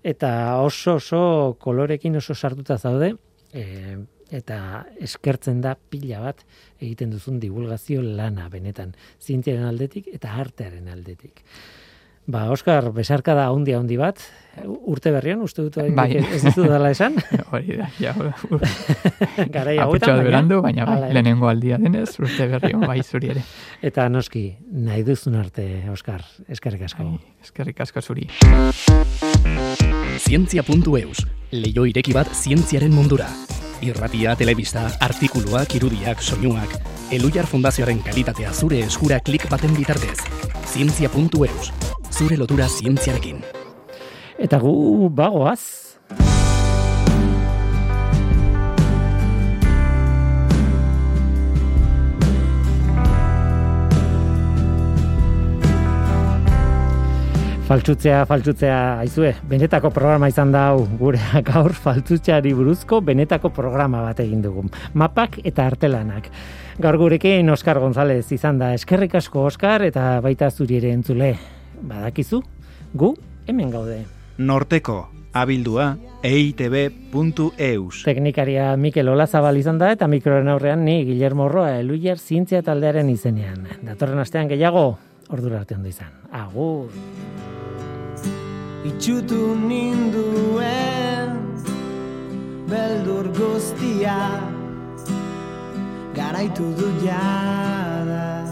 eta 0.03 0.31
oso 0.63 0.95
oso 0.99 1.21
kolorekin 1.59 2.15
oso 2.15 2.35
sartuta 2.35 2.77
zaude, 2.77 3.13
e, 3.51 3.97
eta 4.31 4.85
eskertzen 5.01 5.59
da 5.61 5.73
pila 5.75 6.21
bat 6.21 6.43
egiten 6.79 7.11
duzun 7.11 7.39
divulgazio 7.41 8.01
lana 8.03 8.47
benetan, 8.49 8.93
zientziaren 9.19 9.67
aldetik 9.67 10.07
eta 10.13 10.35
artearen 10.43 10.87
aldetik. 10.87 11.43
Ba, 12.29 12.43
Oskar, 12.53 12.91
besarka 12.93 13.33
da 13.33 13.47
handi 13.49 13.73
handi 13.73 13.95
bat, 13.97 14.19
urte 14.85 15.09
berrian, 15.09 15.39
uste 15.41 15.63
dut 15.65 15.79
bai. 15.97 16.11
ez 16.19 16.43
ditu 16.43 16.61
dela 16.67 16.91
esan. 16.93 17.15
Hori 17.49 17.79
da, 17.79 17.87
ja. 17.97 18.13
Garai 19.55 19.79
hauetan, 19.81 20.21
berandu, 20.27 20.59
baina 20.61 20.85
bai, 20.85 21.09
lehenengo 21.15 21.49
aldia 21.49 21.79
denez, 21.81 22.11
urte 22.21 22.45
berrian 22.51 22.85
bai 22.85 22.99
zuri 23.01 23.31
ere. 23.33 23.45
Eta 23.89 24.05
noski, 24.13 24.43
nahi 24.69 25.01
duzun 25.07 25.39
arte, 25.41 25.65
Oskar, 25.89 26.21
eskerrik 26.45 26.85
asko. 26.85 27.07
Bai, 27.07 27.33
eskerrik 27.47 27.81
asko 27.87 28.05
zuri. 28.05 28.27
Zientzia.eus, 30.19 31.25
leio 31.57 31.89
ireki 31.89 32.13
bat 32.13 32.29
zientziaren 32.29 32.93
mundura. 32.93 33.31
Irratia, 33.81 34.35
telebista, 34.35 34.89
artikuluak, 34.99 35.75
irudiak, 35.75 36.21
soinuak, 36.21 36.73
Elujar 37.15 37.47
Fundazioaren 37.47 38.01
kalitatea 38.05 38.51
zure 38.53 38.81
eskura 38.85 39.19
klik 39.23 39.47
baten 39.49 39.73
bitartez. 39.77 40.17
Zientzia.eus, 40.69 41.71
zure 42.11 42.37
lotura 42.37 42.67
zientziarekin. 42.69 43.39
Eta 44.37 44.59
gu 44.61 45.09
bagoaz. 45.09 45.61
Faltzutzea, 57.69 58.23
faltzutzea, 58.25 58.77
aizue, 58.97 59.29
benetako 59.45 59.91
programa 59.93 60.25
izan 60.31 60.49
da 60.49 60.63
hau, 60.71 60.87
gure 60.97 61.19
gaur 61.51 61.75
faltzutzeari 61.77 62.49
buruzko 62.57 62.97
benetako 63.05 63.51
programa 63.53 64.01
bat 64.01 64.23
egin 64.23 64.39
dugu. 64.41 64.63
Mapak 64.97 65.37
eta 65.45 65.67
artelanak. 65.69 66.31
Gaur 66.81 66.97
gurekin 66.97 67.45
Oskar 67.53 67.77
González 67.77 68.23
izan 68.33 68.57
da. 68.57 68.71
Eskerrik 68.73 69.13
asko 69.21 69.43
Oskar 69.51 69.85
eta 69.85 70.15
baita 70.25 70.49
zuri 70.49 70.79
ere 70.79 70.95
entzule. 70.97 71.35
badakizu, 71.81 72.41
gu 72.95 73.13
hemen 73.45 73.69
gaude. 73.69 73.99
Norteko, 74.39 74.97
abildua, 75.31 75.95
eitb.eus. 76.23 78.01
Teknikaria 78.03 78.75
Mikel 78.77 79.13
Olazabal 79.13 79.61
izan 79.61 79.77
da 79.77 79.91
eta 79.93 80.07
mikroren 80.07 80.49
aurrean 80.49 80.83
ni 80.85 81.03
Guillermo 81.05 81.47
Roa 81.47 81.77
Eluier 81.77 82.17
zientzia 82.17 82.63
taldearen 82.63 83.13
izenean. 83.13 83.67
Datorren 83.85 84.25
astean 84.25 84.49
gehiago, 84.49 84.97
ordura 85.29 85.61
arte 85.61 85.77
ondo 85.77 85.87
izan. 85.87 86.17
Agur! 86.31 86.89
Itxutu 88.79 89.55
ninduen 89.67 91.35
beldur 92.71 93.27
guztia 93.35 94.39
garaitu 96.15 96.71
du 96.79 96.87
jada. 97.03 98.47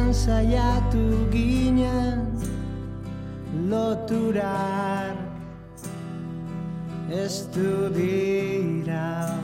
Mozten 0.08 0.14
saiatu 0.14 1.32
ginen 1.32 2.32
Loturar. 3.70 5.16
Ez 7.12 7.48
du 7.54 7.90
dira 7.90 9.36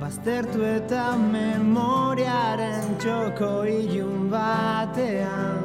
Baztertu 0.00 0.62
eta 0.62 1.16
memoriaren 1.16 2.94
txoko 2.98 3.64
ilun 3.66 4.30
batean. 4.30 5.58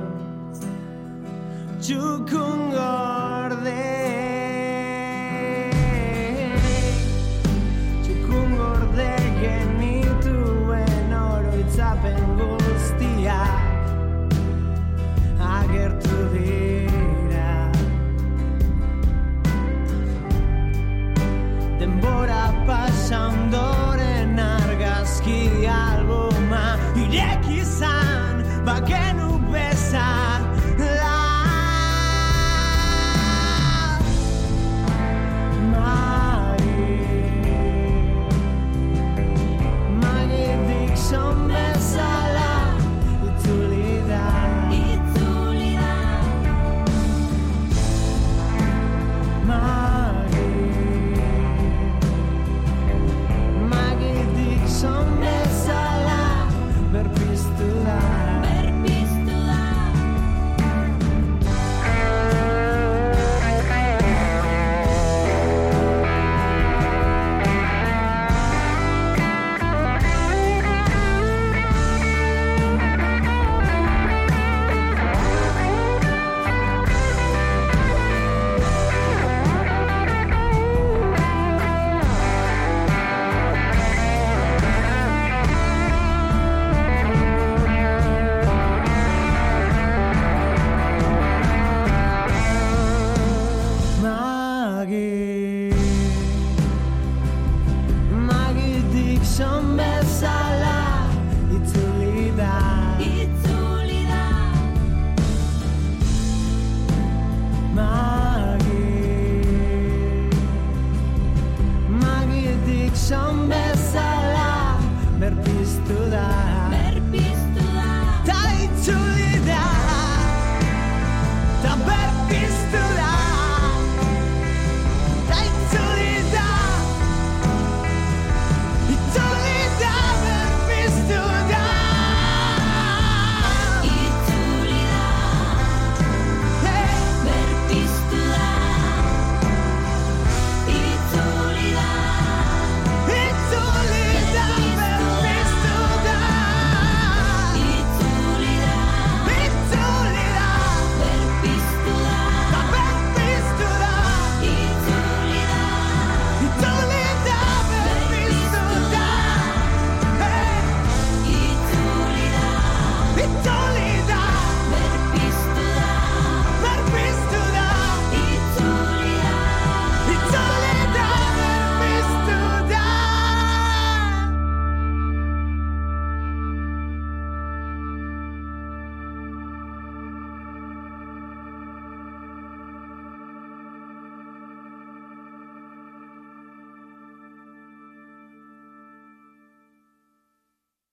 Txukun 1.82 2.72
gorde 2.74 4.23